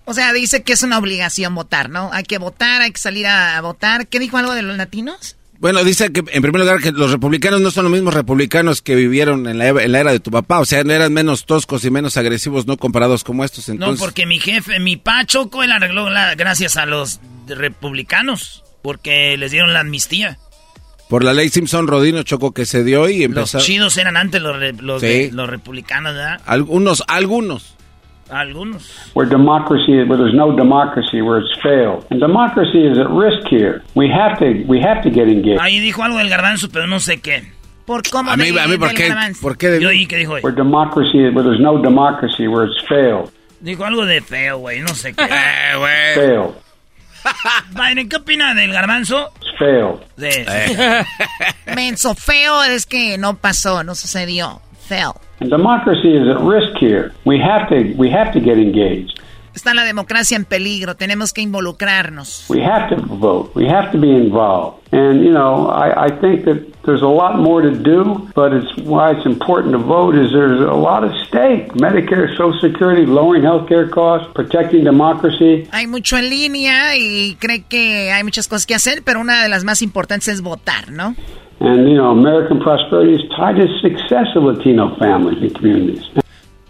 [0.08, 2.10] O sea, dice que es una obligación votar, ¿no?
[2.12, 4.06] Hay que votar, hay que salir a votar.
[4.06, 5.36] ¿Qué dijo algo de los latinos?
[5.58, 8.94] Bueno dice que en primer lugar que los republicanos no son los mismos republicanos que
[8.94, 11.84] vivieron en la, en la era de tu papá o sea no eran menos toscos
[11.84, 16.10] y menos agresivos no comparados como estos No, porque mi jefe, mi Pachoco, él arregló
[16.10, 20.38] la, gracias a los republicanos, porque les dieron la amnistía.
[21.08, 24.42] por la ley Simpson Rodino Choco que se dio y Los empezó chidos eran antes
[24.42, 25.06] los, re- los, Sí.
[25.06, 26.40] de- los republicanos, ¿verdad?
[26.46, 27.75] algunos algunos
[28.30, 29.10] Algunos.
[29.14, 33.82] where democracy, where there's no democracy, where it's failed, and democracy is at risk here.
[33.94, 35.60] We have to, we have to get engaged.
[35.60, 37.44] Ahí dijo algo del garbanzo, pero no sé qué.
[37.86, 39.14] ¿Por cómo A mí- de- a mí, ¿por qué?
[39.40, 42.84] ¿Por qué de Yo oí que dijo, Where democracy, where there's no democracy, where it's
[42.88, 43.30] failed,
[43.60, 45.24] dijo algo de feo, güey, no sé qué.
[46.16, 46.54] failed,
[47.70, 49.30] Biden, ¿qué opina del garbanzo?
[49.40, 50.00] it's failed.
[50.16, 51.04] De
[51.74, 54.60] Menso feo es que no pasó, no sucedió.
[54.86, 55.20] Feo.
[55.40, 57.12] And democracy is at risk here.
[57.24, 59.20] We have to we have to get engaged.
[59.56, 62.44] Está la democracia en peligro, tenemos que involucrarnos.
[62.50, 63.52] We have to vote.
[63.54, 64.82] We have to be involved.
[64.92, 68.70] And you know, I, I think that there's a lot more to do, but it's
[68.84, 71.72] why it's important to vote is there's a lot at stake.
[71.72, 75.66] Medicare, Social Security, lowering health care costs, protecting democracy.
[75.72, 79.48] Hay mucho en línea y cree que hay muchas cosas que hacer, pero una de
[79.48, 81.16] las más importantes es votar, ¿no?
[81.60, 86.04] And you know, American prosperity is tied to the success of Latino families and communities.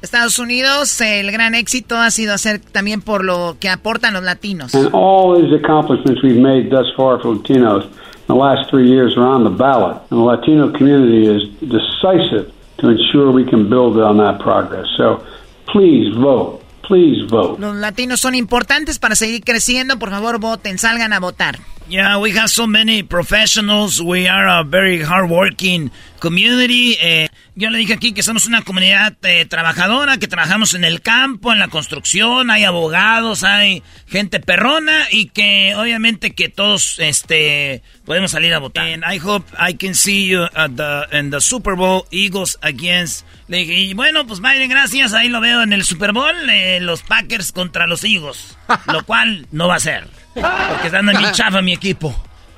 [0.03, 4.75] Estados Unidos, el gran éxito ha sido hacer también por lo que aportan los latinos.
[4.75, 9.17] And all these accomplishments we've made thus far for Latinos in the last three years
[9.17, 9.97] are on the ballot.
[10.11, 14.87] And the Latino community is decisive to ensure we can build on that progress.
[14.97, 15.25] So
[15.67, 16.63] please vote.
[16.83, 17.59] Please vote.
[17.59, 19.99] Los latinos son importantes para seguir creciendo.
[19.99, 21.59] Por favor, voten, salgan a votar.
[21.89, 24.01] Yeah, we have so many professionals.
[24.01, 26.97] We are a very hardworking community.
[27.01, 31.01] Eh, yo le dije aquí que somos una comunidad eh, trabajadora, que trabajamos en el
[31.01, 37.83] campo, en la construcción, hay abogados, hay gente perrona y que obviamente que todos este
[38.05, 38.89] podemos salir a votar.
[38.89, 43.27] And I hope I can see you at the in the Super Bowl Eagles against.
[43.49, 45.15] Le dije, y bueno, pues Biden, gracias.
[45.15, 48.57] Ahí lo veo en el Super Bowl, eh, los Packers contra los Eagles,
[48.93, 50.09] lo cual no va a ser.
[50.35, 52.15] Porque están en mi chafa mi equipo.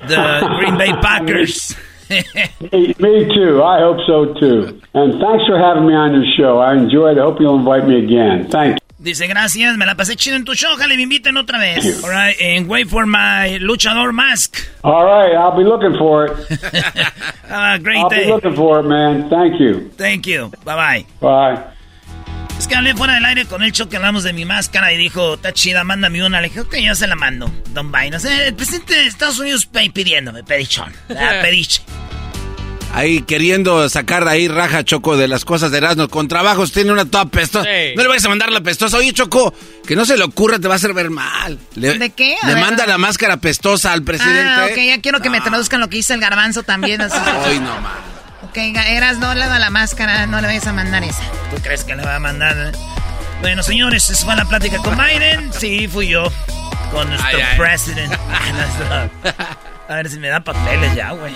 [0.07, 0.15] The
[0.57, 1.75] Green Bay Packers.
[2.71, 3.61] Me, me too.
[3.63, 4.81] I hope so too.
[4.93, 6.57] And thanks for having me on your show.
[6.59, 7.21] I enjoyed it.
[7.21, 8.49] I hope you'll invite me again.
[8.49, 8.79] Thank you.
[9.01, 12.03] Dice, gracias, me la pasé chido en tu show, ojalá me inviten otra vez.
[12.03, 14.57] All right, and wait for my luchador mask.
[14.83, 16.35] All right, I'll be looking for it.
[17.47, 18.25] Have a great I'll day.
[18.25, 19.29] be looking for it, man.
[19.29, 19.89] Thank you.
[19.95, 20.51] Thank you.
[20.65, 21.75] Bye bye.
[22.69, 25.51] Que hablé fuera del aire con el que hablamos de mi máscara y dijo, está
[25.53, 26.39] chida, mándame una.
[26.39, 27.51] Le dije, ok, yo se la mando.
[27.73, 28.13] Don Biden.
[28.13, 30.93] O sea, el presidente de Estados Unidos pidiéndome, pedichón.
[31.09, 31.81] Ah, pediche.
[32.93, 36.91] ahí queriendo sacar de ahí raja Choco de las cosas de Erasmo con trabajos tiene
[36.91, 37.93] una toda pestosa Sí.
[37.95, 39.53] no le vayas a mandar la pestosa oye Choco
[39.85, 42.35] que no se le ocurra te va a hacer ver mal Le- ¿De qué?
[42.41, 42.63] A le ver.
[42.63, 45.97] manda la máscara pestosa al presidente Ah, ok, ya quiero que me traduzcan lo que
[45.97, 46.99] dice el garbanzo también.
[47.01, 47.15] así.
[47.45, 47.93] Ay, no más
[48.49, 51.21] Ok, eras no le da la máscara, no le vayas a mandar esa.
[51.51, 52.71] ¿Tú crees que le va a mandar?
[53.41, 55.53] Bueno, señores, esa fue la plática con Biden.
[55.59, 56.31] Sí, fui yo.
[56.91, 57.57] Con nuestro Ay, ay.
[57.57, 58.13] president.
[59.87, 61.35] A ver si me da papeles ya, güey.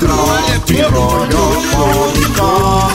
[0.00, 2.88] Tropi rollo cómico.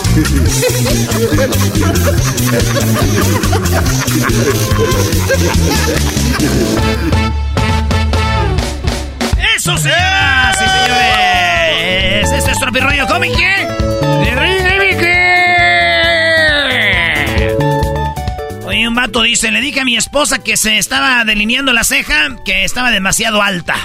[9.56, 12.32] ¡Eso, señoras y señores!
[12.32, 13.68] Este es Tropi Rollo Cómic, ¿eh?
[14.23, 14.95] De Rey Cómic.
[18.65, 22.36] Oye, un vato dice, le dije a mi esposa que se estaba delineando la ceja,
[22.44, 23.76] que estaba demasiado alta.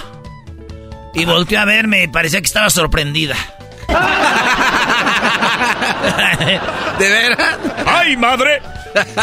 [1.15, 3.37] Y volteó a verme y parecía que estaba sorprendida.
[6.99, 7.59] ¿De veras?
[7.87, 8.62] ¡Ay, madre!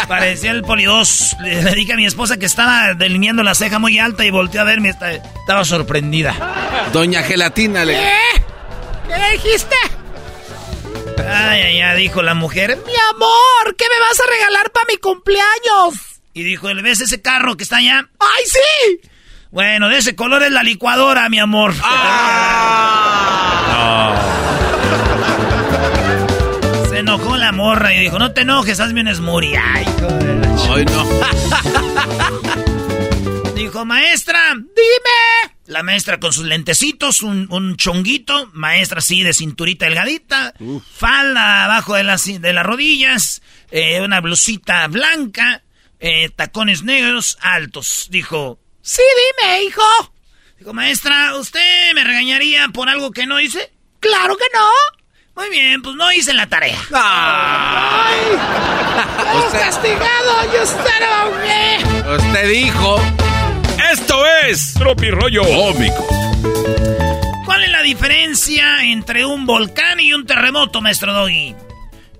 [0.08, 1.36] Parecía el polidós.
[1.40, 4.62] Le, le dije a mi esposa que estaba delineando la ceja muy alta y volteó
[4.62, 4.90] a verme.
[4.90, 6.34] esta- Estaba sorprendida.
[6.92, 7.94] Doña Gelatina le.
[9.06, 9.76] ¿Qué dijiste?
[11.18, 12.78] Ay, ay, ay, dijo la mujer.
[12.86, 15.94] Mi amor, ¿qué me vas a regalar para mi cumpleaños?
[16.32, 18.08] Y dijo, ¿le ves ese carro que está allá?
[18.20, 19.00] ¡Ay, sí!
[19.50, 21.74] Bueno, de ese color es la licuadora, mi amor.
[26.90, 29.56] Se enojó la morra y dijo, no te enojes, hazme un smoothie.
[29.56, 29.86] Ay,
[30.70, 31.08] Ay, no.
[33.54, 35.54] Dijo, maestra, dime.
[35.66, 40.54] La maestra con sus lentecitos, un, un chonguito, maestra así de cinturita delgadita,
[40.94, 45.62] falda abajo de las, de las rodillas, eh, una blusita blanca,
[46.00, 48.06] eh, tacones negros altos.
[48.10, 48.58] Dijo,
[48.88, 49.02] sí,
[49.42, 49.82] dime, hijo.
[50.58, 53.70] Dijo, maestra, ¿usted me regañaría por algo que no hice?
[54.00, 54.68] Claro que no.
[55.36, 56.78] Muy bien, pues no hice la tarea.
[56.92, 58.16] ¡Ay!
[59.46, 60.52] Usted- castigado!
[60.52, 63.00] ¡Yo estaré Usted dijo.
[63.92, 66.06] Esto es Tropi Rollo Cómico.
[67.44, 71.54] ¿Cuál es la diferencia entre un volcán y un terremoto, maestro Doggy?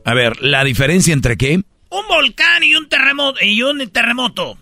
[0.04, 1.54] A ver, ¿la diferencia entre qué?
[1.90, 3.42] Un volcán y un terremoto.
[3.42, 4.58] Y un terremoto.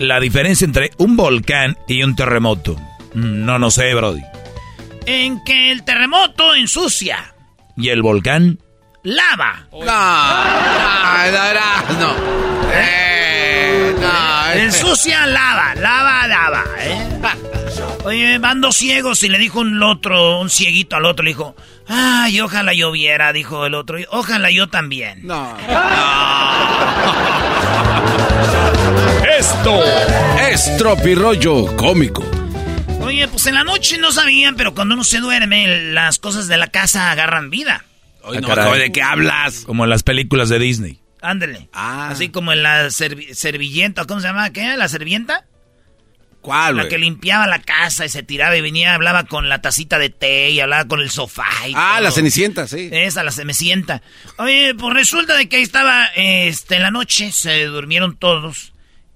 [0.00, 2.74] La diferencia entre un volcán y un terremoto.
[3.14, 4.22] Mm, No, no sé, Brody.
[5.06, 7.34] En que el terremoto ensucia.
[7.76, 8.58] ¿Y el volcán?
[9.02, 9.66] Lava.
[9.72, 9.80] No.
[9.80, 9.84] No,
[11.32, 12.10] no, no, no.
[12.72, 14.52] Eh, no.
[14.60, 15.74] Ensucia lava.
[15.76, 16.64] Lava, lava.
[16.80, 17.06] ¿eh?
[18.04, 21.54] Oye, van dos ciegos y le dijo un otro, un cieguito al otro, le dijo,
[21.86, 25.20] ay, ojalá lloviera, dijo el otro, ojalá yo también.
[25.26, 25.54] No.
[29.40, 29.82] Esto
[30.50, 32.22] es Tropirollo Cómico.
[33.00, 36.58] Oye, pues en la noche no sabían, pero cuando uno se duerme, las cosas de
[36.58, 37.84] la casa agarran vida.
[38.22, 38.78] Ay, Ah, no, caray.
[38.78, 39.60] ¿de qué hablas?
[39.64, 41.00] Como en las películas de Disney.
[41.22, 41.68] Ándale.
[41.72, 42.10] Ah.
[42.10, 44.50] Así como en la servi- servillenta, ¿cómo se llama?
[44.50, 44.76] ¿Qué?
[44.76, 45.46] ¿La servienta?
[46.42, 49.98] ¿Cuál, La que limpiaba la casa y se tiraba y venía, hablaba con la tacita
[49.98, 52.04] de té y hablaba con el sofá y Ah, todo.
[52.04, 52.88] la Cenicienta, sí.
[52.92, 54.00] Esa, la Cenicienta.
[54.38, 58.69] Oye, pues resulta de que ahí estaba, este, en la noche, se durmieron todos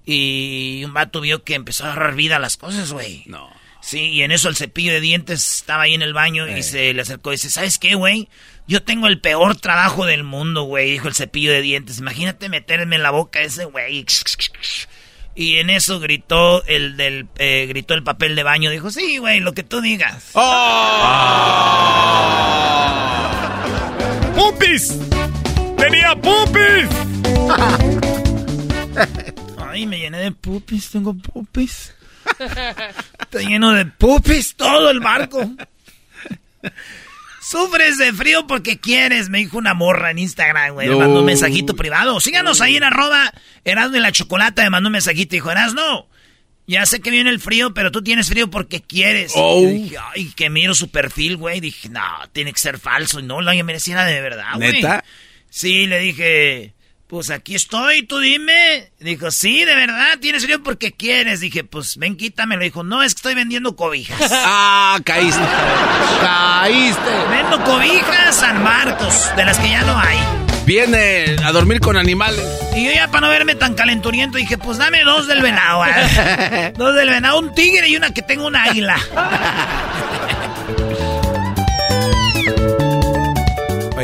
[0.05, 3.23] y un vato vio que empezó a agarrar vida a las cosas, güey.
[3.25, 3.49] No.
[3.81, 6.57] Sí, y en eso el cepillo de dientes estaba ahí en el baño Eh.
[6.59, 8.27] y se le acercó y dice, ¿sabes qué, güey?
[8.67, 11.99] Yo tengo el peor trabajo del mundo, güey, dijo el cepillo de dientes.
[11.99, 14.03] Imagínate meterme en la boca ese, güey.
[15.35, 18.71] Y en eso gritó el del, eh, gritó el papel de baño.
[18.71, 20.31] Dijo, sí, güey, lo que tú digas.
[24.35, 24.97] ¡Pupis!
[25.77, 26.87] ¡Tenía pupis!
[29.75, 31.93] Ay, me llené de pupis, tengo pupis.
[32.39, 35.51] Está lleno de pupis todo el barco.
[37.41, 40.87] Sufres de frío porque quieres, me dijo una morra en Instagram, güey.
[40.87, 42.21] Me mandó un mensajito privado.
[42.21, 43.33] Síganos ahí en arroba
[43.65, 44.63] Erasmo y la Chocolata.
[44.63, 46.07] Me mandó un mensajito y dijo, Erasmo,
[46.67, 49.33] ya sé que viene el frío, pero tú tienes frío porque quieres.
[49.35, 49.59] Oh.
[49.59, 51.59] Y dije, ay, que miro su perfil, güey.
[51.59, 53.19] Dije, no, tiene que ser falso.
[53.19, 54.71] Y no, la mereciera de verdad, güey.
[54.71, 55.03] ¿Neta?
[55.49, 56.74] Sí, le dije,
[57.07, 58.91] Pues aquí estoy, tú dime.
[58.99, 61.39] Dijo, sí, de verdad, tienes frío porque quieres.
[61.39, 62.63] Dije, pues ven, quítamelo.
[62.63, 64.19] Dijo, no, es que estoy vendiendo cobijas.
[64.33, 65.41] ah, caíste.
[66.21, 67.11] caíste.
[67.29, 70.17] Vendo cobijas San Marcos, de las que ya no hay.
[70.65, 72.43] Viene a dormir con animales.
[72.75, 75.85] Y yo ya para no verme tan calenturiento dije, pues dame dos del venado.
[75.85, 76.73] ¿eh?
[76.77, 78.97] dos del venado, un tigre y una que tenga un águila.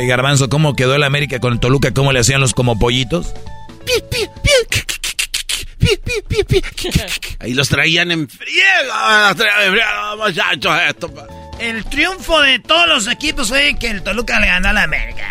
[0.02, 1.94] Oye, Garbanzo, ¿cómo quedó el América con el Toluca?
[1.94, 3.32] ¿Cómo le hacían los como pollitos?
[7.38, 9.36] Ahí los traían en friega.
[10.16, 11.14] muchachos, esto.
[11.60, 15.24] El triunfo de todos los equipos fue que el Toluca le ganó a la América.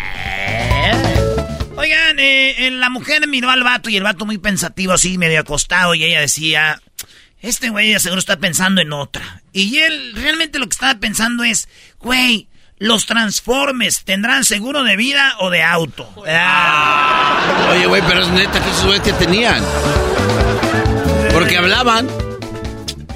[1.76, 5.94] Oigan, eh, la mujer miró al vato y el vato muy pensativo, así medio acostado,
[5.94, 6.80] y ella decía,
[7.42, 9.42] este güey seguro está pensando en otra.
[9.52, 11.68] Y él realmente lo que estaba pensando es,
[11.98, 12.48] güey,
[12.82, 16.04] los transformes tendrán seguro de vida o de auto.
[16.26, 17.70] Ah.
[17.70, 19.62] Oye, güey, pero es neta que esos güeyes que tenían.
[21.32, 22.08] Porque hablaban.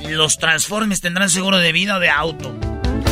[0.08, 2.54] Los transformes tendrán seguro de vida o de auto.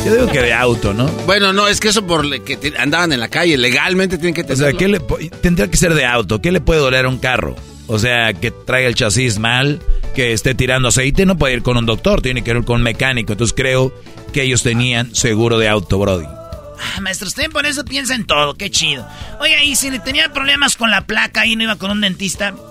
[0.05, 1.07] Yo digo que de auto, ¿no?
[1.25, 4.55] Bueno, no, es que eso por que andaban en la calle, legalmente tienen que tener.
[4.55, 5.01] O sea, ¿qué le,
[5.41, 6.39] tendría que ser de auto.
[6.39, 7.57] ¿Qué le puede doler a un carro?
[7.87, 9.81] O sea, que traiga el chasis mal,
[10.15, 12.83] que esté tirando aceite, no puede ir con un doctor, tiene que ir con un
[12.83, 13.33] mecánico.
[13.33, 13.93] Entonces creo
[14.31, 16.34] que ellos tenían seguro de auto, Brody.
[16.79, 19.07] Ah, maestro, usted por eso piensa en todo, qué chido.
[19.39, 22.53] Oiga, y si le tenía problemas con la placa y no iba con un dentista.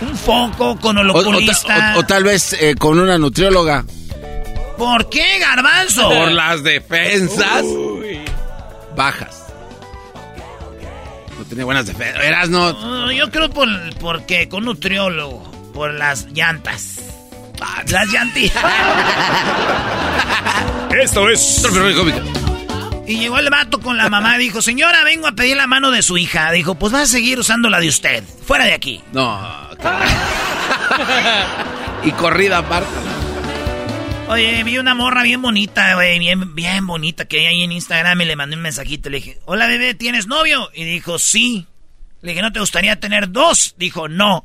[0.00, 1.94] un foco con el oculista.
[1.96, 3.84] O, tal vez eh, con una nutrióloga.
[4.78, 6.08] ¿Por qué, garbanzo?
[6.08, 7.64] Por las defensas
[8.96, 9.44] bajas.
[11.38, 12.24] No tenía buenas defensas.
[12.24, 13.12] Eras no.
[13.12, 15.50] yo creo por porque con nutriólogo.
[15.74, 16.99] Por las llantas.
[17.88, 18.56] Las llantillas.
[21.02, 21.62] Esto es.
[23.06, 25.90] Y llegó el vato con la mamá y dijo, señora, vengo a pedir la mano
[25.90, 26.50] de su hija.
[26.52, 28.24] Dijo, pues va a seguir usando la de usted.
[28.46, 29.02] Fuera de aquí.
[29.12, 29.68] No.
[32.04, 32.88] y corrida aparte.
[34.28, 38.20] Oye, vi una morra bien bonita, güey, bien, bien bonita que hay ahí en Instagram
[38.20, 39.10] y le mandé un mensajito.
[39.10, 40.70] Le dije, hola bebé, ¿tienes novio?
[40.72, 41.66] Y dijo, sí.
[42.22, 43.74] Le dije, ¿no te gustaría tener dos?
[43.76, 44.44] Dijo, no.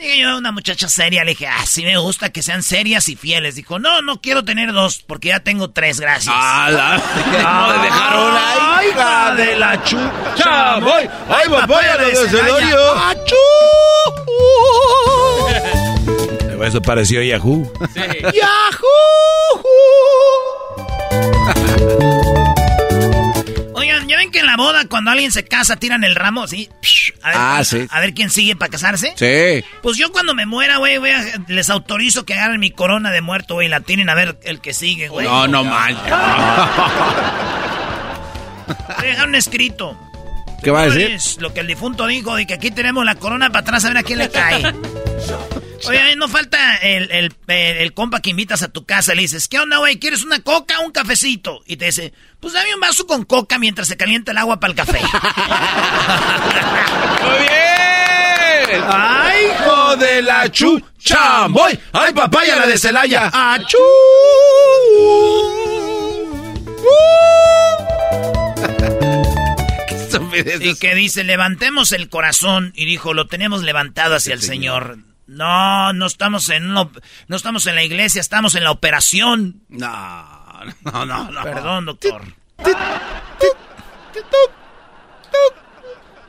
[0.00, 3.16] Dije yo, una muchacha seria, le dije, ah, sí me gusta que sean serias y
[3.16, 3.54] fieles.
[3.54, 6.34] Dijo, no, no quiero tener dos, porque ya tengo tres, gracias.
[6.34, 10.78] Ah, la, no de dejar una ¡Ay, hija de la chucha!
[10.78, 11.02] ¡Voy!
[11.28, 12.94] ¡Ay, papaya de celorio!
[12.96, 13.36] ¡Achú!
[16.64, 17.70] Eso pareció Yahoo.
[17.92, 18.00] Sí.
[18.40, 18.80] ¡Yahoo!
[23.90, 26.68] Oigan, ¿ya ven que en la boda cuando alguien se casa tiran el ramo así?
[27.22, 27.86] A ver, ah, sí.
[27.90, 29.14] A ver quién sigue para casarse.
[29.16, 29.64] Sí.
[29.82, 30.98] Pues yo cuando me muera, güey,
[31.48, 34.60] les autorizo que agarren mi corona de muerto, güey, y la tienen a ver el
[34.60, 35.26] que sigue, güey.
[35.26, 36.04] No, no manches.
[38.96, 39.98] Voy a dejar un escrito.
[40.62, 41.18] ¿Qué va a decir?
[41.40, 43.98] Lo que el difunto dijo, de que aquí tenemos la corona para atrás a ver
[43.98, 44.62] a quién le cae.
[45.88, 49.14] Oye, no falta el, el, el, compa que invitas a tu casa.
[49.14, 49.98] Le dices, ¿qué onda, güey?
[49.98, 51.62] ¿Quieres una coca o un cafecito?
[51.66, 54.72] Y te dice, pues dame un vaso con coca mientras se calienta el agua para
[54.72, 55.00] el café.
[57.22, 58.84] ¡Muy bien!
[58.88, 61.46] ¡Ay, hijo de la chucha!
[61.48, 61.78] ¡Voy!
[61.92, 63.30] ¡Ay, papaya la de Celaya!
[63.32, 63.78] ¡Achú!
[70.60, 72.72] y que dice, levantemos el corazón.
[72.74, 74.98] Y dijo, lo tenemos levantado hacia el, Señor.
[75.30, 76.90] No, no estamos en no
[77.28, 79.60] estamos en la iglesia, estamos en la operación.
[79.68, 79.86] No,
[80.82, 81.42] no, no, no.
[81.44, 82.22] Perdón, doctor.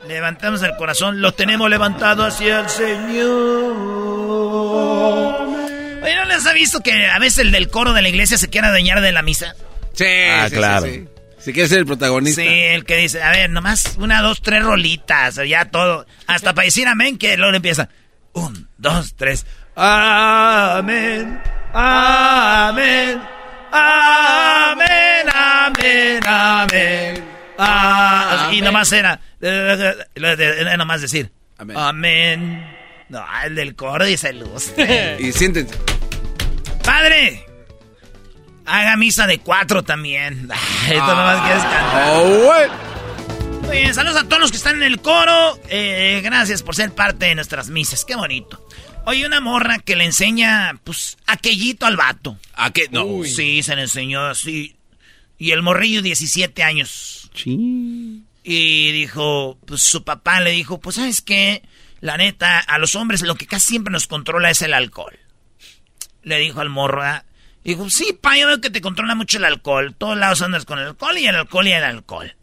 [0.06, 3.72] Levantamos el corazón, lo tenemos levantado hacia el Señor.
[6.02, 8.50] Oye, ¿no les ha visto que a veces el del coro de la iglesia se
[8.50, 9.56] quiere adueñar de la misa?
[9.94, 10.86] Sí, ah, claro.
[11.40, 12.40] Si quiere ser el protagonista.
[12.40, 16.06] Sí, el que dice, a ver, nomás una, dos, tres rolitas, ya todo.
[16.28, 17.88] Hasta para decir amén, que luego empieza.
[18.34, 19.46] Un, dos, tres.
[19.76, 21.40] Amén.
[21.72, 23.20] Amén.
[23.72, 25.26] Amén.
[25.32, 26.20] Amén.
[26.26, 27.24] Amén.
[27.58, 29.20] Ah, y nomás era.
[29.40, 31.30] Era nomás decir.
[31.58, 31.76] Amén.
[31.76, 32.76] Amén.
[33.08, 34.72] No, el del coro dice luz.
[35.18, 35.76] y siéntense.
[36.84, 37.46] Padre.
[38.64, 40.48] Haga misa de cuatro también.
[40.88, 42.12] Esto nomás quieres cantar.
[42.14, 42.52] Oh,
[43.70, 45.58] bien, saludos a todos los que están en el coro.
[45.68, 48.04] Eh, gracias por ser parte de nuestras misas.
[48.04, 48.66] Qué bonito.
[49.04, 52.38] Oye, una morra que le enseña, pues, aquellito al vato.
[52.54, 52.88] ¿A qué?
[52.90, 53.24] No.
[53.24, 54.76] Sí, se le enseñó así.
[55.38, 57.30] Y el morrillo, 17 años.
[57.34, 58.22] Sí.
[58.44, 61.62] Y dijo, pues su papá le dijo, pues, ¿sabes qué?
[62.00, 65.18] La neta, a los hombres lo que casi siempre nos controla es el alcohol.
[66.22, 67.02] Le dijo al morro,
[67.64, 69.94] Dijo, sí, pa, yo veo que te controla mucho el alcohol.
[69.96, 72.34] Todos lados andas con el alcohol y el alcohol y el alcohol.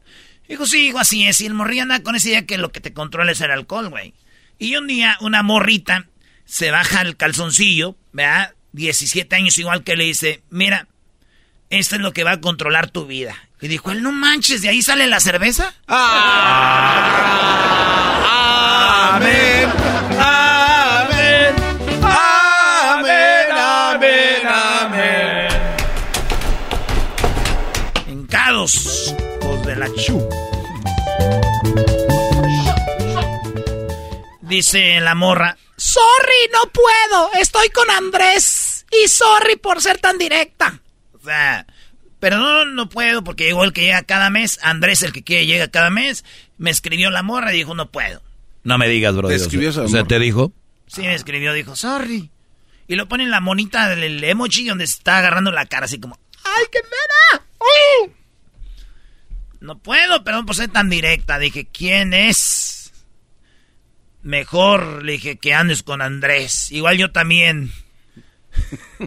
[0.49, 1.39] Dijo, sí, hijo, así es.
[1.41, 3.89] Y el morrillo anda con esa idea que lo que te controla es el alcohol,
[3.89, 4.15] güey.
[4.57, 6.07] Y un día una morrita
[6.43, 8.55] se baja el calzoncillo, ¿verdad?
[8.71, 10.87] 17 años igual que le dice, mira,
[11.69, 13.35] esto es lo que va a controlar tu vida.
[13.61, 15.75] Y dijo, él no manches, ¿de ahí sale la cerveza?
[15.87, 17.19] Ah,
[19.17, 19.69] amén,
[20.19, 21.53] amén,
[22.01, 25.49] amén, amén, amén.
[28.07, 28.98] Encados,
[34.41, 37.31] Dice la morra, Sorry, no puedo.
[37.39, 38.85] Estoy con Andrés.
[38.91, 40.81] Y sorry por ser tan directa.
[41.13, 41.65] O sea,
[42.19, 44.59] pero no, no puedo porque llegó el que llega cada mes.
[44.61, 46.25] Andrés, el que quiere, llega cada mes.
[46.57, 48.21] Me escribió la morra y dijo, no puedo.
[48.63, 49.29] No me digas, bro.
[49.29, 50.51] ¿Te escribió esa O sea, te dijo.
[50.87, 52.29] Sí, me escribió, dijo, sorry.
[52.87, 55.99] Y lo pone en la monita del emoji donde se está agarrando la cara, así
[55.99, 57.45] como, ¡Ay, qué pena!
[57.59, 58.11] ¡Ay!
[59.61, 61.39] No puedo, perdón por ser tan directa.
[61.39, 62.93] Dije, ¿quién es?
[64.21, 66.71] Mejor, le dije, que andes con Andrés.
[66.71, 67.71] Igual yo también.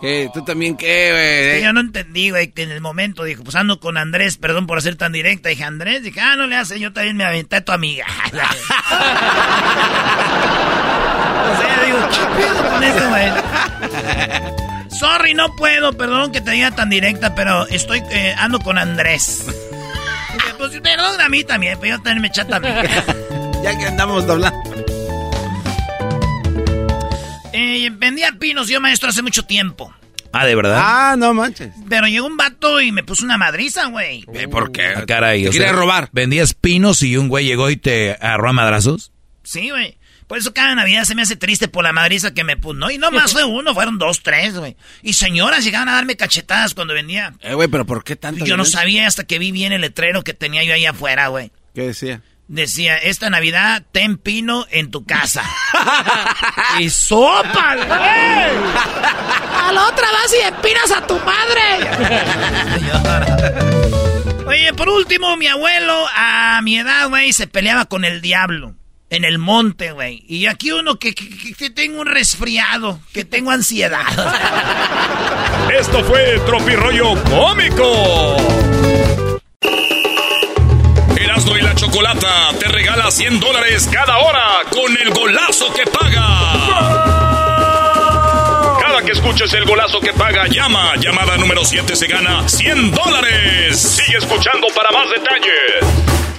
[0.00, 0.28] ¿Qué?
[0.34, 1.62] ¿Tú también qué, Sí, güey?
[1.62, 4.82] yo no entendí, güey, que en el momento dijo, pues ando con Andrés, perdón por
[4.82, 5.48] ser tan directa.
[5.48, 8.04] Dije, Andrés, dije, ah, no le hace, yo también me aventé a tu amiga.
[11.52, 13.30] o sea, digo, ¿qué pedo con eso, güey?
[14.98, 19.46] Sorry, no puedo, perdón que te diga tan directa, pero estoy, eh, ando con Andrés.
[20.58, 22.84] Pues perdón a mí también, pero yo también me eché a amiga.
[23.64, 24.60] Ya que andamos doblando.
[27.52, 29.92] Eh, vendía pinos yo, maestro, hace mucho tiempo.
[30.32, 30.78] Ah, ¿de verdad?
[30.80, 31.72] Ah, no manches.
[31.88, 34.24] Pero llegó un vato y me puso una madriza, güey.
[34.32, 34.86] Eh, ¿Por qué?
[34.96, 35.42] Ah, caray.
[35.42, 36.08] Te o quería sea, robar.
[36.12, 39.12] ¿Vendías pinos y un güey llegó y te agarró a madrazos?
[39.42, 39.98] Sí, güey.
[40.32, 42.72] Por eso cada Navidad se me hace triste por la madriza que me puso.
[42.72, 44.78] No, y no más fue uno, fueron dos, tres, güey.
[45.02, 47.34] Y señoras llegaban a darme cachetadas cuando vendía.
[47.42, 48.42] Eh, güey, pero ¿por qué tanto?
[48.46, 51.52] Yo no sabía hasta que vi bien el letrero que tenía yo ahí afuera, güey.
[51.74, 52.22] ¿Qué decía?
[52.48, 55.44] Decía, esta Navidad ten pino en tu casa.
[56.80, 57.90] y sopa, güey.
[57.90, 61.60] A la otra vas y empinas a tu madre.
[64.46, 68.76] Oye, por último, mi abuelo a mi edad, güey, se peleaba con el diablo.
[69.12, 70.24] En el monte, güey.
[70.26, 74.06] Y aquí uno que, que, tengo un resfriado, que tengo ansiedad.
[75.78, 78.38] Esto fue Tropirollo Cómico.
[81.14, 87.02] Erasmo y la Chocolata te regala 100 dólares cada hora con el golazo que paga.
[88.80, 90.96] Cada que escuches el golazo que paga, llama.
[90.96, 93.78] Llamada número 7 se gana 100 dólares.
[93.78, 96.31] Sigue escuchando para más detalles.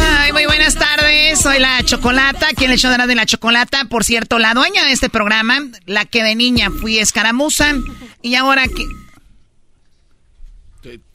[0.00, 1.40] Ay, muy buenas tardes.
[1.40, 2.48] Soy la Chocolata.
[2.56, 3.84] ¿Quién le echó de la Chocolata?
[3.88, 7.74] Por cierto, la dueña de este programa, la que de niña fui escaramuza.
[8.22, 8.86] Y ahora que.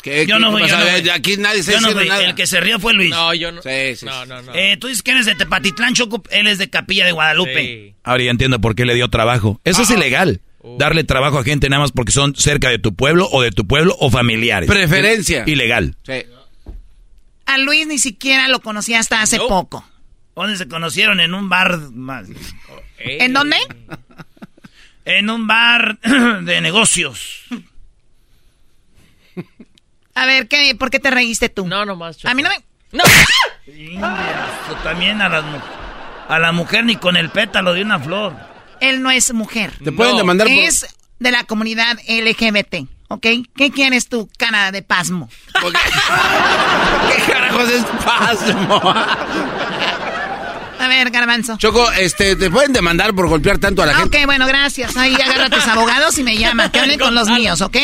[0.01, 0.97] ¿Qué, Yo no pasa?
[0.97, 1.13] yo no.
[1.13, 2.23] Aquí nadie se Yo no nada.
[2.23, 3.09] El que se rió fue Luis.
[3.09, 3.61] No, yo no.
[3.61, 4.05] Sí, sí.
[4.05, 4.53] No, no, no.
[4.55, 6.23] Eh, Tú dices que eres de Tepatitlán, Choco.
[6.29, 7.61] Él es de Capilla de Guadalupe.
[7.61, 7.95] Sí.
[8.03, 9.59] Ahora ya entiendo por qué le dio trabajo.
[9.65, 10.39] Eso es ilegal.
[10.77, 13.65] Darle trabajo a gente nada más porque son cerca de tu pueblo o de tu
[13.67, 14.69] pueblo o familiares.
[14.69, 15.43] Preferencia.
[15.45, 15.95] Ilegal.
[16.03, 16.23] Sí.
[17.45, 19.47] A Luis ni siquiera lo conocí hasta hace No.
[19.47, 19.87] poco.
[20.35, 21.19] ¿Dónde se conocieron?
[21.19, 22.27] En un bar más.
[22.99, 23.57] ¿En dónde?
[25.05, 25.99] En un bar
[26.41, 27.43] de negocios.
[30.15, 31.67] A ver, ¿qué, ¿por qué te reíste tú?
[31.67, 32.23] No, nomás.
[32.25, 32.55] A mí no me.
[32.91, 33.03] ¡No!
[34.83, 35.43] También a, las
[36.27, 38.33] a la mujer ni con el pétalo de una flor.
[38.81, 39.73] Él no es mujer.
[39.83, 40.19] Te pueden No.
[40.19, 40.55] demandar por...
[40.57, 40.85] Es
[41.19, 42.87] de la comunidad LGBT.
[43.09, 43.25] ¿Ok?
[43.55, 45.29] ¿Qué quieres tú, cara de pasmo?
[47.15, 48.81] ¿Qué carajos es pasmo?
[50.79, 51.57] A ver, garbanzo.
[51.57, 54.19] Choco, este, te pueden demandar por golpear tanto a la Ah, gente.
[54.19, 54.95] ok, bueno, gracias.
[54.95, 56.71] Ahí agarra a tus abogados y me llama.
[56.71, 57.77] Que hablen con los míos, ¿ok?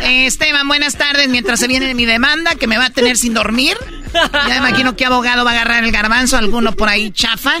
[0.00, 1.28] Eh, Esteban, buenas tardes.
[1.28, 3.76] Mientras se viene mi demanda, que me va a tener sin dormir.
[4.12, 7.54] Ya me imagino qué abogado va a agarrar el garbanzo, alguno por ahí chafa,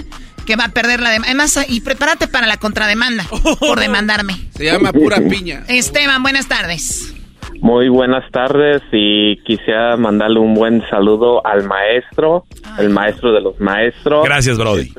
[0.48, 1.28] que va a perder la demanda.
[1.28, 3.26] Además, y prepárate para la contrademanda
[3.60, 4.32] por demandarme.
[4.56, 5.62] Se llama pura piña.
[5.68, 7.14] Esteban, buenas tardes.
[7.60, 12.46] Muy buenas tardes y quisiera mandarle un buen saludo al maestro,
[12.78, 14.24] el maestro de los maestros.
[14.24, 14.90] Gracias, Brody.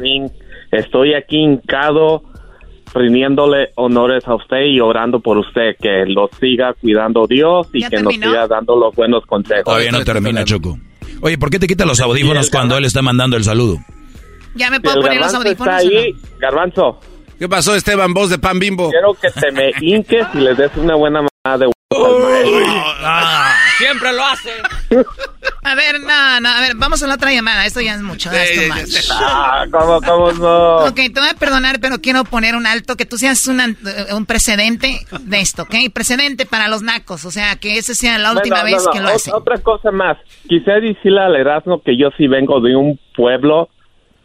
[0.71, 2.21] Estoy, aquí hincado
[2.93, 7.89] rindiéndole honores a usted y orando por usted, que lo siga cuidando Dios y ¿Ya
[7.89, 8.27] que terminó?
[8.27, 9.63] nos siga dando los buenos consejos.
[9.63, 10.77] Todavía no termina, Choco.
[11.21, 13.79] Oye, ¿por qué te quitas los audífonos cuando él está mandando el saludo?
[14.55, 15.83] ¿Ya me puedo poner los audífonos?
[15.83, 15.99] o no?
[15.99, 16.99] ahí, Garbanzo,
[17.37, 18.89] ¿Qué pasó, Esteban, voz de pan bimbo?
[18.89, 22.65] quiero que te me hinques y le des una buena mamada de maestro.
[23.01, 24.51] Ah, Siempre lo hace.
[25.63, 27.65] A ver, no, no, a ver, vamos a la otra llamada.
[27.65, 28.29] Esto ya es mucho.
[28.31, 29.05] esto much.
[29.11, 30.75] Ah, ¿cómo, cómo no?
[30.85, 33.73] Ok, te voy a perdonar, pero quiero poner un alto, que tú seas una-
[34.11, 35.75] un precedente de esto, ¿ok?
[35.93, 38.91] Precedente para los nacos, o sea, que esa sea la última Bueno, vez no, no,
[38.91, 39.33] que lo hacen.
[39.33, 40.17] Otra cosa más.
[40.47, 43.69] Quisiera decirle al Erasmo que yo sí vengo de un pueblo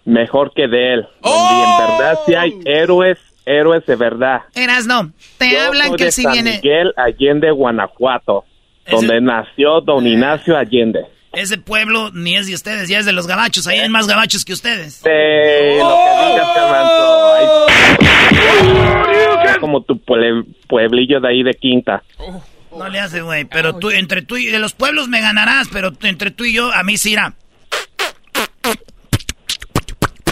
[0.04, 1.08] mejor que de él.
[1.22, 4.42] Donde en verdad sí hay héroes, héroes de verdad.
[4.54, 6.60] Eras no, te Yo hablan soy que de si San viene...
[6.62, 8.44] Miguel Allende, Guanajuato,
[8.90, 11.00] donde nació don Ignacio Allende.
[11.32, 13.66] Ese pueblo ni es de ustedes, ya es de los gabachos.
[13.66, 15.02] Ahí hay más gabachos que ustedes.
[15.02, 17.66] De lo que digas, Garbanzo.
[18.28, 22.02] Ay, como tu pueble- pueblillo de ahí de Quinta.
[22.76, 23.44] No le hace, güey.
[23.44, 26.72] Pero tú, entre tú y de los pueblos me ganarás, pero entre tú y yo,
[26.72, 27.34] a mí sí irá.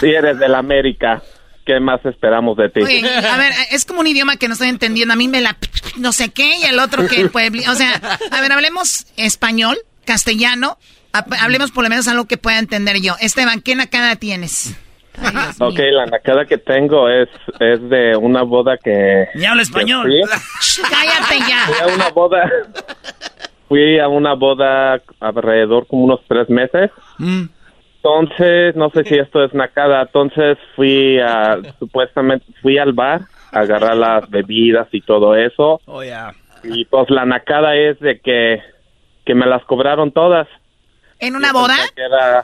[0.03, 1.21] Si eres del América,
[1.65, 2.81] ¿qué más esperamos de ti?
[2.81, 5.13] Oye, a ver, es como un idioma que no estoy entendiendo.
[5.13, 5.57] A mí me la...
[5.97, 7.61] no sé qué y el otro que el pueblo...
[7.71, 8.01] O sea,
[8.31, 10.77] a ver, hablemos español, castellano.
[11.13, 13.15] hab- Hablemos por lo menos algo que pueda entender yo.
[13.19, 14.75] Esteban, ¿qué nacada tienes?
[15.59, 19.27] Ok, la nacada que tengo es, es de una boda que...
[19.35, 20.11] Ni habla español.
[20.89, 21.65] Cállate ya.
[21.67, 22.49] Fui a una boda.
[23.69, 26.89] Fui a una boda alrededor como unos tres meses.
[28.03, 30.01] Entonces, no sé si esto es nacada.
[30.01, 33.21] Entonces fui a, supuestamente, fui al bar
[33.51, 35.79] a agarrar las bebidas y todo eso.
[35.85, 36.33] Oh, ya.
[36.63, 38.61] Y pues la nacada es de que,
[39.25, 40.47] que me las cobraron todas.
[41.19, 41.75] ¿En una boda?
[41.95, 42.43] Era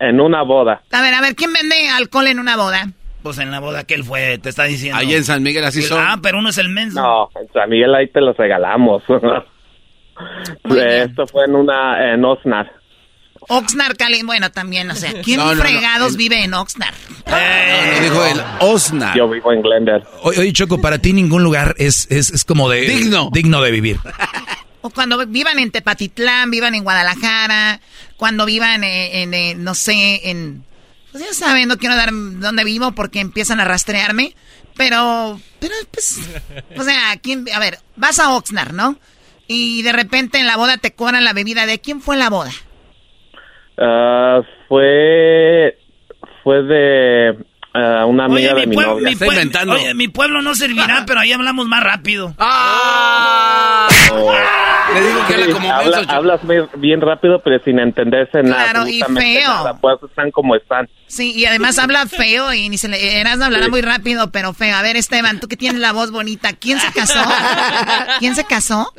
[0.00, 0.82] en una boda.
[0.90, 2.86] A ver, a ver, ¿quién vende alcohol en una boda?
[3.22, 4.98] Pues en la boda que él fue, te está diciendo.
[4.98, 5.98] Ahí en San Miguel así son.
[6.00, 7.00] Ah, pero uno es el menso.
[7.00, 9.02] No, en San Miguel ahí te los regalamos.
[10.64, 12.72] Esto fue en una, en Osnar.
[13.48, 14.22] Oxnard, Cali.
[14.22, 16.94] Bueno, también, o sea, ¿quién No, no, no, fregados el- vive en Oxnard?
[17.26, 19.16] No, dijo el Osnar.
[19.16, 20.04] Yo vivo en Glendale.
[20.22, 22.80] Oye, Choco, para ti ningún lugar es, es, es como de...
[22.82, 23.30] Digno.
[23.32, 23.98] Digno de vivir.
[24.82, 27.80] O cuando vivan en Tepatitlán, vivan en Guadalajara,
[28.16, 30.64] cuando vivan en, en, eh, no sé, en...
[31.10, 34.36] Pues ya saben, no quiero dar dónde vivo porque empiezan a rastrearme,
[34.76, 36.18] pero, pero pues,
[36.76, 38.96] o sea, ¿quién, a ver, vas a Oxnard, ¿no?
[39.48, 41.66] Y de repente en la boda te cobran la bebida.
[41.66, 42.52] ¿De quién fue la boda?
[43.78, 45.76] Ah, fue,
[46.42, 47.36] fue de
[47.74, 49.10] ah, una amiga Oye, de mi, novia.
[49.10, 52.34] mi, pueblo, oye, mi pueblo no servirá, pero ahí hablamos más rápido.
[54.94, 58.70] Le digo que habla como Habla- menso, hablas bien, bien rápido, pero sin entenderse nada.
[58.70, 59.48] Claro, y feo.
[59.50, 59.78] nada.
[59.78, 60.88] Pues están como están.
[61.06, 63.20] Sí, y además habla feo y ni se le...
[63.20, 64.74] Eras hablará muy rápido, pero feo.
[64.76, 67.20] A ver, Esteban, tú que tienes la voz bonita, ¿quién se casó?
[68.20, 68.90] ¿Quién se casó?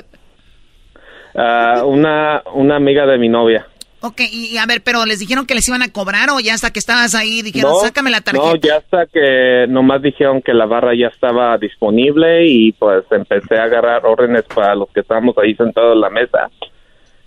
[1.36, 3.66] Ah, una, una amiga de mi novia.
[4.00, 6.72] Ok, y a ver, pero les dijeron que les iban a cobrar o ya hasta
[6.72, 8.46] que estabas ahí dijeron, No, sácame la tarjeta.
[8.48, 13.58] No, ya hasta que nomás dijeron que la barra ya estaba disponible y pues empecé
[13.58, 16.50] a agarrar órdenes para los que estábamos ahí sentados en la mesa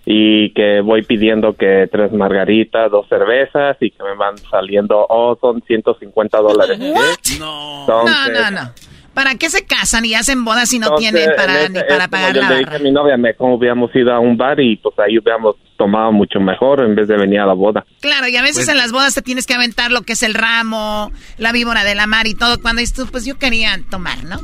[0.05, 5.37] y que voy pidiendo que tres margaritas, dos cervezas y que me van saliendo, oh,
[5.39, 6.79] son 150 dólares.
[6.79, 8.73] No, Entonces- no, no.
[9.13, 11.87] ¿Para qué se casan y hacen bodas si no Entonces, tienen para, en ni ese-
[11.87, 12.77] para pagar yo la le dije barra?
[12.77, 16.11] a mi novia, me, como hubiéramos ido a un bar y pues ahí hubiéramos tomado
[16.13, 17.85] mucho mejor en vez de venir a la boda.
[17.99, 20.23] Claro, y a veces Pues- en las bodas te tienes que aventar lo que es
[20.23, 22.61] el ramo, la víbora de la mar y todo.
[22.61, 24.39] Cuando dices tú, pues yo quería tomar, ¿no?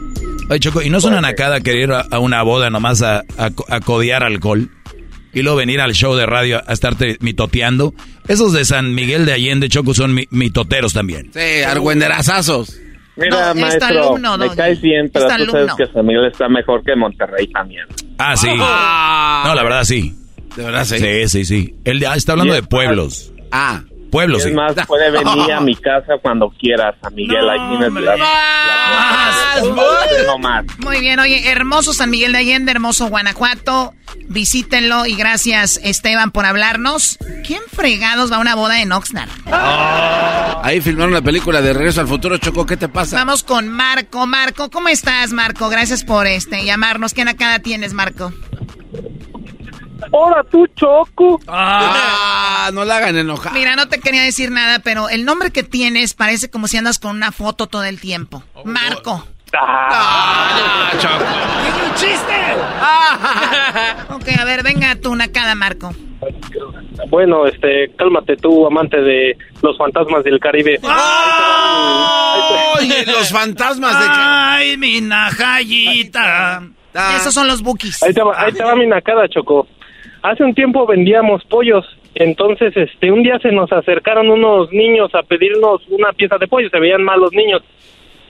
[0.49, 3.19] Oye, Choco, ¿y no es una nacada querer ir a, a una boda nomás a,
[3.38, 4.69] a, a codear alcohol?
[5.34, 7.94] Y luego venir al show de radio a estarte mitoteando.
[8.27, 11.31] Esos de San Miguel de Allende, Choco, son mi- mitoteros también.
[11.34, 12.80] Sí, argüenderazazos.
[13.18, 15.76] Mira, No, maestro, alumno, me caes bien, pero Es tu tú sabes alumno.
[15.76, 17.85] que San Miguel está mejor que Monterrey también.
[18.19, 18.48] Ah, sí.
[18.48, 20.14] No, la verdad sí.
[20.56, 20.98] De verdad sí.
[20.99, 21.76] Sí, sí, sí.
[21.84, 23.34] Él ah, está hablando de pueblos.
[23.52, 23.81] Ah.
[24.38, 24.52] Es sí.
[24.52, 27.49] más, puede venir a mi casa cuando quiera, San Miguel.
[27.49, 28.26] ahí tienes la, la-
[30.26, 30.65] no más.
[30.80, 33.94] Muy bien, oye, hermoso San Miguel de Allende, hermoso Guanajuato.
[34.30, 37.18] Visítenlo y gracias Esteban por hablarnos.
[37.45, 39.30] ¿Quién fregados va a una boda en Oxnard?
[40.64, 42.65] Ahí filmaron la película de Regreso al Futuro, Choco.
[42.65, 43.18] ¿Qué te pasa?
[43.18, 44.26] Vamos con Marco.
[44.27, 45.69] Marco, ¿cómo estás, Marco?
[45.69, 47.14] Gracias por este llamarnos.
[47.14, 48.34] ¿Qué nacada tienes, Marco?
[50.11, 51.40] Hola, tú, Choco.
[51.48, 53.53] Ah, no la hagan enojar.
[53.53, 56.99] Mira, no te quería decir nada, pero el nombre que tienes parece como si andas
[56.99, 58.44] con una foto todo el tiempo.
[58.65, 59.28] Marco.
[59.53, 61.15] Ah, Choco.
[61.15, 62.34] ¡Es un chiste!
[64.14, 65.94] ok, a ver, venga tu nacada, Marco.
[67.10, 70.80] Bueno, este, cálmate tú, amante de los fantasmas del Caribe.
[72.80, 74.06] Oye, los fantasmas de...
[74.10, 76.64] Ay, mi najayita.
[77.15, 78.02] Esos son los bookies.
[78.03, 79.68] Ahí te, va, ahí te va mi nacada, Choco.
[80.22, 81.85] Hace un tiempo vendíamos pollos,
[82.19, 86.69] entonces, este, un día se nos acercaron unos niños a pedirnos una pieza de pollo,
[86.69, 87.61] se veían mal los niños.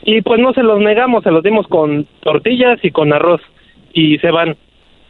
[0.03, 3.41] Y pues no se los negamos, se los dimos con tortillas y con arroz.
[3.93, 4.57] Y se van.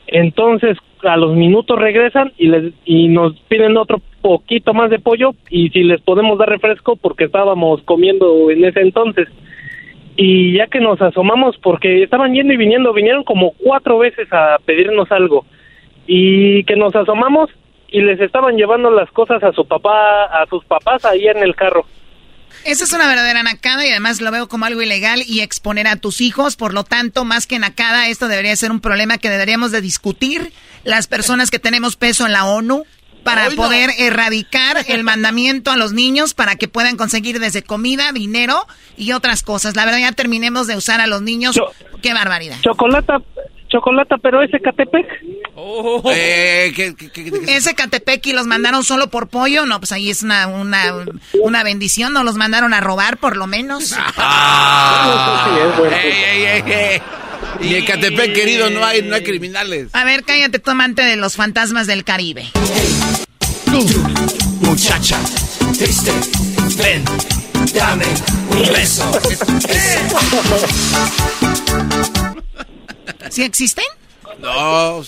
[0.05, 5.31] Entonces, a los minutos regresan y les y nos piden otro poquito más de pollo
[5.49, 9.27] y si les podemos dar refresco porque estábamos comiendo en ese entonces.
[10.15, 14.57] Y ya que nos asomamos porque estaban yendo y viniendo, vinieron como cuatro veces a
[14.65, 15.45] pedirnos algo.
[16.07, 17.49] Y que nos asomamos
[17.89, 21.55] y les estaban llevando las cosas a su papá, a sus papás ahí en el
[21.55, 21.85] carro.
[22.63, 25.95] Esa es una verdadera nacada y además lo veo como algo ilegal y exponer a
[25.97, 26.55] tus hijos.
[26.55, 30.51] Por lo tanto, más que nacada, esto debería ser un problema que deberíamos de discutir
[30.84, 32.84] las personas que tenemos peso en la ONU
[33.23, 38.65] para poder erradicar el mandamiento a los niños para que puedan conseguir desde comida, dinero
[38.95, 39.75] y otras cosas.
[39.75, 41.59] La verdad, ya terminemos de usar a los niños.
[42.01, 42.57] Qué barbaridad.
[42.61, 43.17] Chocolata,
[43.68, 45.06] chocolata, pero ese Catepec.
[46.14, 46.73] Eh,
[47.48, 51.06] Ese Catepec y los mandaron solo por pollo, no, pues ahí es una, una,
[51.41, 53.95] una bendición, no los mandaron a robar por lo menos.
[54.19, 55.48] Ah.
[56.03, 57.02] Ey, ey, ey, ey.
[57.61, 59.89] Y en Catepec, querido, no hay, no hay criminales.
[59.94, 62.45] A ver, cállate tu amante de los fantasmas del Caribe.
[64.61, 65.18] Muchacha,
[65.77, 66.11] triste,
[66.77, 67.03] ven,
[67.73, 68.06] dame
[68.52, 69.10] un beso.
[73.29, 73.85] ¿Sí existen?
[74.39, 74.97] No.
[74.99, 75.03] Oh,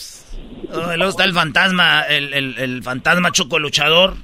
[0.96, 4.16] luego está el fantasma, el, el, el fantasma choco luchador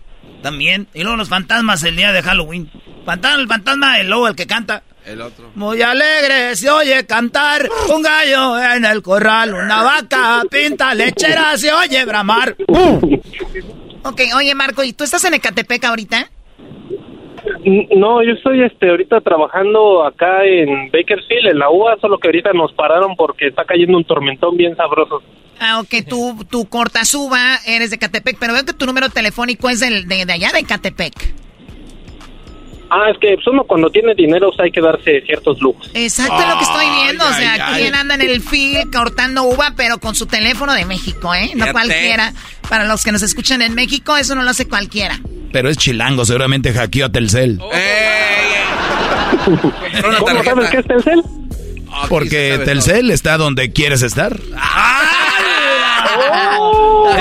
[0.42, 0.88] también.
[0.94, 2.72] Y luego los fantasmas el día de Halloween.
[3.06, 4.84] Fantasma, el fantasma, el lobo, el que canta.
[5.06, 5.52] El otro.
[5.54, 11.72] Muy alegre se oye cantar un gallo en el corral, una vaca pinta lechera se
[11.72, 12.56] oye bramar.
[14.08, 16.30] Ok, oye Marco, ¿y tú estás en Ecatepec ahorita?
[17.64, 22.28] N- No, yo estoy este ahorita trabajando acá en Bakersfield, en la UA, solo que
[22.28, 25.22] ahorita nos pararon porque está cayendo un tormentón bien sabroso.
[25.60, 29.70] Ah, ok, tú, tú corta suba, eres de Catepec, pero veo que tu número telefónico
[29.70, 31.14] es del, de, de allá de Catepec.
[32.90, 35.90] Ah, es que pues, uno cuando tiene dinero pues, hay que darse ciertos lujos.
[35.94, 39.74] Exacto es lo que estoy viendo, o sea, ay, anda en el field cortando uva,
[39.76, 41.48] pero con su teléfono de México, ¿eh?
[41.56, 41.72] No Fíjate.
[41.72, 42.34] cualquiera.
[42.70, 45.20] Para los que nos escuchan en México, eso no lo hace cualquiera.
[45.56, 47.62] Pero es chilango, seguramente hackeó a Telcel.
[50.20, 51.24] ¿Cómo sabes que es Telcel?
[52.10, 54.38] Porque Telcel está donde quieres estar.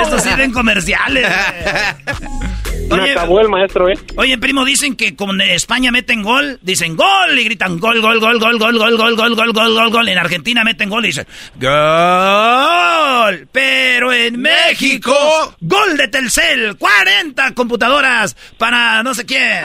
[0.02, 0.52] Estos sí ven
[2.88, 3.14] comerciales.
[3.14, 3.94] Me acabó el maestro, ¿eh?
[4.16, 8.20] Oye, primo, dicen que como en España meten gol, dicen gol y gritan gol, gol,
[8.20, 10.08] gol, gol, gol, gol, gol, gol, gol, gol, gol, gol.
[10.08, 13.48] En Argentina meten gol y dicen gol.
[13.52, 15.14] Pero en México,
[15.60, 19.64] gol de Telcel, 40 computadoras para no sé quién.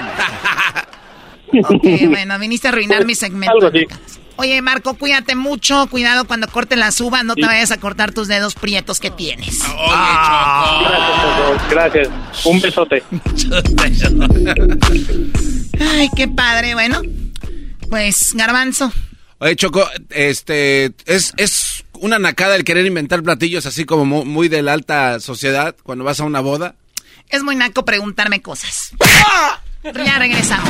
[1.52, 3.54] Ok, bueno, viniste a arruinar mi segmento.
[3.54, 3.86] Algo así.
[4.40, 5.88] Oye, Marco, cuídate mucho.
[5.88, 9.60] Cuidado cuando cortes las uvas, no te vayas a cortar tus dedos prietos que tienes.
[10.80, 12.08] Gracias, gracias.
[12.46, 13.04] Un besote.
[15.82, 16.74] Ay, qué padre.
[16.74, 17.02] Bueno,
[17.90, 18.94] pues, Garbanzo.
[19.40, 24.48] Oye, Choco, este, es, es una nacada el querer inventar platillos así como mu- muy,
[24.48, 26.76] de la alta sociedad cuando vas a una boda.
[27.28, 28.92] Es muy naco preguntarme cosas.
[29.84, 30.70] Ya regresamos.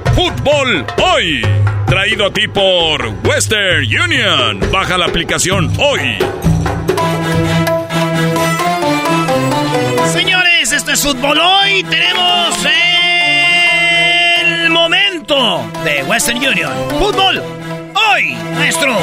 [0.15, 1.41] Fútbol Hoy,
[1.87, 4.59] traído a ti por Western Union.
[4.71, 6.17] Baja la aplicación hoy.
[10.11, 11.83] Señores, esto es fútbol hoy.
[11.83, 12.57] Tenemos
[14.43, 16.71] el momento de Western Union.
[16.99, 17.41] Fútbol
[18.11, 18.97] hoy, maestro.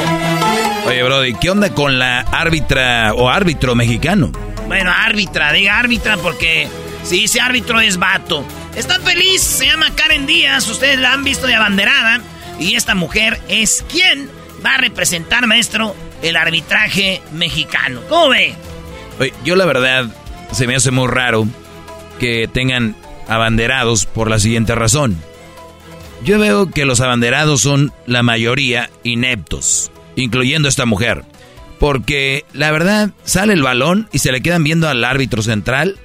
[0.87, 4.31] Oye, Brody, ¿qué onda con la árbitra o árbitro mexicano?
[4.67, 6.67] Bueno, árbitra, diga árbitra porque
[7.03, 8.45] si dice árbitro es vato.
[8.75, 12.21] Está feliz, se llama Karen Díaz, ustedes la han visto de abanderada.
[12.59, 14.29] Y esta mujer es quien
[14.65, 18.01] va a representar, maestro, el arbitraje mexicano.
[18.09, 18.53] ¿Cómo ve?
[19.19, 20.05] Oye, yo la verdad
[20.51, 21.47] se me hace muy raro
[22.19, 22.95] que tengan
[23.27, 25.17] abanderados por la siguiente razón.
[26.23, 31.23] Yo veo que los abanderados son la mayoría ineptos, incluyendo esta mujer.
[31.79, 35.97] Porque la verdad sale el balón y se le quedan viendo al árbitro central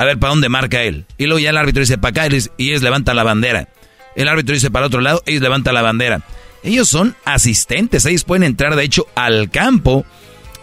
[0.00, 1.04] a ver para dónde marca él.
[1.18, 3.68] Y luego ya el árbitro dice para acá y ellos- y levantan la bandera.
[4.16, 6.22] El árbitro dice para otro lado, ellos levantan la bandera.
[6.62, 10.06] Ellos son asistentes, ellos pueden entrar de hecho al campo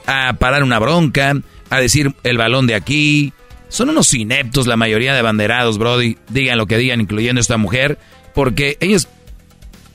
[0.08, 1.36] a parar una bronca,
[1.70, 3.32] a decir el balón de aquí.
[3.70, 6.18] Son unos ineptos la mayoría de banderados, Brody.
[6.30, 8.00] Digan lo que digan, incluyendo esta mujer,
[8.34, 9.08] porque ellos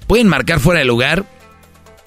[0.06, 1.24] pueden marcar fuera de lugar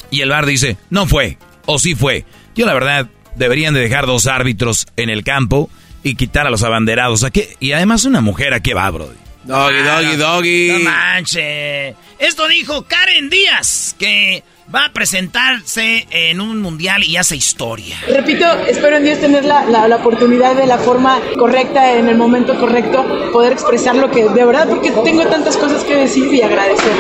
[0.10, 2.24] y el bar dice, no fue, o sí fue.
[2.56, 5.70] Yo la verdad deberían de dejar dos árbitros en el campo
[6.06, 7.24] y quitar a los abanderados.
[7.24, 7.58] ¿A qué?
[7.60, 9.16] Y además una mujer, ¿a qué va, Brody?
[9.44, 10.68] Doggy, doggy, doggy.
[10.70, 11.96] No manches.
[12.20, 17.98] Esto dijo Karen Díaz, que va a presentarse en un mundial y hace historia.
[18.08, 22.18] Repito, espero en Dios tener la, la, la, oportunidad de la forma correcta, en el
[22.18, 26.42] momento correcto, poder expresar lo que de verdad, porque tengo tantas cosas que decir y
[26.42, 26.94] agradecer.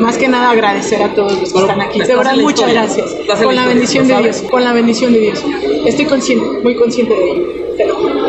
[0.00, 2.00] Más que nada agradecer a todos los que están aquí.
[2.00, 3.10] De verdad, muchas gracias.
[3.42, 5.44] Con la bendición de Dios, con la bendición de Dios.
[5.84, 7.61] Estoy consciente, muy consciente de ello.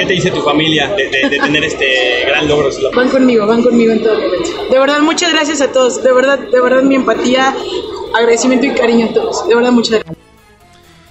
[0.03, 2.69] ¿Qué te dice tu familia de, de, de tener este gran logro?
[2.93, 4.65] Van conmigo, van conmigo en todo momento.
[4.69, 6.03] De verdad, muchas gracias a todos.
[6.03, 7.55] De verdad, de verdad, mi empatía,
[8.13, 9.47] agradecimiento y cariño a todos.
[9.47, 10.17] De verdad, muchas gracias.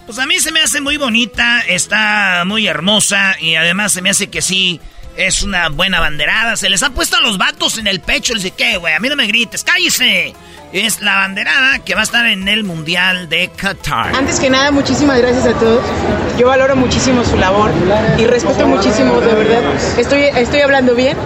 [0.05, 4.11] Pues a mí se me hace muy bonita, está muy hermosa y además se me
[4.11, 4.79] hace que sí
[5.17, 6.59] es una buena banderada.
[6.59, 8.35] Se les ha puesto a los vatos en el pecho.
[8.35, 8.93] Les dice, ¿qué, güey?
[8.93, 10.35] A mí no me grites, cállese.
[10.73, 14.17] Es la banderada que va a estar en el Mundial de Qatar.
[14.17, 15.85] Antes que nada, muchísimas gracias a todos.
[16.39, 17.71] Yo valoro muchísimo su labor
[18.19, 19.61] y respeto muchísimo, de verdad.
[19.99, 21.19] Estoy, estoy hablando bien.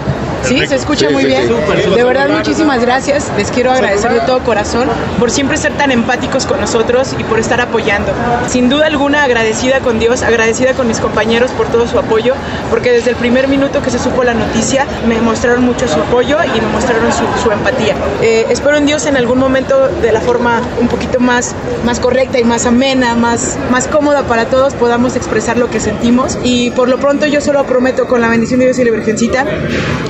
[0.43, 1.49] Sí, se escucha muy bien.
[1.95, 3.31] De verdad, muchísimas gracias.
[3.37, 7.41] Les quiero agradecer de todo corazón por siempre ser tan empáticos con nosotros y por
[7.41, 8.13] estar apoyando.
[8.49, 12.35] Sin duda alguna, agradecida con Dios, agradecida con mis compañeros por todo su apoyo,
[12.71, 16.39] porque desde el primer minuto que se supo la noticia me mostraron mucho su apoyo
[16.45, 17.97] y me mostraron su, su empatía.
[18.23, 21.55] Eh, espero en Dios en algún momento, de la forma un poquito más,
[21.85, 26.39] más correcta y más amena, más, más cómoda para todos, podamos expresar lo que sentimos.
[26.45, 29.47] Y por lo pronto, yo solo prometo con la bendición de Dios y la Virgencita,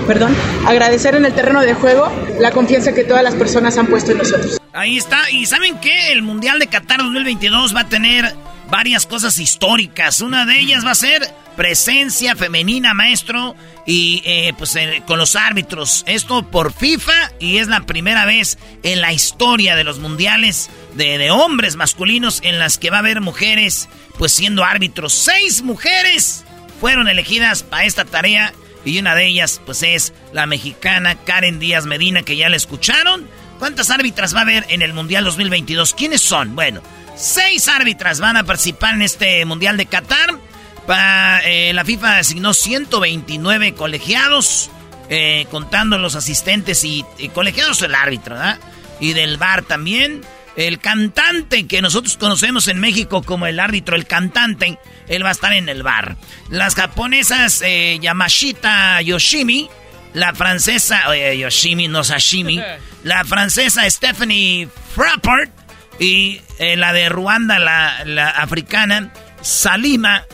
[0.06, 0.34] perdón,
[0.66, 4.18] agradecer en el terreno de juego la confianza que todas las personas han puesto en
[4.18, 4.58] nosotros.
[4.72, 5.30] Ahí está.
[5.30, 6.12] ¿Y saben qué?
[6.12, 8.34] El Mundial de Qatar 2022 va a tener
[8.70, 10.20] varias cosas históricas.
[10.20, 11.22] Una de ellas va a ser
[11.56, 13.56] presencia femenina, maestro,
[13.86, 16.04] y eh, pues eh, con los árbitros.
[16.06, 21.18] Esto por FIFA y es la primera vez en la historia de los mundiales de,
[21.18, 23.88] de hombres masculinos en las que va a haber mujeres
[24.18, 25.12] pues siendo árbitros.
[25.12, 26.44] Seis mujeres
[26.80, 28.52] fueron elegidas para esta tarea
[28.86, 33.26] y una de ellas, pues es la mexicana Karen Díaz Medina, que ya la escucharon.
[33.58, 35.94] ¿Cuántas árbitras va a haber en el Mundial 2022?
[35.94, 36.54] ¿Quiénes son?
[36.54, 36.82] Bueno,
[37.16, 40.38] seis árbitras van a participar en este Mundial de Qatar.
[40.86, 44.70] Pa, eh, la FIFA asignó 129 colegiados,
[45.08, 48.58] eh, contando los asistentes y, y colegiados el árbitro, ¿verdad?
[49.00, 50.22] Y del bar también.
[50.56, 55.32] El cantante que nosotros conocemos en México como el árbitro, el cantante, él va a
[55.32, 56.16] estar en el bar.
[56.48, 59.68] Las japonesas eh, Yamashita Yoshimi,
[60.14, 62.62] la francesa, eh, Yoshimi no sashimi,
[63.04, 65.50] la francesa Stephanie Frappart
[65.98, 70.24] y eh, la de Ruanda, la, la, africana Salima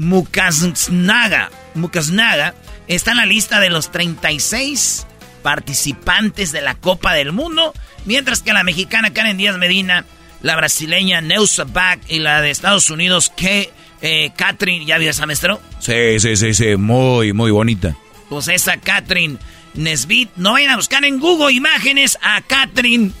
[0.00, 2.54] Mukaznaga, Mukaznaga,
[2.88, 5.06] está en la lista de los 36
[5.42, 7.74] participantes de la Copa del Mundo.
[8.06, 10.06] Mientras que la mexicana Karen Díaz Medina,
[10.40, 13.70] la brasileña Neusa Bach y la de Estados Unidos, que
[14.00, 15.60] eh, Catherine, ¿ya vio esa maestro?
[15.80, 17.94] Sí, sí, sí, sí, muy, muy bonita.
[18.30, 19.36] Pues esa Catherine
[19.74, 23.12] Nesbit, no vayan a buscar en Google imágenes a Catherine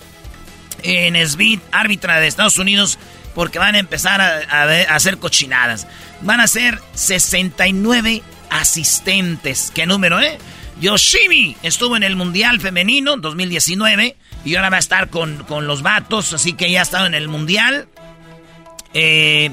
[0.82, 2.98] eh, Nesbit, árbitra de Estados Unidos,
[3.34, 5.86] porque van a empezar a, a, a hacer cochinadas.
[6.22, 9.72] Van a ser 69 asistentes.
[9.74, 10.38] ¿Qué número, eh?
[10.80, 15.82] Yoshimi estuvo en el Mundial Femenino 2019 y ahora va a estar con, con los
[15.82, 17.88] vatos, así que ya ha estado en el Mundial.
[18.94, 19.50] Eh,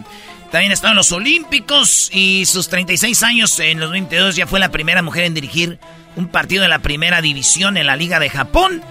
[0.52, 4.60] también ha estado en los Olímpicos y sus 36 años en los 22 ya fue
[4.60, 5.80] la primera mujer en dirigir
[6.15, 8.81] un partido de la primera división en la Liga de Japón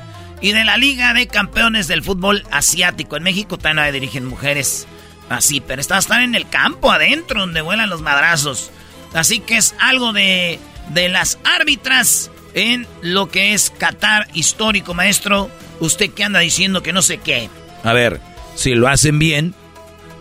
[0.43, 3.17] y de la Liga de Campeones del Fútbol Asiático.
[3.17, 4.87] En México también dirigen mujeres
[5.29, 8.71] así, pero está estar en el campo adentro donde vuelan los madrazos.
[9.15, 10.59] Así que es algo de,
[10.91, 15.51] de las árbitras en lo que es Qatar histórico, maestro.
[15.81, 17.49] Usted que anda diciendo que no sé qué.
[17.85, 18.21] A ver,
[18.55, 19.55] si lo hacen bien,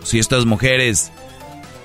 [0.02, 1.10] si estas mujeres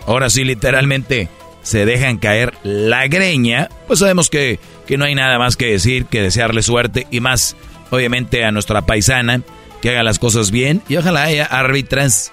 [0.05, 1.29] ahora sí literalmente
[1.63, 6.05] se dejan caer la greña, pues sabemos que, que no hay nada más que decir
[6.05, 7.55] que desearle suerte y más,
[7.89, 9.41] obviamente, a nuestra paisana
[9.81, 12.31] que haga las cosas bien y ojalá haya árbitras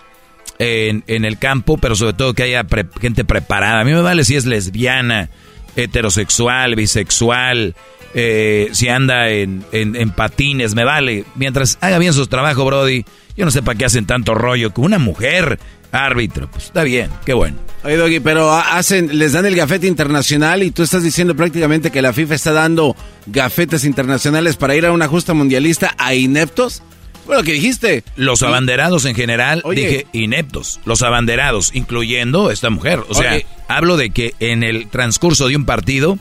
[0.58, 3.80] en, el campo, pero sobre todo que haya pre gente preparada.
[3.80, 5.30] A mí me vale si es lesbiana,
[5.76, 7.74] heterosexual, bisexual,
[8.14, 11.24] eh, si anda en, en, en, patines, me vale.
[11.36, 13.04] Mientras haga bien su trabajo, Brody,
[13.36, 15.58] yo no sé para qué hacen tanto rollo con una mujer
[15.92, 16.50] árbitro.
[16.50, 17.56] Pues está bien, qué bueno.
[17.84, 22.02] Oye, Doggy, pero hacen, les dan el gafete internacional y tú estás diciendo prácticamente que
[22.02, 22.96] la FIFA está dando
[23.26, 26.82] gafetes internacionales para ir a una justa mundialista a ineptos.
[27.28, 28.04] Bueno, que dijiste.
[28.16, 29.82] Los abanderados en general, Oye.
[29.82, 30.80] dije ineptos.
[30.86, 33.04] Los abanderados, incluyendo esta mujer.
[33.08, 33.46] O sea, Oye.
[33.68, 36.18] hablo de que en el transcurso de un partido.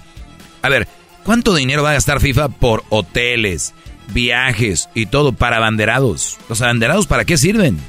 [0.61, 0.85] A ver,
[1.23, 3.73] ¿cuánto dinero va a gastar FIFA por hoteles,
[4.09, 6.37] viajes y todo para abanderados?
[6.49, 7.79] ¿Los abanderados para qué sirven?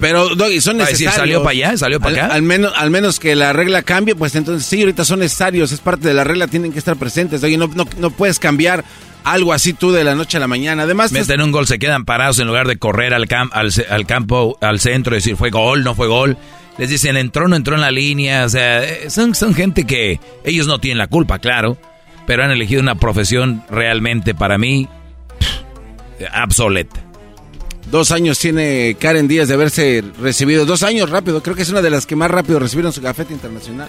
[0.00, 1.14] Pero, Doggy, son necesarios.
[1.14, 1.76] ¿salió para allá?
[1.76, 2.34] ¿Salió para Al- acá?
[2.34, 5.72] Al, menos, al menos que la regla cambie, pues entonces sí, ahorita son necesarios.
[5.72, 7.40] Es parte de la regla, tienen que estar presentes.
[7.40, 8.84] Doggy, no, no, no puedes cambiar
[9.24, 10.82] algo así tú de la noche a la mañana.
[10.84, 14.06] Además, Meten un gol, se quedan parados en lugar de correr al, cam- al, al
[14.06, 16.36] campo, al centro, decir fue gol, no fue gol.
[16.78, 18.44] Les dicen entró, no entró en la línea.
[18.44, 21.76] O sea, eh, son, son gente que ellos no tienen la culpa, claro,
[22.26, 24.86] pero han elegido una profesión realmente para mí
[25.40, 27.00] pff, obsoleta.
[27.90, 30.64] Dos años tiene Karen Díaz de haberse recibido.
[30.66, 31.42] Dos años rápido.
[31.42, 33.88] Creo que es una de las que más rápido recibieron su gafete internacional.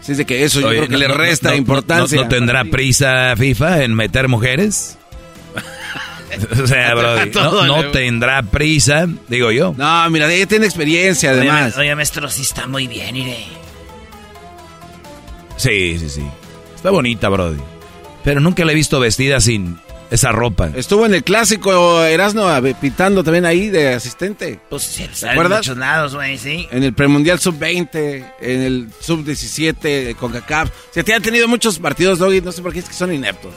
[0.00, 2.16] Así es de que eso yo Oye, creo que no- le no- resta no- importancia.
[2.16, 4.96] No, no tendrá prisa FIFA en meter mujeres?
[6.62, 6.94] o sea,
[7.34, 9.74] bro, no, tendrá prisa, digo yo.
[9.76, 11.76] No, mira, ella tiene experiencia además.
[11.76, 13.44] Oye, maestro, sí está muy bien, iré.
[15.56, 16.22] Sí, sí, sí.
[16.74, 17.60] Está bonita, Brody.
[18.24, 19.78] Pero nunca la he visto vestida sin
[20.10, 20.70] esa ropa.
[20.74, 22.04] Estuvo en el clásico
[22.60, 24.58] ver, pitando también ahí de asistente.
[24.68, 25.58] Pues sí, ¿Te sale en acuerdas?
[25.60, 26.66] muchos lados, güey, sí.
[26.70, 30.68] En el premundial sub-20, en el sub-17 con CACAF.
[30.70, 33.12] O sea, te han tenido muchos partidos, Doggy, no sé por qué es que son
[33.12, 33.52] ineptos.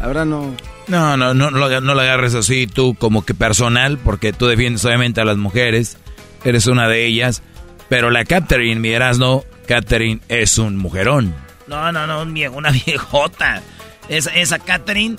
[0.00, 0.54] Ahora no.
[0.86, 4.46] No, no, no, no, lo- no lo agarres así tú como que personal, porque tú
[4.46, 5.98] defiendes obviamente a las mujeres,
[6.44, 7.42] eres una de ellas,
[7.90, 11.34] pero la Catherine, mi no, Catherine es un mujerón.
[11.66, 12.24] No, no, no,
[12.56, 13.60] una viejota.
[14.08, 15.16] Esa, esa Catherine.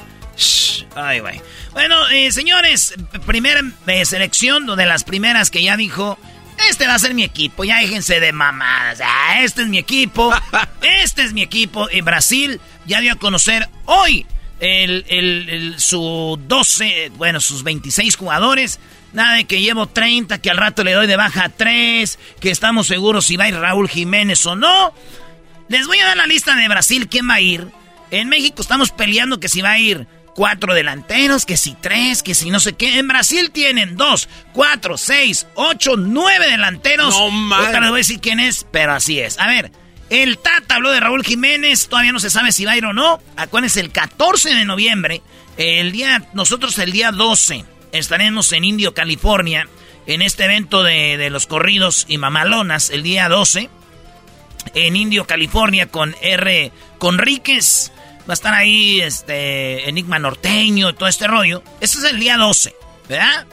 [1.00, 1.42] Shh, ay, güey.
[1.74, 2.94] Bueno, eh, señores,
[3.26, 6.18] primera eh, selección de las primeras que ya dijo.
[6.70, 9.00] Este va a ser mi equipo, ya déjense de mamadas.
[9.02, 10.34] Ah, este es mi equipo.
[11.04, 11.90] Este es mi equipo.
[11.90, 14.26] Y Brasil ya dio a conocer hoy
[14.60, 18.80] el, el- el- su 12, bueno, sus 26 jugadores.
[19.14, 22.52] Nada de que llevo 30, que al rato le doy de baja a 3, que
[22.52, 24.94] estamos seguros si va a ir Raúl Jiménez o no.
[25.70, 27.68] Les voy a dar la lista de Brasil, quién va a ir.
[28.12, 30.08] En México estamos peleando que si va a ir
[30.40, 32.98] cuatro delanteros, que si tres, que si no sé qué.
[32.98, 37.14] En Brasil tienen dos, cuatro, seis, ocho, nueve delanteros.
[37.14, 37.56] No.
[37.56, 39.38] Ahorita les voy a decir quién es, pero así es.
[39.38, 39.70] A ver,
[40.10, 42.94] el Tata habló de Raúl Jiménez, todavía no se sabe si va a ir o
[42.94, 43.20] no.
[43.36, 45.22] Acuérdense, el 14 de noviembre,
[45.58, 49.68] el día, nosotros el día 12 estaremos en Indio, California,
[50.06, 53.70] en este evento de, de los corridos y mamalonas, el día 12
[54.74, 56.72] en Indio, California, con R.
[56.98, 57.92] Conríquez.
[58.30, 61.64] Va a estar ahí este Enigma Norteño, todo este rollo.
[61.82, 62.76] Este es el día 12,
[63.10, 63.48] ¿verdad?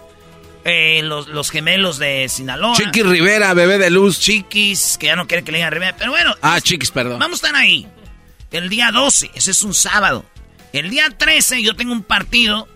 [0.65, 2.77] Eh, los, los gemelos de Sinaloa.
[2.77, 4.19] Chiqui Rivera, bebé de luz.
[4.21, 5.97] Chiquis, que ya no quiere que le digan Rivera.
[5.97, 7.19] Pero bueno, Ah, Chiquis, perdón.
[7.21, 7.87] vamos a estar ahí.
[8.51, 10.25] El día 12, ese es un sábado.
[10.73, 12.69] El día 13 yo tengo un partido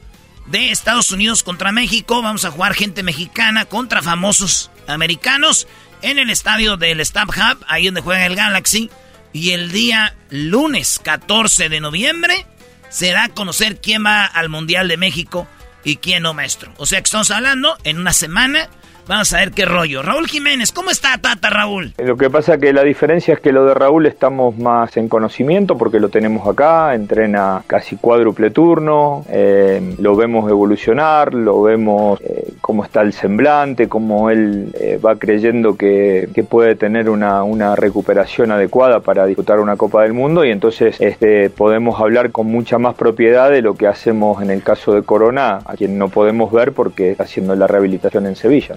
[0.46, 2.22] de Estados Unidos contra México.
[2.22, 5.66] Vamos a jugar gente mexicana contra famosos americanos
[6.02, 8.88] en el estadio del Stab Hub, ahí donde juega el Galaxy.
[9.32, 12.46] Y el día lunes 14 de noviembre
[12.88, 15.46] se da a conocer quién va al Mundial de México
[15.84, 16.72] y quién no, maestro.
[16.76, 18.68] O sea que estamos hablando en una semana.
[19.06, 20.02] Vamos a ver qué rollo.
[20.02, 21.94] Raúl Jiménez, ¿cómo está Tata Raúl?
[21.98, 25.76] Lo que pasa que la diferencia es que lo de Raúl estamos más en conocimiento
[25.76, 32.52] porque lo tenemos acá, entrena casi cuádruple turno, eh, lo vemos evolucionar, lo vemos eh,
[32.60, 38.50] cómo está el semblante, cómo él eh, va creyendo que, puede tener una, una recuperación
[38.50, 42.94] adecuada para disputar una Copa del Mundo y entonces este, podemos hablar con mucha más
[42.94, 46.72] propiedad de lo que hacemos en el caso de Corona, a quien no podemos ver
[46.72, 48.76] porque está haciendo la rehabilitación en Sevilla.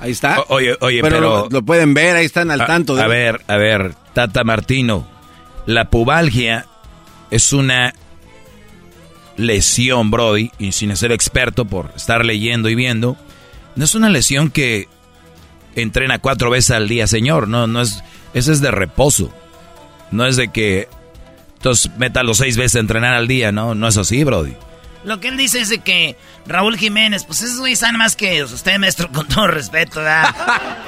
[0.00, 0.40] Ahí está.
[0.40, 1.20] O- oye, oye, pero, pero...
[1.44, 2.94] lo, lo pueden ver, ahí están al A- tanto.
[2.94, 5.06] de- A, ver, a ver, Tata Martino.
[5.66, 6.66] La pubalgia
[7.30, 7.92] es una
[9.36, 13.16] lesión, Brody, y sin ser experto por estar leyendo y viendo,
[13.74, 14.88] no es una lesión que
[15.74, 17.48] entrena cuatro veces al día, señor.
[17.48, 18.02] No, no es,
[18.34, 19.30] eso es de reposo.
[20.10, 20.88] No es de que
[21.56, 24.54] entonces meta los seis veces a entrenar al día, no, no es así, Brody.
[25.06, 26.16] Lo que él dice es de que
[26.46, 30.34] Raúl Jiménez, pues esos güeyes saben más que usted, maestro, con todo respeto, ¿verdad?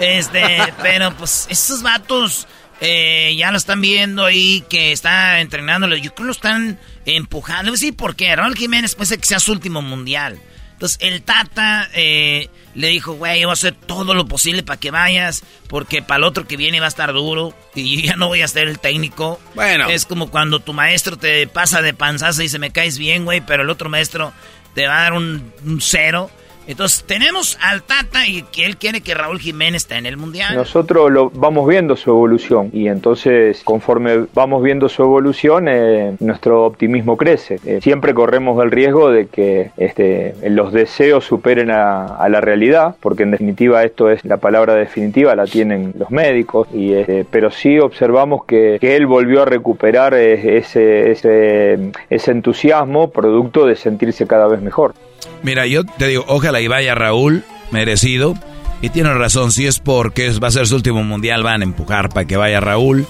[0.01, 2.49] este, pero pues esos vatos
[2.81, 5.97] eh, ya lo están viendo ahí, que está entrenándolo.
[5.97, 7.77] Yo creo que lo están empujando.
[7.77, 8.35] Sí, ¿por qué?
[8.35, 10.41] Raúl Jiménez puede ser que sea su último mundial.
[10.73, 14.79] Entonces el Tata eh, le dijo, güey, yo voy a hacer todo lo posible para
[14.79, 18.17] que vayas, porque para el otro que viene va a estar duro y yo ya
[18.17, 19.41] no voy a ser el técnico.
[19.55, 19.89] Bueno.
[19.89, 23.41] Es como cuando tu maestro te pasa de panzazo y dice, me caes bien, güey,
[23.41, 24.33] pero el otro maestro
[24.75, 26.31] te va a dar un, un cero.
[26.69, 30.55] Entonces tenemos al Tata y que él quiere que Raúl Jiménez esté en el Mundial.
[30.55, 36.67] Nosotros lo vamos viendo su evolución y entonces conforme vamos viendo su evolución eh, nuestro
[36.67, 37.59] optimismo crece.
[37.65, 42.97] Eh, siempre corremos el riesgo de que este, los deseos superen a, a la realidad,
[43.01, 47.51] porque en definitiva esto es la palabra definitiva, la tienen los médicos, y, este, pero
[47.51, 53.77] sí observamos que, que él volvió a recuperar eh, ese, ese, ese entusiasmo producto de
[53.77, 54.95] sentirse cada vez mejor.
[55.43, 58.35] Mira, yo te digo, ojalá y vaya Raúl, merecido.
[58.81, 62.11] Y tiene razón, si es porque va a ser su último mundial, van a empujar
[62.11, 63.07] para que vaya Raúl.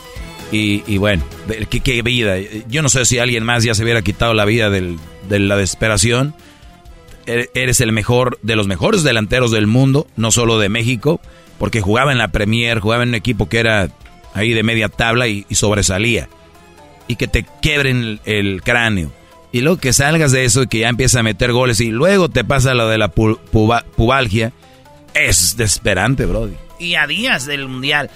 [0.50, 1.22] Y, bueno,
[1.68, 2.36] ¿qué, vida.
[2.68, 4.98] Yo no sé si alguien más ya se hubiera quitado la vida de
[5.28, 6.34] la desesperación.
[7.28, 11.20] E, eres el mejor de los mejores delanteros del mundo, no solo de México,
[11.58, 13.90] porque jugaba en la Premier, jugaba en un equipo que era
[14.32, 16.30] ahí de media tabla y, sobresalía.
[17.06, 19.12] Y que te quebren el, cráneo.
[19.52, 22.28] Y luego que salgas de eso y que ya empiezas a meter goles y luego
[22.28, 24.52] te pasa lo de la pubalgia,
[25.14, 26.54] es desesperante, Brody.
[26.78, 28.10] Y a días del Mundial.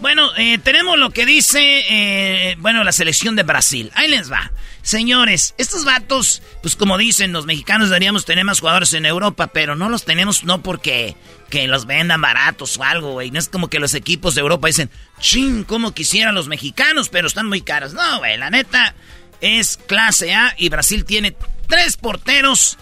[0.00, 3.90] Bueno, eh, tenemos lo que dice, eh, bueno, la selección de Brasil.
[3.94, 4.52] Ahí les va.
[4.80, 9.74] Señores, estos vatos, pues como dicen, los mexicanos deberíamos tener más jugadores en Europa, pero
[9.74, 11.16] no los tenemos no porque
[11.50, 13.32] que los vendan baratos o algo, güey.
[13.32, 14.88] No es como que los equipos de Europa dicen,
[15.20, 17.92] ching, como quisieran los mexicanos, pero están muy caros.
[17.92, 18.94] No, güey, la neta
[19.40, 21.34] es clase A y Brasil tiene
[21.66, 22.78] tres porteros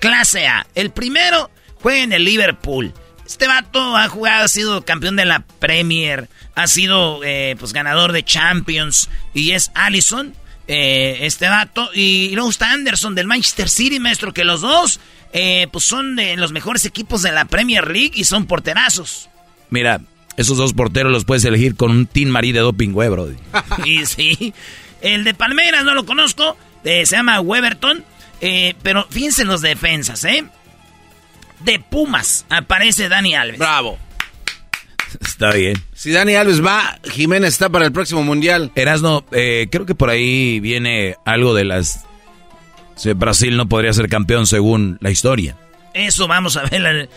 [0.00, 0.66] clase A.
[0.74, 2.92] El primero juega en el Liverpool.
[3.26, 8.12] Este vato ha jugado, ha sido campeón de la Premier, ha sido eh, pues ganador
[8.12, 10.34] de Champions y es Allison,
[10.66, 11.90] eh, este vato.
[11.94, 14.98] Y, luego está Anderson del Manchester City, maestro, que los dos
[15.34, 19.28] eh, pues son de los mejores equipos de la Premier League y son porterazos.
[19.68, 20.00] Mira,
[20.38, 23.28] esos dos porteros los puedes elegir con un Team Marie de doping, güey, bro.
[23.84, 24.54] y sí.
[25.00, 28.04] El de Palmeiras no lo conozco, se llama Weberton.
[28.82, 30.44] pero fíjense en los defensas, ¿eh?
[31.60, 33.58] de Pumas aparece Dani Alves.
[33.58, 33.98] Bravo.
[35.20, 35.82] Está bien.
[35.94, 38.70] Si Dani Alves va, Jiménez está para el próximo mundial.
[38.74, 42.04] Erasno, eh, creo que por ahí viene algo de las.
[43.16, 45.56] Brasil no podría ser campeón según la historia.
[45.94, 47.08] Eso vamos a ver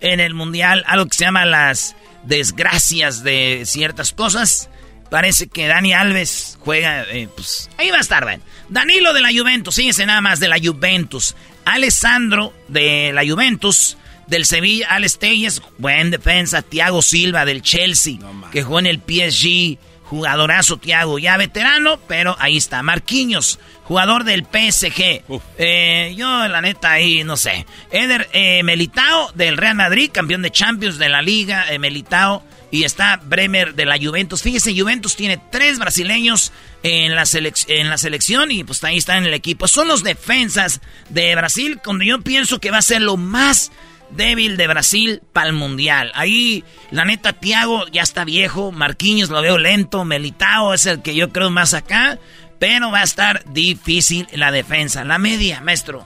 [0.00, 0.84] en el mundial.
[0.86, 1.94] Algo que se llama las
[2.24, 4.68] desgracias de ciertas cosas.
[5.10, 8.42] Parece que Dani Alves juega, eh, pues ahí va a estar, ¿ven?
[8.68, 11.34] Danilo de la Juventus, síguese nada más de la Juventus.
[11.64, 18.18] Alessandro de la Juventus, del Sevilla, Alex Telles, buen defensa, Thiago Silva del Chelsea,
[18.52, 22.82] que jugó en el PSG, jugadorazo Thiago, ya veterano, pero ahí está.
[22.82, 25.22] Marquinhos, jugador del PSG.
[25.58, 27.66] Eh, yo, la neta, ahí no sé.
[27.90, 32.42] Eder eh, Melitao del Real Madrid, campeón de Champions de la Liga, eh, Melitao.
[32.70, 34.42] Y está Bremer de la Juventus.
[34.42, 37.24] Fíjese, Juventus tiene tres brasileños en la,
[37.68, 39.68] en la selección y pues ahí están en el equipo.
[39.68, 43.72] Son los defensas de Brasil, cuando yo pienso que va a ser lo más
[44.10, 46.12] débil de Brasil para el Mundial.
[46.14, 51.14] Ahí, la neta, Thiago ya está viejo, Marquinhos lo veo lento, Melitao es el que
[51.14, 52.18] yo creo más acá,
[52.58, 55.04] pero va a estar difícil la defensa.
[55.04, 56.04] La media, maestro.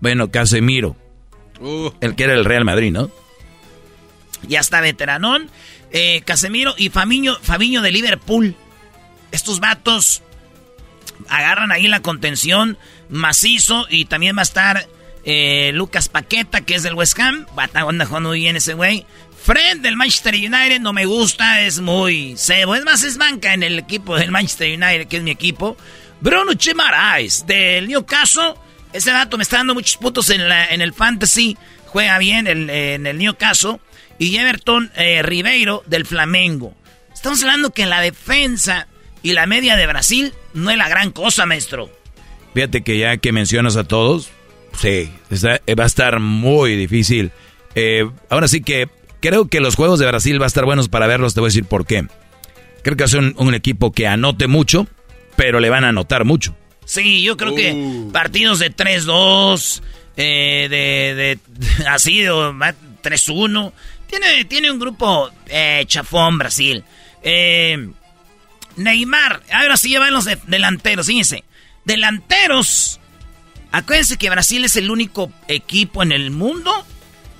[0.00, 0.96] Bueno, Casemiro.
[1.60, 1.90] Uh.
[2.00, 3.10] El que era el Real Madrid, ¿no?
[4.46, 5.48] Ya está veteranón.
[5.92, 7.36] Eh, Casemiro y Fabiño
[7.82, 8.56] de Liverpool.
[9.30, 10.22] Estos vatos
[11.28, 12.78] agarran ahí la contención
[13.08, 14.88] macizo y también va a estar
[15.24, 17.46] eh, Lucas Paqueta, que es del West Ham.
[17.74, 19.04] Anda jugando muy bien ese güey.
[19.44, 22.74] Fred del Manchester United no me gusta, es muy cebo.
[22.74, 25.76] Es más, es banca en el equipo del Manchester United, que es mi equipo.
[26.20, 28.54] Bruno Chimarais del Newcastle.
[28.94, 31.58] Ese vato me está dando muchos puntos en, en el fantasy.
[31.86, 33.78] Juega bien en el Newcastle
[34.18, 36.74] y Everton eh, Ribeiro del Flamengo.
[37.12, 38.88] Estamos hablando que la defensa
[39.22, 41.90] y la media de Brasil no es la gran cosa, maestro.
[42.54, 44.30] Fíjate que ya que mencionas a todos,
[44.80, 47.30] sí, eh, va a estar muy difícil.
[47.74, 48.88] Eh, ahora sí que
[49.20, 51.50] creo que los juegos de Brasil va a estar buenos para verlos, te voy a
[51.50, 52.06] decir por qué.
[52.82, 54.86] Creo que va a ser un, equipo que anote mucho,
[55.36, 56.56] pero le van a anotar mucho.
[56.84, 58.10] Sí, yo creo que uh.
[58.12, 59.80] partidos de 3-2,
[60.16, 61.38] de, de,
[61.88, 63.72] así, de 3-1.
[64.48, 66.84] Tiene, un grupo eh, chafón Brasil.
[67.22, 67.90] Eh,
[68.76, 71.44] Neymar, ahora sí llevan los delanteros, fíjense.
[71.84, 73.00] Delanteros.
[73.70, 76.86] Acuérdense que Brasil es el único equipo en el mundo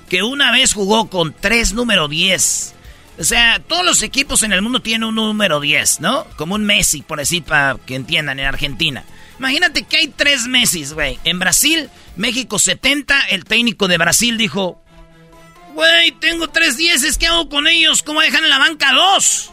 [0.08, 2.74] que una vez jugó con tres número 10.
[3.18, 6.26] O sea, todos los equipos en el mundo tienen un número 10, ¿no?
[6.36, 9.04] Como un Messi, por decir, para que entiendan, en Argentina.
[9.38, 11.18] Imagínate que hay tres Messi, güey.
[11.24, 14.81] En Brasil, México 70, el técnico de Brasil dijo,
[15.74, 18.02] Güey, tengo tres dieces, ¿qué hago con ellos?
[18.02, 19.50] ¿Cómo dejan en la banca dos?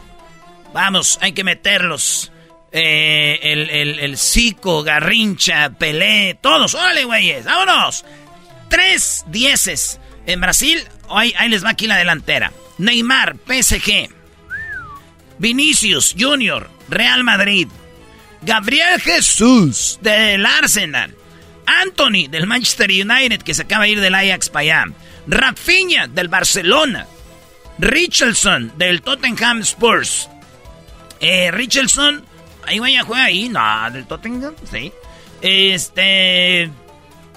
[0.72, 2.30] Vamos, hay que meterlos.
[2.72, 6.74] Eh, el, el, el Zico, Garrincha, Pelé, todos.
[6.74, 8.04] Órale, güeyes, vámonos.
[8.68, 9.98] Tres dieces.
[10.26, 12.52] En Brasil, ahí, ahí les va aquí la delantera.
[12.78, 14.10] Neymar, PSG.
[15.38, 17.66] Vinicius Junior, Real Madrid.
[18.42, 21.14] Gabriel Jesús, del Arsenal.
[21.66, 24.92] Anthony, del Manchester United, que se acaba de ir del Ajax para allá.
[25.26, 27.06] Rafinha del Barcelona.
[27.78, 30.28] Richardson del Tottenham Spurs.
[31.20, 32.24] Eh, Richardson,
[32.66, 34.92] ahí vaya a jugar ahí, no, del Tottenham, sí.
[35.40, 36.70] Este.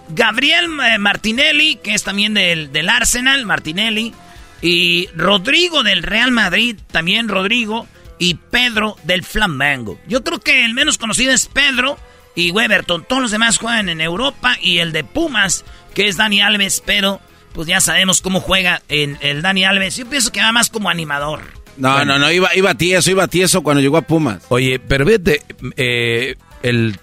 [0.10, 4.14] Gabriel eh, Martinelli, que es también del, del Arsenal, Martinelli.
[4.61, 7.88] Y Rodrigo del Real Madrid, también Rodrigo.
[8.19, 9.99] Y Pedro del Flamengo.
[10.07, 11.97] Yo creo que el menos conocido es Pedro
[12.35, 13.03] y Weberton.
[13.03, 14.55] Todos los demás juegan en Europa.
[14.61, 17.19] Y el de Pumas, que es Dani Alves, pero
[17.54, 19.96] pues ya sabemos cómo juega en el Dani Alves.
[19.96, 21.42] Yo pienso que va más como animador.
[21.78, 24.44] No, no, no, iba, iba tieso, iba tieso cuando llegó a Pumas.
[24.50, 25.42] Oye, pero vete,
[25.76, 27.00] eh, el,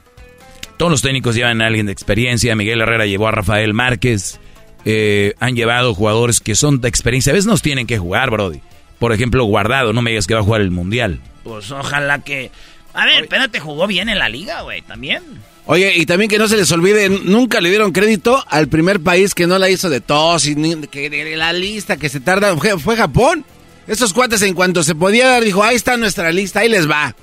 [0.76, 2.54] todos los técnicos llevan a alguien de experiencia.
[2.54, 4.40] Miguel Herrera llevó a Rafael Márquez.
[4.84, 7.32] Eh, han llevado jugadores que son de experiencia.
[7.32, 8.60] A veces nos tienen que jugar, Brody.
[8.98, 11.20] Por ejemplo, Guardado, no me digas que va a jugar el Mundial.
[11.44, 12.50] Pues ojalá que...
[12.92, 15.22] A ver, espérate, jugó bien en la liga, güey, también.
[15.70, 19.36] Oye, y también que no se les olvide, nunca le dieron crédito al primer país
[19.36, 20.56] que no la hizo de tos y
[20.88, 23.44] que la lista que se tarda fue Japón.
[23.86, 27.14] Estos cuates en cuanto se podía dar dijo, ahí está nuestra lista, ahí les va.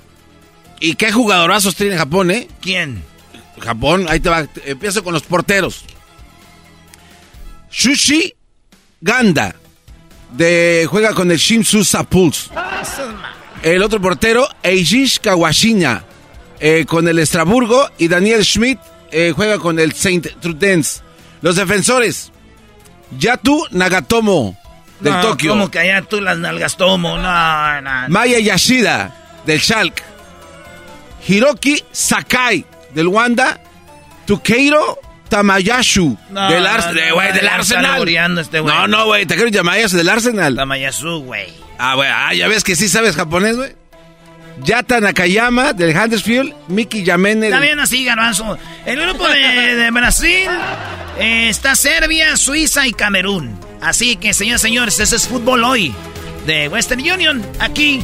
[0.80, 2.48] ¿Y qué jugadorazos tiene Japón, eh?
[2.62, 3.02] ¿Quién?
[3.60, 4.48] Japón, ahí te va.
[4.64, 5.84] Empiezo con los porteros.
[7.70, 8.32] Shushi
[9.02, 9.56] Ganda,
[10.32, 12.50] de, juega con el Shimsu Sapuls.
[13.62, 16.07] El otro portero, Eijish Kawashinya,
[16.60, 17.88] eh, con el Estraburgo.
[17.98, 18.78] Y Daniel Schmidt
[19.10, 21.02] eh, juega con el Saint Trudens.
[21.40, 22.32] Los defensores,
[23.18, 24.58] Yatu Nagatomo,
[25.00, 25.50] del no, Tokio.
[25.52, 27.16] ¿Cómo que allá tú las nalgas tomo?
[27.16, 27.90] No, no.
[28.08, 29.14] Maya Yashida,
[29.46, 30.02] del Schalke.
[31.26, 32.64] Hiroki Sakai,
[32.94, 33.60] del Wanda.
[34.26, 34.98] Tukeiro
[35.28, 38.08] Tamayashu, No, del, no, Ars- no, eh, del Arsenal.
[38.38, 40.56] este no, no, güey, Takeru Yamayasu del Arsenal.
[40.56, 41.48] Tamayasu, güey.
[41.78, 43.72] Ah, güey, ah, ya ves que sí sabes japonés, güey.
[44.62, 46.54] Yata Nakayama, del Huddersfield.
[46.68, 47.46] Miki Yamene.
[47.46, 48.58] Está bien así, Garbanzo.
[48.84, 50.48] El grupo de, de Brasil
[51.18, 53.58] eh, está Serbia, Suiza y Camerún.
[53.80, 55.94] Así que, señores, señores, ese es fútbol hoy
[56.46, 57.44] de Western Union.
[57.60, 58.02] Aquí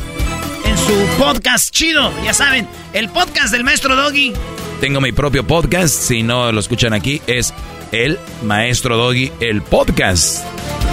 [0.64, 2.12] en su podcast chido.
[2.24, 4.32] Ya saben, el podcast del maestro Doggy.
[4.80, 7.54] Tengo mi propio podcast, si no lo escuchan aquí, es
[7.92, 10.44] El Maestro Doggy, el podcast.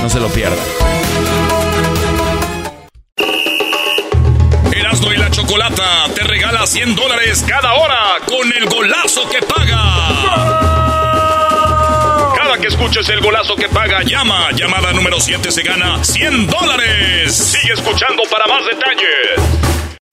[0.01, 0.59] No se lo pierdan.
[5.41, 9.81] Chocolata te regala 100 dólares cada hora con el golazo que paga.
[12.37, 14.51] Cada que escuches el golazo que paga, llama.
[14.51, 17.33] Llamada número 7 se gana 100 dólares.
[17.35, 19.41] Sigue escuchando para más detalles.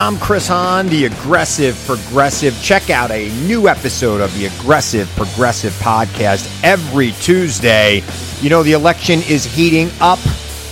[0.00, 2.54] I'm Chris Hahn, the Aggressive Progressive.
[2.62, 8.02] Check out a new episode of the Aggressive Progressive podcast every Tuesday.
[8.40, 10.20] You know, the election is heating up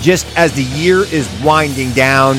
[0.01, 2.39] just as the year is winding down.